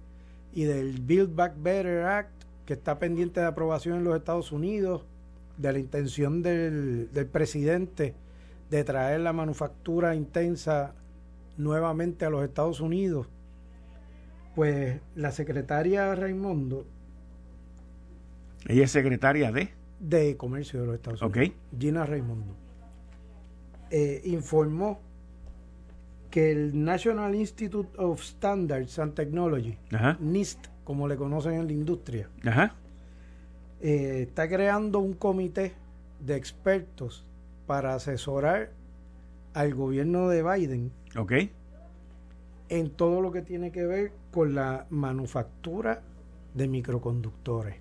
y 0.53 0.65
del 0.65 1.01
Build 1.01 1.35
Back 1.35 1.55
Better 1.57 2.03
Act 2.03 2.43
que 2.67 2.73
está 2.73 2.99
pendiente 2.99 3.39
de 3.39 3.47
aprobación 3.47 3.97
en 3.97 4.03
los 4.03 4.15
Estados 4.15 4.51
Unidos, 4.51 5.03
de 5.57 5.73
la 5.73 5.79
intención 5.79 6.43
del, 6.43 7.11
del 7.11 7.25
presidente 7.25 8.13
de 8.71 8.85
traer 8.85 9.19
la 9.19 9.33
manufactura 9.33 10.15
intensa 10.15 10.95
nuevamente 11.57 12.23
a 12.23 12.29
los 12.29 12.43
Estados 12.45 12.79
Unidos, 12.79 13.27
pues 14.55 15.01
la 15.13 15.31
secretaria 15.31 16.15
Raimundo. 16.15 16.87
¿Ella 18.65 18.85
es 18.85 18.91
secretaria 18.91 19.51
de? 19.51 19.69
De 19.99 20.37
Comercio 20.37 20.79
de 20.79 20.85
los 20.87 20.95
Estados 20.95 21.21
Unidos. 21.21 21.51
Gina 21.77 22.05
Raimundo. 22.05 22.55
Eh, 23.89 24.21
informó 24.23 25.01
que 26.29 26.53
el 26.53 26.81
National 26.81 27.35
Institute 27.35 27.89
of 27.97 28.21
Standards 28.21 28.97
and 28.99 29.13
Technology, 29.15 29.77
NIST, 30.21 30.67
como 30.85 31.09
le 31.09 31.17
conocen 31.17 31.55
en 31.55 31.67
la 31.67 31.73
industria, 31.73 32.29
eh, 33.81 34.27
está 34.29 34.47
creando 34.47 34.99
un 34.99 35.11
comité 35.13 35.73
de 36.21 36.37
expertos 36.37 37.25
para 37.71 37.95
asesorar 37.95 38.69
al 39.53 39.73
gobierno 39.73 40.27
de 40.27 40.43
Biden 40.43 40.91
en 42.67 42.89
todo 42.89 43.21
lo 43.21 43.31
que 43.31 43.43
tiene 43.43 43.71
que 43.71 43.85
ver 43.85 44.11
con 44.29 44.55
la 44.55 44.87
manufactura 44.89 46.01
de 46.53 46.67
microconductores. 46.67 47.77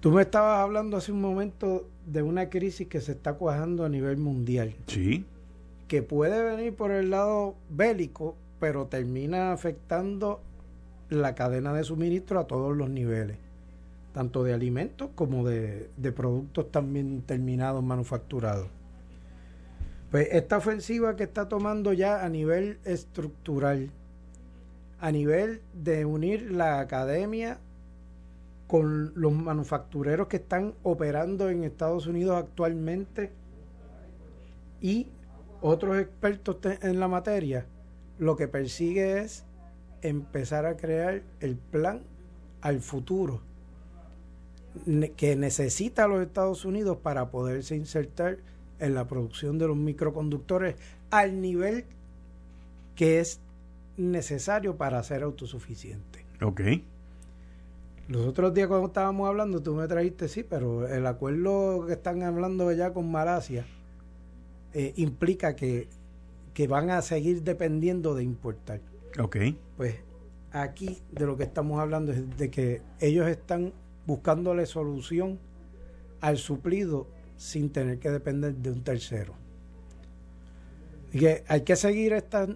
Tú 0.00 0.10
me 0.10 0.22
estabas 0.22 0.58
hablando 0.58 0.96
hace 0.96 1.12
un 1.12 1.20
momento 1.20 1.88
de 2.04 2.22
una 2.22 2.50
crisis 2.50 2.88
que 2.88 3.00
se 3.00 3.12
está 3.12 3.34
cuajando 3.34 3.84
a 3.84 3.88
nivel 3.88 4.16
mundial. 4.16 4.74
Sí. 4.88 5.24
Que 5.86 6.02
puede 6.02 6.42
venir 6.42 6.74
por 6.74 6.90
el 6.90 7.10
lado 7.10 7.54
bélico, 7.68 8.34
pero 8.58 8.88
termina 8.88 9.52
afectando 9.52 10.40
la 11.10 11.36
cadena 11.36 11.72
de 11.72 11.84
suministro 11.84 12.40
a 12.40 12.48
todos 12.48 12.76
los 12.76 12.90
niveles 12.90 13.36
tanto 14.12 14.42
de 14.42 14.52
alimentos 14.52 15.10
como 15.14 15.46
de, 15.46 15.88
productos 16.14 16.70
también 16.70 17.22
terminados, 17.22 17.82
manufacturados. 17.82 18.68
Pues 20.10 20.28
esta 20.32 20.56
ofensiva 20.56 21.14
que 21.14 21.22
está 21.22 21.48
tomando 21.48 21.92
ya 21.92 22.24
a 22.24 22.28
nivel 22.28 22.78
estructural, 22.84 23.90
a 24.98 25.12
nivel 25.12 25.62
de 25.72 26.04
unir 26.04 26.50
la 26.50 26.80
academia 26.80 27.58
con 28.66 29.12
los 29.14 29.32
manufactureros 29.32 30.26
que 30.26 30.36
están 30.36 30.74
operando 30.82 31.48
en 31.48 31.64
Estados 31.64 32.06
Unidos 32.06 32.36
actualmente 32.36 33.30
y 34.80 35.08
otros 35.60 35.98
expertos 35.98 36.56
en 36.82 36.98
la 36.98 37.08
materia, 37.08 37.66
lo 38.18 38.36
que 38.36 38.48
persigue 38.48 39.20
es 39.20 39.44
empezar 40.02 40.66
a 40.66 40.76
crear 40.76 41.22
el 41.40 41.56
plan 41.56 42.02
al 42.62 42.80
futuro 42.80 43.42
que 45.16 45.36
necesita 45.36 46.06
los 46.06 46.22
Estados 46.22 46.64
Unidos 46.64 46.98
para 47.02 47.30
poderse 47.30 47.76
insertar 47.76 48.38
en 48.78 48.94
la 48.94 49.06
producción 49.06 49.58
de 49.58 49.68
los 49.68 49.76
microconductores 49.76 50.76
al 51.10 51.40
nivel 51.40 51.84
que 52.94 53.20
es 53.20 53.40
necesario 53.96 54.76
para 54.76 55.02
ser 55.02 55.22
autosuficiente. 55.22 56.24
Ok. 56.42 56.60
Los 58.08 58.26
otros 58.26 58.52
días 58.54 58.66
cuando 58.66 58.88
estábamos 58.88 59.28
hablando, 59.28 59.62
tú 59.62 59.74
me 59.74 59.86
trajiste, 59.86 60.28
sí, 60.28 60.42
pero 60.42 60.88
el 60.88 61.06
acuerdo 61.06 61.86
que 61.86 61.92
están 61.92 62.22
hablando 62.22 62.72
ya 62.72 62.92
con 62.92 63.10
Malasia 63.10 63.64
eh, 64.72 64.92
implica 64.96 65.54
que, 65.54 65.88
que 66.54 66.66
van 66.66 66.90
a 66.90 67.02
seguir 67.02 67.42
dependiendo 67.42 68.14
de 68.14 68.24
importar. 68.24 68.80
Ok. 69.18 69.36
Pues 69.76 69.96
aquí 70.50 70.98
de 71.12 71.26
lo 71.26 71.36
que 71.36 71.44
estamos 71.44 71.78
hablando 71.80 72.12
es 72.12 72.36
de 72.36 72.50
que 72.50 72.82
ellos 72.98 73.28
están 73.28 73.72
buscándole 74.06 74.66
solución 74.66 75.38
al 76.20 76.38
suplido 76.38 77.06
sin 77.36 77.70
tener 77.70 77.98
que 77.98 78.10
depender 78.10 78.54
de 78.54 78.70
un 78.70 78.82
tercero. 78.82 79.34
Hay 81.48 81.62
que 81.62 81.74
seguir 81.74 82.12
estas, 82.12 82.48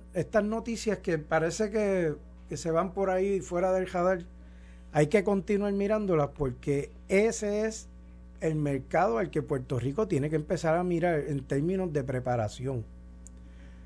noticias 0.45 0.99
que 0.99 1.19
parece 1.19 1.71
que, 1.71 2.15
que 2.49 2.57
se 2.57 2.71
van 2.71 2.93
por 2.93 3.11
ahí 3.11 3.41
fuera 3.41 3.73
del 3.73 3.89
radar. 3.89 4.25
Hay 4.93 5.09
que 5.09 5.25
continuar 5.25 5.73
mirándolas 5.73 6.31
porque 6.37 6.91
ese 7.09 7.67
es 7.67 7.89
el 8.41 8.55
mercado 8.55 9.19
al 9.19 9.31
que 9.31 9.43
Puerto 9.43 9.81
Rico 9.81 10.07
tiene 10.07 10.31
que 10.31 10.37
empezar 10.37 10.77
a 10.77 10.85
mirar 10.85 11.19
en 11.27 11.43
términos 11.45 11.93
de 11.93 12.05
preparación. 12.05 12.85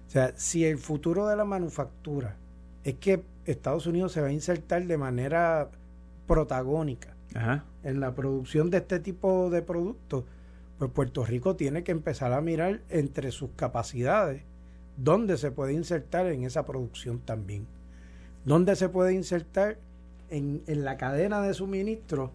O 0.07 0.11
sea, 0.11 0.33
si 0.37 0.65
el 0.65 0.79
futuro 0.79 1.27
de 1.27 1.37
la 1.37 1.45
manufactura 1.45 2.37
es 2.83 2.95
que 2.95 3.23
Estados 3.45 3.87
Unidos 3.87 4.13
se 4.13 4.21
va 4.21 4.29
a 4.29 4.33
insertar 4.33 4.85
de 4.85 4.99
manera 4.99 5.71
protagónica 6.27 7.15
en 7.83 8.01
la 8.01 8.15
producción 8.15 8.71
de 8.71 8.79
este 8.79 9.01
tipo 9.01 9.51
de 9.51 9.63
productos, 9.63 10.25
pues 10.79 10.91
Puerto 10.91 11.25
Rico 11.25 11.57
tiene 11.57 11.83
que 11.85 11.93
empezar 11.93 12.33
a 12.33 12.41
mirar 12.41 12.81
entre 12.89 13.33
sus 13.33 13.51
capacidades 13.57 14.43
dónde 14.97 15.37
se 15.37 15.51
puede 15.51 15.73
insertar 15.73 16.27
en 16.27 16.45
esa 16.45 16.65
producción 16.65 17.21
también. 17.21 17.67
Dónde 18.45 18.77
se 18.77 18.89
puede 18.89 19.15
insertar 19.15 19.79
en, 20.31 20.63
en 20.67 20.85
la 20.85 20.97
cadena 20.97 21.41
de 21.43 21.55
suministro. 21.55 22.33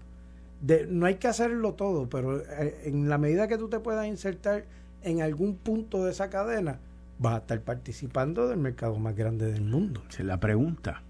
De, 0.61 0.87
no 0.87 1.05
hay 1.05 1.15
que 1.15 1.27
hacerlo 1.27 1.73
todo, 1.73 2.07
pero 2.09 2.39
eh, 2.39 2.83
en 2.85 3.09
la 3.09 3.17
medida 3.17 3.47
que 3.47 3.57
tú 3.57 3.69
te 3.69 3.79
puedas 3.79 4.07
insertar 4.07 4.65
en 5.01 5.21
algún 5.21 5.55
punto 5.55 6.05
de 6.05 6.11
esa 6.11 6.29
cadena, 6.29 6.79
vas 7.19 7.35
a 7.35 7.37
estar 7.39 7.61
participando 7.61 8.47
del 8.47 8.59
mercado 8.59 8.97
más 8.97 9.15
grande 9.15 9.51
del 9.51 9.63
mundo. 9.63 10.03
Esa 10.09 10.21
es 10.21 10.27
la 10.27 10.39
pregunta. 10.39 11.03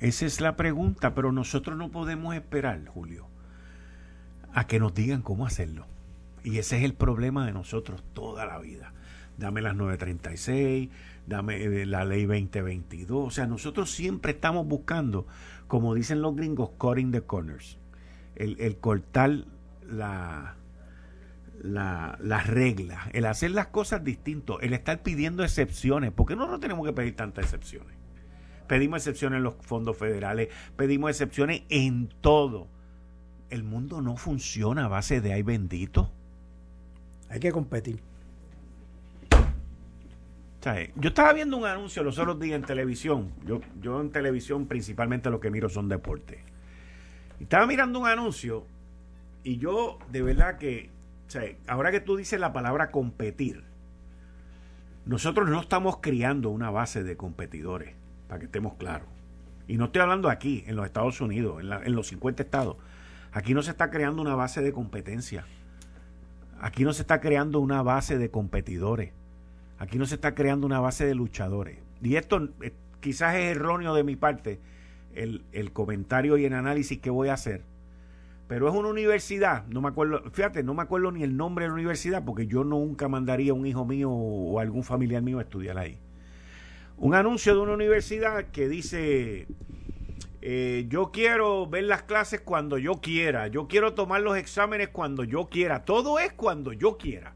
Esa 0.00 0.26
es 0.26 0.40
la 0.40 0.56
pregunta, 0.56 1.14
pero 1.14 1.32
nosotros 1.32 1.76
no 1.76 1.90
podemos 1.90 2.34
esperar, 2.34 2.86
Julio, 2.86 3.26
a 4.52 4.66
que 4.66 4.78
nos 4.78 4.94
digan 4.94 5.22
cómo 5.22 5.44
hacerlo. 5.44 5.86
Y 6.44 6.58
ese 6.58 6.78
es 6.78 6.84
el 6.84 6.94
problema 6.94 7.44
de 7.46 7.52
nosotros 7.52 8.04
toda 8.12 8.46
la 8.46 8.58
vida. 8.58 8.92
Dame 9.38 9.60
las 9.60 9.74
936, 9.74 10.88
dame 11.26 11.62
eh, 11.62 11.86
la 11.86 12.04
ley 12.04 12.26
2022. 12.26 13.26
O 13.26 13.30
sea, 13.30 13.46
nosotros 13.46 13.90
siempre 13.90 14.32
estamos 14.32 14.66
buscando, 14.66 15.26
como 15.66 15.94
dicen 15.94 16.22
los 16.22 16.34
gringos, 16.36 16.70
cutting 16.78 17.10
the 17.10 17.22
corners. 17.22 17.78
El, 18.36 18.76
cortar 18.78 19.46
la, 19.88 20.54
la, 21.60 22.16
las 22.20 22.46
reglas, 22.46 23.08
el 23.12 23.26
hacer 23.26 23.50
las 23.50 23.66
cosas 23.66 24.04
distintos, 24.04 24.58
el 24.62 24.74
estar 24.74 25.02
pidiendo 25.02 25.42
excepciones. 25.42 26.12
¿Por 26.12 26.26
qué 26.26 26.36
no, 26.36 26.46
no 26.46 26.60
tenemos 26.60 26.86
que 26.86 26.92
pedir 26.92 27.16
tantas 27.16 27.46
excepciones? 27.46 27.97
Pedimos 28.68 28.98
excepciones 28.98 29.38
en 29.38 29.42
los 29.42 29.54
fondos 29.60 29.96
federales, 29.96 30.48
pedimos 30.76 31.10
excepciones 31.10 31.62
en 31.68 32.08
todo. 32.20 32.68
El 33.50 33.64
mundo 33.64 34.00
no 34.02 34.16
funciona 34.16 34.84
a 34.84 34.88
base 34.88 35.20
de 35.20 35.32
ay 35.32 35.42
bendito. 35.42 36.12
Hay 37.30 37.40
que 37.40 37.50
competir. 37.50 38.00
Yo 40.96 41.08
estaba 41.08 41.32
viendo 41.32 41.56
un 41.56 41.64
anuncio 41.64 42.02
los 42.02 42.18
otros 42.18 42.38
días 42.38 42.56
en 42.56 42.62
televisión. 42.62 43.32
Yo, 43.46 43.60
yo 43.80 44.00
en 44.00 44.10
televisión 44.10 44.66
principalmente 44.66 45.30
lo 45.30 45.40
que 45.40 45.50
miro 45.50 45.68
son 45.68 45.88
deportes. 45.88 46.40
Estaba 47.40 47.66
mirando 47.66 48.00
un 48.00 48.06
anuncio 48.06 48.66
y 49.44 49.58
yo 49.58 49.98
de 50.10 50.22
verdad 50.22 50.58
que, 50.58 50.90
ahora 51.66 51.90
que 51.90 52.00
tú 52.00 52.16
dices 52.16 52.38
la 52.38 52.52
palabra 52.52 52.90
competir, 52.90 53.64
nosotros 55.06 55.48
no 55.48 55.60
estamos 55.60 55.98
criando 56.02 56.50
una 56.50 56.70
base 56.70 57.02
de 57.02 57.16
competidores, 57.16 57.94
para 58.28 58.38
que 58.38 58.46
estemos 58.46 58.74
claros. 58.74 59.08
Y 59.66 59.76
no 59.76 59.86
estoy 59.86 60.02
hablando 60.02 60.30
aquí, 60.30 60.64
en 60.66 60.76
los 60.76 60.86
Estados 60.86 61.20
Unidos, 61.20 61.62
en, 61.62 61.72
en 61.72 61.94
los 61.94 62.08
50 62.08 62.42
estados. 62.42 62.76
Aquí 63.32 63.54
no 63.54 63.62
se 63.62 63.70
está 63.70 63.90
creando 63.90 64.22
una 64.22 64.34
base 64.34 64.62
de 64.62 64.72
competencia. 64.72 65.44
Aquí 66.60 66.84
no 66.84 66.92
se 66.92 67.02
está 67.02 67.20
creando 67.20 67.60
una 67.60 67.82
base 67.82 68.18
de 68.18 68.30
competidores. 68.30 69.12
Aquí 69.78 69.98
no 69.98 70.06
se 70.06 70.16
está 70.16 70.34
creando 70.34 70.66
una 70.66 70.80
base 70.80 71.06
de 71.06 71.14
luchadores. 71.14 71.78
Y 72.02 72.16
esto 72.16 72.48
eh, 72.62 72.72
quizás 73.00 73.36
es 73.36 73.56
erróneo 73.56 73.94
de 73.94 74.04
mi 74.04 74.16
parte, 74.16 74.60
el, 75.14 75.44
el, 75.52 75.72
comentario 75.72 76.36
y 76.36 76.44
el 76.44 76.52
análisis 76.52 76.98
que 76.98 77.10
voy 77.10 77.28
a 77.28 77.34
hacer. 77.34 77.62
Pero 78.48 78.68
es 78.68 78.74
una 78.74 78.88
universidad, 78.88 79.66
no 79.66 79.82
me 79.82 79.88
acuerdo, 79.88 80.22
fíjate, 80.32 80.62
no 80.62 80.72
me 80.72 80.82
acuerdo 80.82 81.12
ni 81.12 81.22
el 81.22 81.36
nombre 81.36 81.64
de 81.64 81.68
la 81.68 81.74
universidad 81.74 82.24
porque 82.24 82.46
yo 82.46 82.64
nunca 82.64 83.06
mandaría 83.06 83.52
a 83.52 83.54
un 83.54 83.66
hijo 83.66 83.84
mío 83.84 84.10
o 84.10 84.58
algún 84.58 84.84
familiar 84.84 85.22
mío 85.22 85.38
a 85.38 85.42
estudiar 85.42 85.78
ahí. 85.78 85.98
Un 86.98 87.14
anuncio 87.14 87.54
de 87.54 87.60
una 87.60 87.72
universidad 87.72 88.46
que 88.46 88.68
dice, 88.68 89.46
eh, 90.42 90.86
yo 90.88 91.10
quiero 91.12 91.66
ver 91.66 91.84
las 91.84 92.02
clases 92.02 92.40
cuando 92.40 92.76
yo 92.76 93.00
quiera, 93.00 93.46
yo 93.48 93.68
quiero 93.68 93.94
tomar 93.94 94.20
los 94.20 94.36
exámenes 94.36 94.88
cuando 94.88 95.22
yo 95.22 95.46
quiera, 95.46 95.84
todo 95.84 96.18
es 96.18 96.32
cuando 96.32 96.72
yo 96.72 96.98
quiera. 96.98 97.34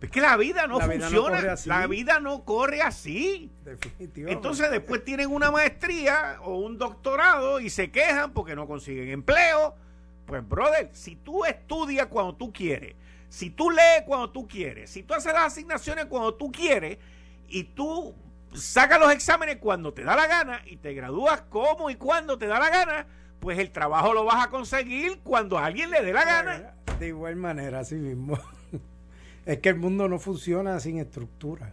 Es 0.00 0.10
que 0.10 0.20
la 0.20 0.36
vida 0.36 0.66
no 0.66 0.80
funciona, 0.80 1.56
la 1.66 1.86
vida 1.86 2.20
no 2.20 2.44
corre 2.44 2.80
así. 2.80 3.50
Entonces 4.16 4.70
después 4.70 5.04
tienen 5.04 5.30
una 5.30 5.50
maestría 5.50 6.38
o 6.42 6.56
un 6.56 6.78
doctorado 6.78 7.60
y 7.60 7.68
se 7.68 7.90
quejan 7.90 8.32
porque 8.32 8.56
no 8.56 8.66
consiguen 8.66 9.10
empleo. 9.10 9.74
Pues 10.26 10.48
brother, 10.48 10.88
si 10.92 11.16
tú 11.16 11.44
estudias 11.44 12.06
cuando 12.06 12.34
tú 12.34 12.52
quieres, 12.52 12.94
si 13.28 13.50
tú 13.50 13.70
lees 13.70 14.02
cuando 14.06 14.30
tú 14.30 14.48
quieres, 14.48 14.90
si 14.90 15.02
tú 15.02 15.12
haces 15.12 15.32
las 15.32 15.52
asignaciones 15.52 16.06
cuando 16.06 16.34
tú 16.34 16.50
quieres 16.50 16.98
y 17.48 17.64
tú 17.64 18.14
sacas 18.52 19.00
los 19.00 19.12
exámenes 19.12 19.56
cuando 19.56 19.92
te 19.92 20.04
da 20.04 20.16
la 20.16 20.26
gana 20.26 20.62
y 20.66 20.76
te 20.76 20.94
gradúas 20.94 21.42
como 21.42 21.90
y 21.90 21.96
cuando 21.96 22.38
te 22.38 22.46
da 22.46 22.58
la 22.58 22.70
gana, 22.70 23.06
pues 23.40 23.58
el 23.58 23.70
trabajo 23.70 24.12
lo 24.12 24.24
vas 24.24 24.46
a 24.46 24.50
conseguir 24.50 25.20
cuando 25.22 25.58
a 25.58 25.66
alguien 25.66 25.90
le 25.90 26.02
dé 26.02 26.12
la 26.12 26.24
gana. 26.24 26.74
De 26.98 27.08
igual 27.08 27.36
manera, 27.36 27.80
así 27.80 27.96
mismo. 27.96 28.38
Es 29.46 29.58
que 29.60 29.70
el 29.70 29.76
mundo 29.76 30.06
no 30.06 30.18
funciona 30.18 30.78
sin 30.80 30.98
estructura. 30.98 31.72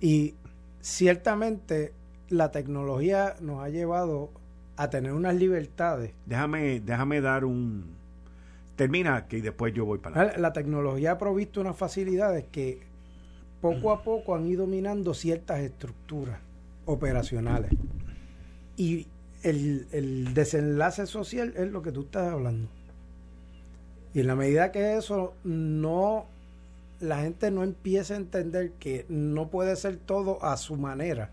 Y 0.00 0.34
ciertamente 0.80 1.92
la 2.28 2.50
tecnología 2.50 3.36
nos 3.40 3.62
ha 3.62 3.68
llevado 3.68 4.30
a 4.76 4.90
tener 4.90 5.12
unas 5.12 5.34
libertades. 5.34 6.12
Déjame, 6.26 6.80
déjame 6.80 7.20
dar 7.20 7.44
un... 7.44 7.94
Termina 8.74 9.26
que 9.28 9.40
después 9.42 9.72
yo 9.74 9.84
voy 9.84 9.98
para 9.98 10.24
la... 10.24 10.38
La 10.38 10.52
tecnología 10.52 11.12
ha 11.12 11.18
provisto 11.18 11.60
unas 11.60 11.76
facilidades 11.76 12.46
que 12.50 12.80
poco 13.64 13.92
a 13.92 14.02
poco 14.02 14.34
han 14.34 14.46
ido 14.46 14.66
minando 14.66 15.14
ciertas 15.14 15.60
estructuras 15.60 16.38
operacionales. 16.84 17.70
Y 18.76 19.06
el, 19.42 19.86
el 19.90 20.34
desenlace 20.34 21.06
social 21.06 21.54
es 21.56 21.70
lo 21.70 21.80
que 21.80 21.90
tú 21.90 22.02
estás 22.02 22.30
hablando. 22.30 22.68
Y 24.12 24.20
en 24.20 24.26
la 24.26 24.36
medida 24.36 24.70
que 24.70 24.98
eso 24.98 25.32
no, 25.44 26.26
la 27.00 27.22
gente 27.22 27.50
no 27.50 27.62
empieza 27.62 28.12
a 28.12 28.18
entender 28.18 28.72
que 28.72 29.06
no 29.08 29.48
puede 29.48 29.76
ser 29.76 29.96
todo 29.96 30.44
a 30.44 30.58
su 30.58 30.76
manera 30.76 31.30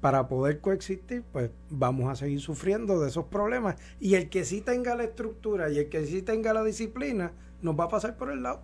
para 0.00 0.28
poder 0.28 0.60
coexistir, 0.60 1.22
pues 1.32 1.50
vamos 1.68 2.10
a 2.10 2.16
seguir 2.16 2.40
sufriendo 2.40 2.98
de 2.98 3.10
esos 3.10 3.26
problemas. 3.26 3.76
Y 4.00 4.14
el 4.14 4.30
que 4.30 4.46
sí 4.46 4.62
tenga 4.62 4.94
la 4.94 5.04
estructura 5.04 5.68
y 5.68 5.80
el 5.80 5.90
que 5.90 6.06
sí 6.06 6.22
tenga 6.22 6.54
la 6.54 6.64
disciplina, 6.64 7.32
nos 7.60 7.78
va 7.78 7.84
a 7.84 7.88
pasar 7.88 8.16
por 8.16 8.32
el 8.32 8.42
lado. 8.42 8.62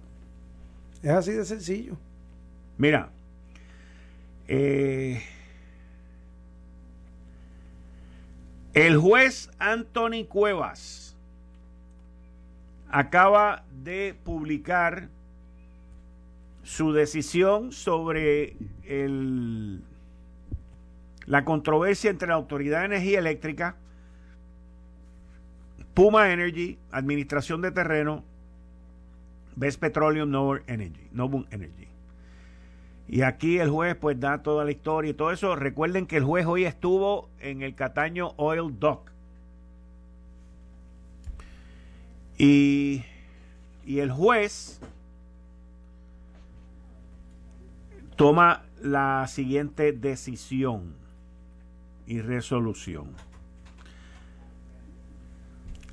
Es 1.02 1.10
así 1.10 1.32
de 1.32 1.44
sencillo. 1.44 1.98
Mira, 2.82 3.10
eh, 4.48 5.22
el 8.74 8.96
juez 8.98 9.52
Anthony 9.60 10.24
Cuevas 10.28 11.16
acaba 12.90 13.62
de 13.84 14.16
publicar 14.24 15.10
su 16.64 16.92
decisión 16.92 17.70
sobre 17.70 18.56
la 21.26 21.44
controversia 21.44 22.10
entre 22.10 22.26
la 22.26 22.34
Autoridad 22.34 22.80
de 22.80 22.86
Energía 22.86 23.20
Eléctrica, 23.20 23.76
Puma 25.94 26.32
Energy, 26.32 26.80
Administración 26.90 27.62
de 27.62 27.70
Terreno, 27.70 28.24
Best 29.54 29.78
Petroleum 29.78 30.28
Noble 30.28 30.64
Energy, 30.66 31.08
Novum 31.12 31.46
Energy. 31.52 31.81
Y 33.12 33.20
aquí 33.20 33.58
el 33.58 33.68
juez 33.68 33.94
pues 33.94 34.18
da 34.18 34.42
toda 34.42 34.64
la 34.64 34.70
historia 34.70 35.10
y 35.10 35.14
todo 35.14 35.32
eso. 35.32 35.54
Recuerden 35.54 36.06
que 36.06 36.16
el 36.16 36.24
juez 36.24 36.46
hoy 36.46 36.64
estuvo 36.64 37.28
en 37.40 37.60
el 37.60 37.74
Cataño 37.74 38.32
Oil 38.38 38.80
Dock 38.80 39.12
Y, 42.38 43.04
el 43.86 44.10
juez 44.10 44.80
toma 48.16 48.62
la 48.80 49.26
siguiente 49.28 49.92
decisión 49.92 50.94
y 52.06 52.22
resolución. 52.22 53.14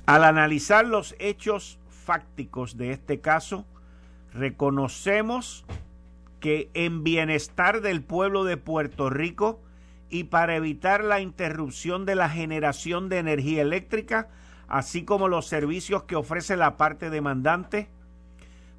Al 0.06 0.24
analizar 0.24 0.86
los 0.86 1.14
hechos 1.18 1.78
fácticos 1.90 2.78
de 2.78 2.92
este 2.92 3.20
caso, 3.20 3.66
reconocemos 4.32 5.66
que 6.40 6.70
en 6.74 7.04
bienestar 7.04 7.82
del 7.82 8.02
pueblo 8.02 8.44
de 8.44 8.56
Puerto 8.56 9.10
Rico 9.10 9.60
y 10.08 10.24
para 10.24 10.56
evitar 10.56 11.04
la 11.04 11.20
interrupción 11.20 12.04
de 12.04 12.16
la 12.16 12.28
generación 12.28 13.08
de 13.08 13.18
energía 13.18 13.62
eléctrica, 13.62 14.28
así 14.68 15.04
como 15.04 15.28
los 15.28 15.46
servicios 15.46 16.04
que 16.04 16.16
ofrece 16.16 16.56
la 16.56 16.76
parte 16.76 17.10
demandante, 17.10 17.88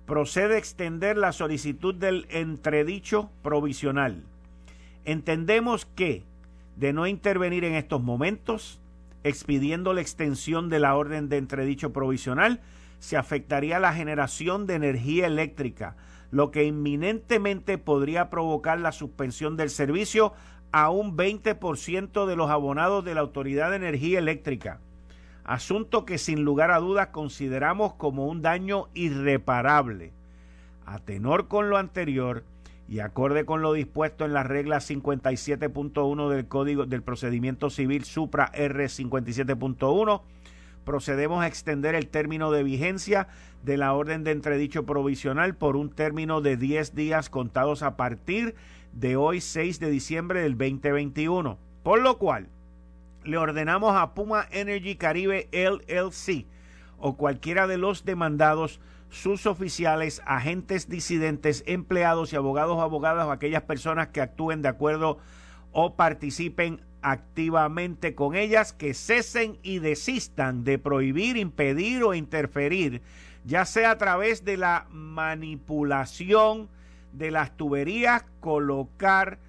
procede 0.05 0.57
extender 0.57 1.17
la 1.17 1.31
solicitud 1.31 1.95
del 1.95 2.25
entredicho 2.29 3.29
provisional. 3.43 4.23
Entendemos 5.05 5.85
que, 5.85 6.23
de 6.75 6.91
no 6.91 7.07
intervenir 7.07 7.63
en 7.63 7.75
estos 7.75 8.01
momentos, 8.01 8.79
expidiendo 9.23 9.93
la 9.93 10.01
extensión 10.01 10.69
de 10.69 10.79
la 10.79 10.95
orden 10.95 11.29
de 11.29 11.37
entredicho 11.37 11.93
provisional, 11.93 12.59
se 12.99 13.17
afectaría 13.17 13.79
la 13.79 13.93
generación 13.93 14.67
de 14.67 14.75
energía 14.75 15.27
eléctrica, 15.27 15.95
lo 16.31 16.51
que 16.51 16.63
inminentemente 16.63 17.77
podría 17.77 18.29
provocar 18.29 18.79
la 18.79 18.91
suspensión 18.91 19.57
del 19.57 19.69
servicio 19.69 20.33
a 20.71 20.89
un 20.89 21.15
20% 21.15 22.25
de 22.25 22.35
los 22.35 22.49
abonados 22.49 23.05
de 23.05 23.13
la 23.13 23.21
Autoridad 23.21 23.69
de 23.69 23.75
Energía 23.75 24.19
Eléctrica 24.19 24.79
asunto 25.43 26.05
que 26.05 26.17
sin 26.17 26.43
lugar 26.43 26.71
a 26.71 26.79
dudas 26.79 27.07
consideramos 27.07 27.93
como 27.93 28.27
un 28.27 28.41
daño 28.41 28.87
irreparable. 28.93 30.13
A 30.85 30.99
tenor 30.99 31.47
con 31.47 31.69
lo 31.69 31.77
anterior 31.77 32.43
y 32.87 32.99
acorde 32.99 33.45
con 33.45 33.61
lo 33.61 33.73
dispuesto 33.73 34.25
en 34.25 34.33
la 34.33 34.43
regla 34.43 34.77
57.1 34.77 36.29
del 36.29 36.47
Código 36.47 36.85
del 36.85 37.03
Procedimiento 37.03 37.69
Civil 37.69 38.03
Supra 38.03 38.51
R57.1, 38.53 40.21
procedemos 40.83 41.43
a 41.43 41.47
extender 41.47 41.95
el 41.95 42.07
término 42.07 42.51
de 42.51 42.63
vigencia 42.63 43.27
de 43.63 43.77
la 43.77 43.93
orden 43.93 44.23
de 44.23 44.31
entredicho 44.31 44.85
provisional 44.85 45.55
por 45.55 45.75
un 45.75 45.89
término 45.89 46.41
de 46.41 46.57
10 46.57 46.95
días 46.95 47.29
contados 47.29 47.83
a 47.83 47.95
partir 47.95 48.55
de 48.93 49.15
hoy 49.15 49.41
6 49.41 49.79
de 49.79 49.89
diciembre 49.89 50.41
del 50.41 50.57
2021. 50.57 51.57
Por 51.83 52.01
lo 52.01 52.17
cual, 52.17 52.47
le 53.23 53.37
ordenamos 53.37 53.95
a 53.95 54.13
Puma 54.13 54.47
Energy 54.51 54.95
Caribe 54.95 55.47
LLC 55.51 56.45
o 56.97 57.17
cualquiera 57.17 57.67
de 57.67 57.77
los 57.77 58.05
demandados 58.05 58.79
sus 59.09 59.45
oficiales, 59.45 60.21
agentes 60.25 60.87
disidentes, 60.87 61.63
empleados 61.67 62.31
y 62.31 62.37
abogados 62.37 62.77
o 62.77 62.81
abogadas 62.81 63.27
o 63.27 63.31
aquellas 63.31 63.63
personas 63.63 64.07
que 64.07 64.21
actúen 64.21 64.61
de 64.61 64.69
acuerdo 64.69 65.19
o 65.71 65.95
participen 65.95 66.81
activamente 67.01 68.15
con 68.15 68.35
ellas, 68.35 68.73
que 68.73 68.93
cesen 68.93 69.57
y 69.63 69.79
desistan 69.79 70.63
de 70.63 70.77
prohibir, 70.77 71.37
impedir 71.37 72.03
o 72.03 72.13
interferir, 72.13 73.01
ya 73.45 73.65
sea 73.65 73.91
a 73.91 73.97
través 73.97 74.45
de 74.45 74.57
la 74.57 74.87
manipulación 74.91 76.69
de 77.13 77.31
las 77.31 77.55
tuberías, 77.57 78.23
colocar 78.39 79.39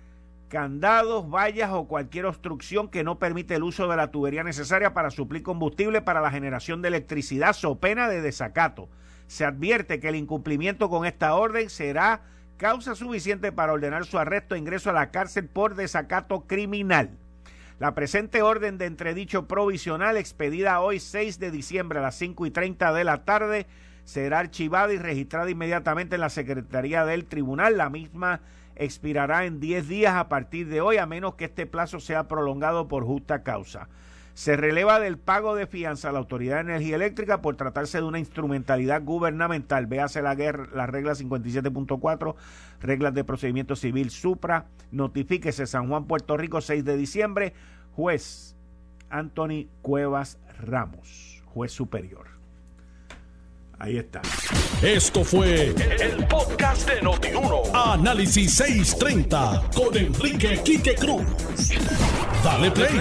candados, 0.49 1.31
vallas 1.31 1.71
o 1.73 1.85
cualquier 1.85 2.27
obstrucción 2.27 2.89
que 2.89 3.05
no 3.05 3.19
permite 3.19 3.55
el 3.55 3.63
uso 3.63 3.89
de 3.89 3.97
la 3.97 4.11
tubería 4.11 4.45
necesaria 4.45 4.93
para 4.93 5.11
suplir 5.11 5.43
combustible 5.43 6.03
para 6.03 6.21
la 6.21 6.31
generación 6.31 6.83
de 6.83 6.89
electricidad, 6.89 7.55
so 7.55 7.77
pena 7.77 8.09
de 8.09 8.21
desacato 8.21 8.89
se 9.33 9.47
advierte 9.47 9.99
que 9.99 10.11
el 10.11 10.17
incumplimiento 10.17 10.91
con 10.91 11.07
esta 11.07 11.35
orden 11.35 11.71
será 11.71 12.21
causa 12.59 12.95
suficiente 12.95 13.51
para 13.51 13.73
ordenar 13.73 14.05
su 14.05 14.19
arresto 14.19 14.55
e 14.55 14.59
ingreso 14.59 14.91
a 14.91 14.93
la 14.93 15.11
cárcel 15.11 15.49
por 15.49 15.75
desacato 15.75 16.43
criminal. 16.43 17.17
La 17.83 17.97
presente 17.97 18.43
orden 18.43 18.79
de 18.79 18.87
entredicho 18.87 19.49
provisional, 19.49 20.17
expedida 20.17 20.79
hoy 20.79 21.01
6 21.01 21.41
de 21.41 21.51
diciembre 21.51 21.99
a 21.99 22.03
las 22.03 22.15
5 22.15 22.47
y 22.47 22.53
30 22.53 22.93
de 22.93 23.03
la 23.03 23.25
tarde, 23.25 23.67
será 24.05 24.39
archivada 24.39 24.93
y 24.93 24.99
registrada 24.99 25.51
inmediatamente 25.51 26.15
en 26.15 26.21
la 26.21 26.29
Secretaría 26.29 27.05
del 27.05 27.25
Tribunal. 27.25 27.77
La 27.77 27.91
misma 27.91 28.41
expirará 28.77 29.47
en 29.47 29.59
10 29.59 29.89
días 29.89 30.15
a 30.15 30.29
partir 30.29 30.69
de 30.69 30.81
hoy, 30.81 30.99
a 30.99 31.07
menos 31.07 31.35
que 31.35 31.47
este 31.47 31.67
plazo 31.67 31.99
sea 31.99 32.29
prolongado 32.29 32.87
por 32.87 33.05
justa 33.05 33.43
causa. 33.43 33.89
Se 34.35 34.57
releva 34.57 34.99
del 34.99 35.19
pago 35.19 35.55
de 35.55 35.67
fianza 35.67 36.09
a 36.09 36.13
la 36.13 36.19
Autoridad 36.19 36.57
de 36.57 36.73
Energía 36.73 36.97
Eléctrica 36.97 37.43
por 37.43 37.57
tratarse 37.57 37.99
de 37.99 38.05
una 38.05 38.19
instrumentalidad 38.19 39.03
gubernamental. 39.03 39.87
Véase 39.87 40.23
la, 40.23 40.35
guerra, 40.35 40.69
la 40.75 40.87
regla 40.87 41.13
57.4, 41.13 42.35
reglas 42.81 43.15
de 43.15 43.25
procedimiento 43.25 43.77
civil 43.77 44.11
supra. 44.11 44.67
Notifíquese 44.91 45.67
San 45.67 45.89
Juan, 45.89 46.07
Puerto 46.07 46.37
Rico, 46.37 46.61
6 46.61 46.85
de 46.85 46.97
diciembre. 46.97 47.53
Juez 47.95 48.57
Anthony 49.11 49.69
Cuevas 49.83 50.39
Ramos, 50.61 51.43
juez 51.47 51.73
superior. 51.73 52.27
Ahí 53.79 53.99
está. 53.99 54.23
Esto 54.81 55.25
fue 55.25 55.71
el, 55.71 56.25
podcast 56.29 56.89
de 56.89 57.03
Notiuno. 57.03 57.63
Análisis 57.75 58.55
630 58.55 59.71
con 59.75 59.97
Enrique 59.97 60.61
Quique 60.65 60.95
Cruz. 60.95 61.25
Dale 62.45 62.71
play 62.71 63.01